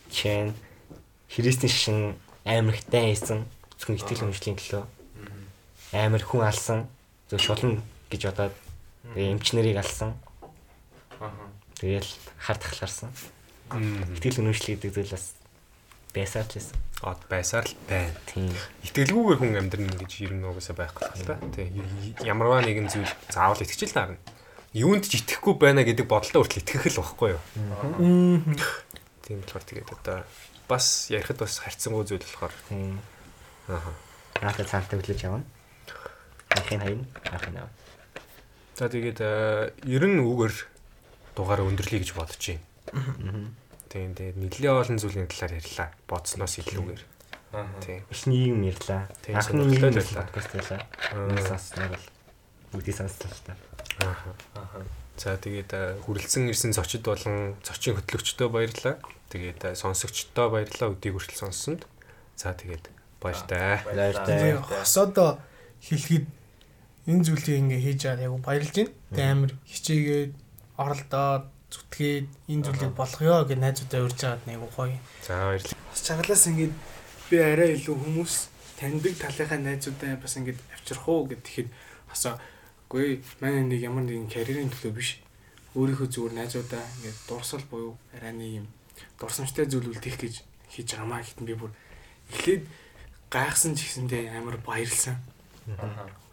[0.09, 0.53] Нь
[1.29, 1.99] Христийн шишин
[2.45, 3.39] амар хтан хийсэн
[3.77, 4.83] зөвхөн итгэл үнэмшлийн төлөө
[5.93, 6.87] амар хүн алсан
[7.29, 8.55] зөв шулна гэж бодоод
[9.15, 10.15] эмч нарыг алсан.
[11.79, 13.11] Тэгээл хард тахлаарсан.
[13.67, 15.35] Итгэл үнэмшил гэдэг зүйл бас
[16.15, 16.77] байсаар ч гэсэн.
[17.03, 18.15] Од байсаар л байна.
[18.31, 18.49] Тийм.
[18.87, 21.35] Итгэлгүйгээр хүн амьдрна гэж ер нь угаасаа байхгүй л та.
[21.51, 21.69] Тэ
[22.23, 24.17] ямарваа нэгэн зүйл заавал итгэж л таарна.
[24.71, 27.41] Юунд ч итгэхгүй байна гэдэг бодолтой хүртэл итгэх л байхгүй юу?
[29.27, 30.23] Тийм болохоор тэгээд одоо
[30.71, 32.99] бас ярихад бас харьцангуй зүйл болохоор Тийм.
[33.67, 33.91] аа.
[34.41, 35.43] Наата цаантаа хүлээж авна.
[36.55, 37.69] Ахын хайн ахын аа.
[38.77, 40.55] За тэгээд э, ер нь үгээр
[41.35, 42.63] дугаараа өндөрлөе гэж бодож байна.
[43.87, 45.89] Тийм тэгээд нэлээд олон зүйлийн талаар ярьлаа.
[46.07, 47.03] Бодсноос илүүгээр.
[47.81, 48.03] Тийм.
[48.11, 49.07] Их нийгэм ярьлаа.
[49.23, 50.23] Тийм, Анхны сонирхолтой нийгэм байлаа.
[50.27, 50.79] подкаст байлаа.
[51.15, 51.27] Аа.
[51.31, 52.05] Нэг сонсноо бол
[52.75, 53.53] бүгдийг сонслоо л та.
[54.03, 54.83] Аа.
[55.17, 55.71] За тэгээд
[56.03, 58.99] хүрэлцэн ирсэн зочид болон зочин хөтлөгчдөө баярлалаа.
[59.31, 61.87] Тэгээд сонсогчдоо баярлалаа өдийг хүртэл сонссонд.
[62.35, 62.91] За тэгээд
[63.23, 63.81] баяртай.
[63.87, 64.61] Баяртай.
[64.61, 65.41] хосоодоо
[65.81, 66.27] хэлэхэд
[67.07, 68.93] энэ зүйлийг ингээ хийж байгаа яг баярлж байна.
[69.15, 70.31] Тэ амир хичээгээд
[70.77, 74.99] оролдоод зүтгээд энэ зүйлийг болгоё гэж найзуудаа урьж байгаад нэг гоё.
[75.25, 75.79] За баярлалаа.
[75.91, 76.73] Бас чаглаас ингээд
[77.29, 78.33] би арай илүү хүмүүс
[78.79, 81.69] таньдаг талынхаа найзуудаа бас ингээд авчрах уу гэд тэгэхэд
[82.07, 82.39] хасаа
[82.87, 85.19] үгүй манай нэг ямар нэгэн карьерийн төлөө биш.
[85.75, 88.67] Өөрийнхөө зүгээр найзуудаа ингээд дурсал буюу арай нэг юм
[89.19, 90.35] дурсамжтай зүйл үлдээх гэж
[90.71, 91.71] хийж байгаамаа гэтэн би бүр
[92.31, 92.63] эхлээд
[93.27, 95.19] гайхсан ч гэсэндээ амар баярлсан.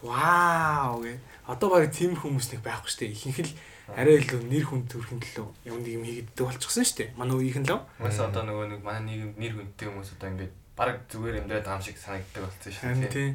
[0.03, 1.19] Вау гэ.
[1.51, 3.11] Одоо баг тийм хүмүүс нэг байхгүй штэ.
[3.11, 3.53] Ихэнх л
[3.93, 7.13] арай илүү нэр хүн төрхөн төлөө юм нэг юм хийгээд болчихсон штэ.
[7.21, 7.85] Манай үеийнхэн л.
[8.01, 11.79] Бас одоо нөгөө нэг манай нийгэм нэр хүндтэй хүмүүс одоо ингээд баг зүгээр амьдраад байгаа
[11.79, 13.13] юм шиг санагддаг болсон шүү дээ.
[13.13, 13.33] тийм.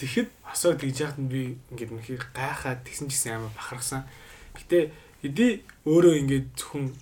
[0.00, 1.42] Тэгэхэд асуу тэгж яхад нь би
[1.76, 4.08] ингээд мөхийг гайхаад тэгсэн ч гэсэн амар бахархсан.
[4.56, 4.88] Гэтэ
[5.20, 5.52] эдий
[5.84, 6.96] өөрөө ингээд зөвхөн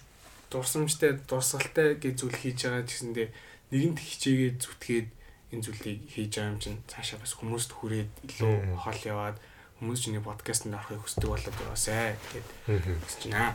[0.50, 3.28] дурсамжтай, дурсгалтай гэж зүйл хийж байгаа гэсэндээ
[3.70, 5.08] нэгэнт хичээгээд зүтгээд
[5.54, 9.36] энэ зүйлийг хийж байгаа юм чинь цаашаа бас хүмүүст хүрээд илүү хол яваад
[9.78, 12.18] хүмүүс чиний подкастт орохыг хүсдэг болоод байгаасай
[12.66, 13.54] тэгээд хүсэж байна.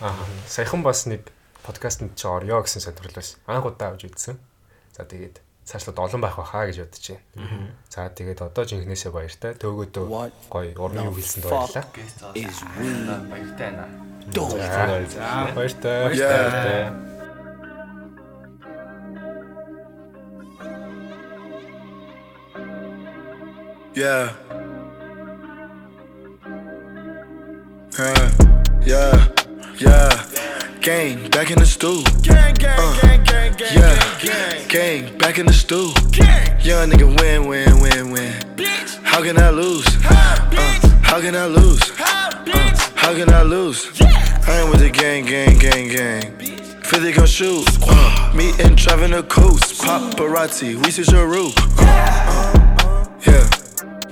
[0.00, 0.16] Аа.
[0.48, 1.28] Саяхан бас нэг
[1.60, 2.80] подкастт чи орё гэсэн
[3.12, 4.40] бас анх удаа авч үзсэн.
[4.96, 7.68] За тэгээд цаашлаад олон байх байхаа гэж бодож байна.
[7.92, 9.52] За тэгээд одоо жинхнээсээ баяртай.
[9.60, 10.04] Төөгөөдөө
[10.48, 11.84] гоё уран юу хэлсэнд баярлалаа.
[13.28, 13.84] Баяртай.
[14.32, 15.96] За баяртай.
[16.08, 16.92] Баяртай.
[23.98, 24.30] Yeah,
[29.80, 30.78] yeah, yeah.
[30.80, 32.02] Gang back in the stool.
[32.22, 34.64] Gang, gang, gang, gang, gang, yeah.
[34.68, 35.92] gang, back in the stool.
[36.62, 38.32] Young nigga win, win, win, win.
[39.04, 39.86] How can I lose?
[40.04, 41.82] Uh, how can I lose?
[41.98, 43.88] Uh, how can I lose?
[44.00, 46.38] I ain't with the gang, gang, gang, gang.
[46.82, 47.66] 50 gon' shoot.
[47.82, 49.80] Uh, me and driving a coast.
[49.80, 51.54] Paparazzi, we see your roof.
[53.26, 53.48] Yeah.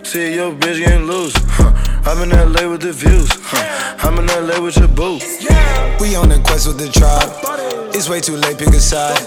[0.03, 1.35] See your bitch getting loose.
[2.07, 2.13] Huh.
[2.13, 3.29] I'm in LA with the views.
[3.43, 4.07] Huh.
[4.07, 5.19] I'm in LA with your boo.
[5.99, 7.35] We on the quest with the tribe.
[7.95, 9.19] It's way too late, pick a side.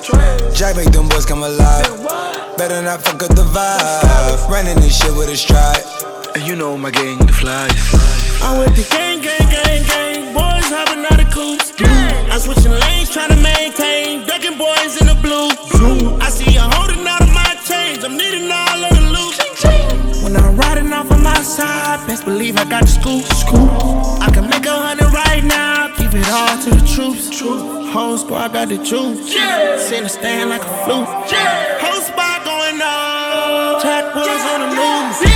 [0.56, 1.85] Jack make them boys come alive.
[2.57, 4.49] Better not fuck up the vibe.
[4.49, 5.84] Running this shit with a stride.
[6.35, 7.76] And you know my gang, the flies.
[8.41, 10.34] I'm with the gang, gang, gang, gang.
[10.34, 11.73] Boys hopping out of coops.
[12.31, 14.26] I'm switching lanes, trying to maintain.
[14.26, 15.51] Ducking boys in the blue.
[16.23, 18.03] I see you holding out of my change.
[18.06, 18.48] I'm needing
[21.40, 23.24] riding off on my side, best believe I got the scoop.
[23.24, 23.70] Scoop.
[24.22, 25.88] I can make a hundred right now.
[25.98, 27.40] Give it all to the troops.
[27.94, 29.34] Whole squad got the juice.
[29.88, 31.07] Send a stand like a flute.
[31.07, 33.82] Whole spot going on.
[33.82, 35.28] Track boys on the news.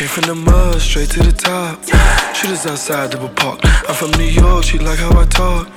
[0.00, 1.76] Came from the mud, straight to the top.
[2.34, 3.60] Shooters just outside a park.
[3.86, 5.68] I'm from New York, she like how I talk.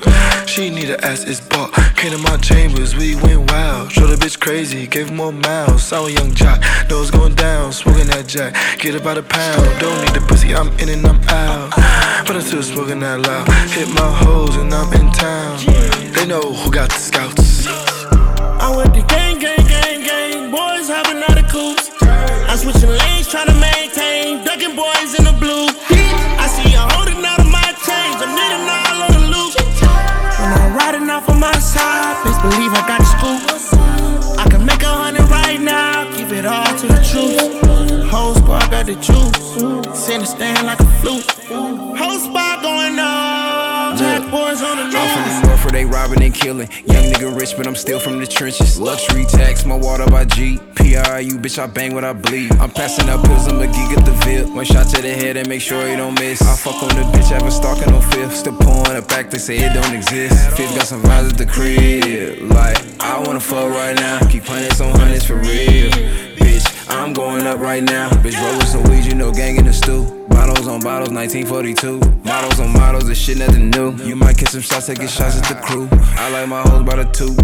[0.47, 1.73] She need a ass, it's bought.
[1.97, 3.91] Came to my chambers, we went wild.
[3.91, 5.83] Showed a bitch crazy, gave more miles.
[5.83, 8.55] Sour young jock, nose going down, smoking that jack.
[8.79, 11.71] Get about a pound, don't need the pussy, I'm in and I'm out.
[12.25, 13.45] But I'm still smoking that loud.
[13.75, 15.59] Hit my hoes and I'm in town.
[16.15, 17.67] They know who got the scouts.
[17.67, 19.22] I went to
[36.43, 38.09] it all to the truth.
[38.09, 39.97] Whole squad got the juice.
[39.97, 41.25] Send a stand like a flute.
[41.97, 43.97] Whole spot going up.
[43.97, 46.69] Jack boys on the I'm from the north where they robbing and killing.
[46.85, 48.79] Young nigga rich, but I'm still from the trenches.
[48.79, 50.57] Luxury tax, my water by G.
[50.75, 52.51] PRU, bitch, I bang what I bleed.
[52.53, 54.49] I'm passing up pills, I'm a geek at the VIP.
[54.53, 56.41] One shot to the head and make sure you don't miss.
[56.41, 58.35] I fuck on the bitch, have a stalking on fifth.
[58.35, 60.57] Still pouring it back, they say it don't exist.
[60.57, 62.51] Fifth got some vibes at the crib.
[62.51, 64.19] Like, I wanna fuck right now.
[64.27, 66.32] Keep hundreds on hundreds for real.
[66.93, 68.09] I'm going up right now.
[68.21, 70.05] Bitch, rolling some weed, you know, gang in the stew.
[70.29, 71.99] Bottles on bottles, 1942.
[72.23, 73.93] Models on models, this shit nothing new.
[74.03, 75.87] You might catch some shots, taking shots at the crew.
[75.91, 77.35] I like my hoes by the two.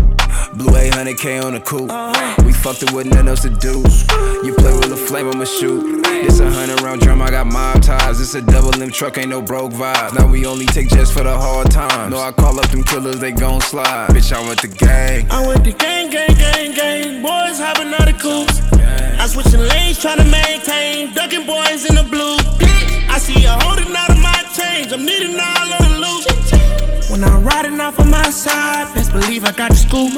[0.53, 1.91] Blue 800k on the coupe.
[2.45, 3.83] We fucked it with nothing else to do.
[4.45, 6.03] You play with a flame, I'ma shoot.
[6.03, 8.17] This a hundred round drum, I got mob ties.
[8.17, 10.17] This a double limb truck, ain't no broke vibes.
[10.17, 12.11] Now we only take jets for the hard times.
[12.11, 14.09] No, I call up them killers, they gon' slide.
[14.09, 15.27] Bitch, I went the gang.
[15.29, 17.21] I went the gang, gang, gang, gang.
[17.21, 18.61] Boys hopping out of coops.
[19.19, 21.13] I switching lanes, trying to maintain.
[21.13, 22.37] Ducking boys in the blue.
[23.11, 24.91] I see you holding out of my chains.
[24.93, 26.28] I'm needing all on the loop.
[27.09, 30.13] When I'm riding off on my side, best believe I got the scoop.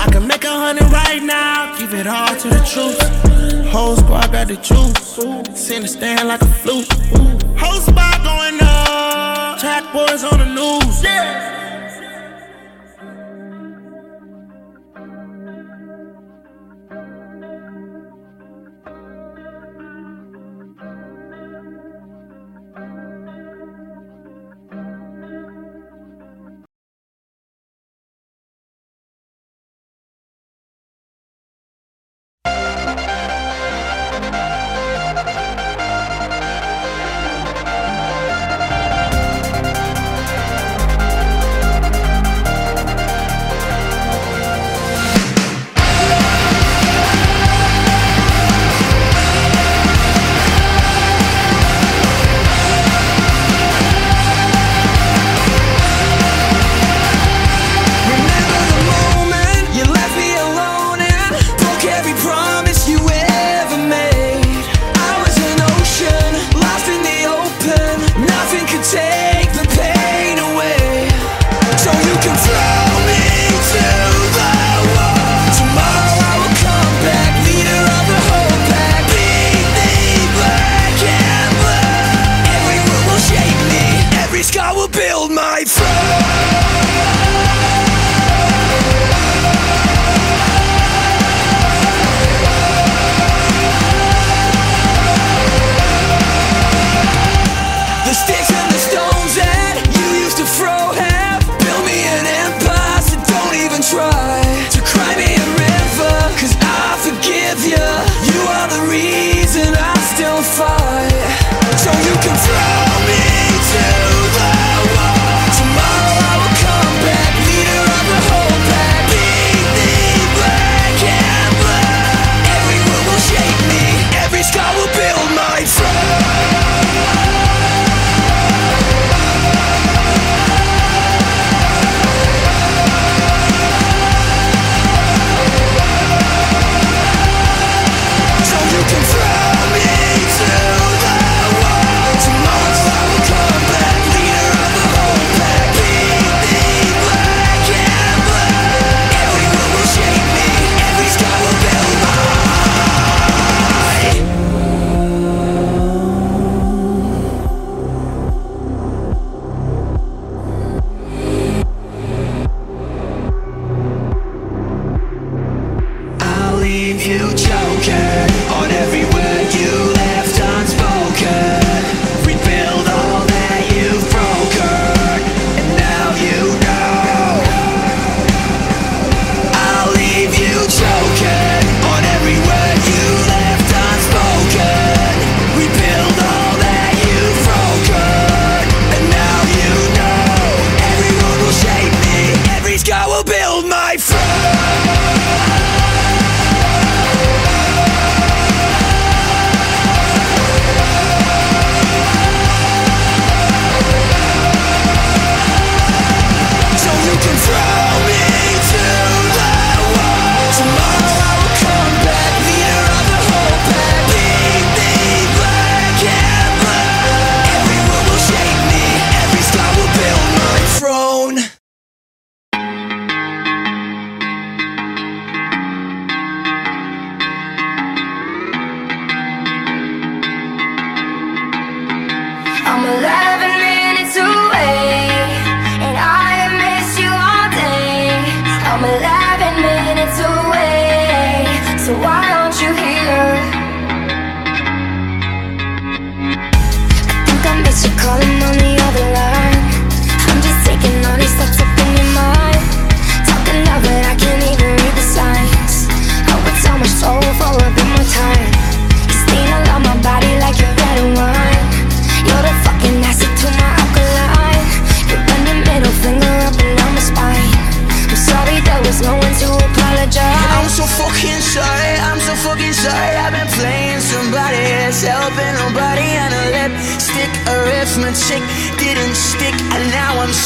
[0.00, 1.76] I can make a hundred right now.
[1.78, 2.98] give it all to the truth.
[3.70, 5.20] Whole squad got the juice.
[5.54, 6.90] Send a stand like a flute.
[7.58, 9.58] Whole spot going up.
[9.60, 11.04] Track boys on the news.
[11.04, 11.49] Yeah.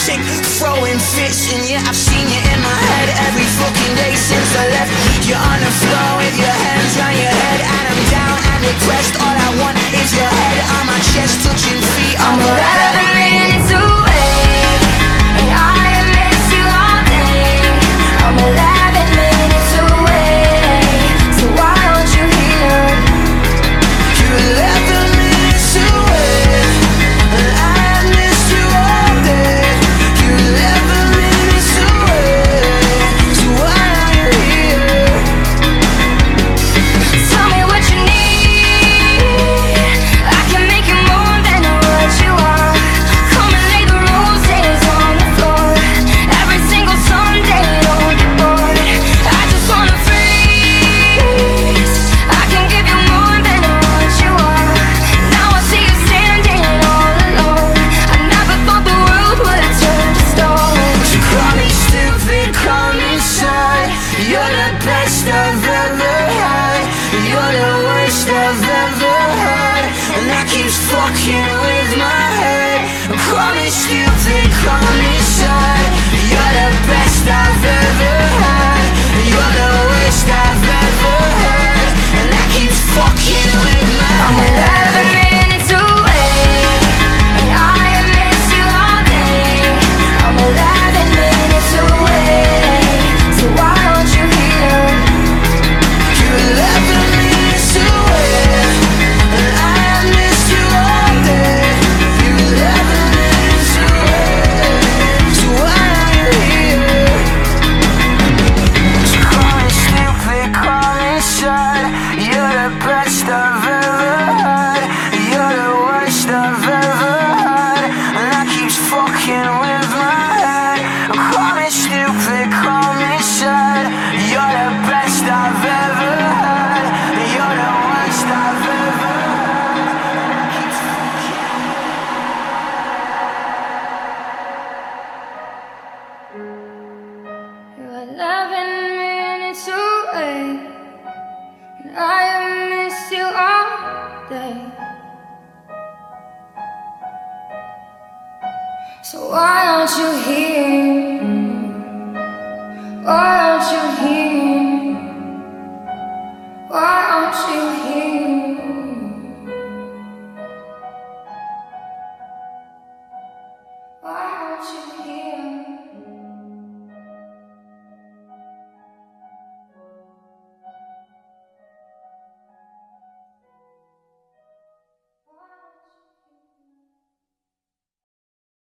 [0.05, 0.21] chick
[0.61, 4.69] throwing fish And yeah, I've seen you in my head every fucking day since I
[4.69, 4.93] left.
[5.25, 9.17] You're on the floor with your hands on your head And I'm down and depressed.
[9.25, 13.14] All I want is your head on my chest Touching feet, I'm a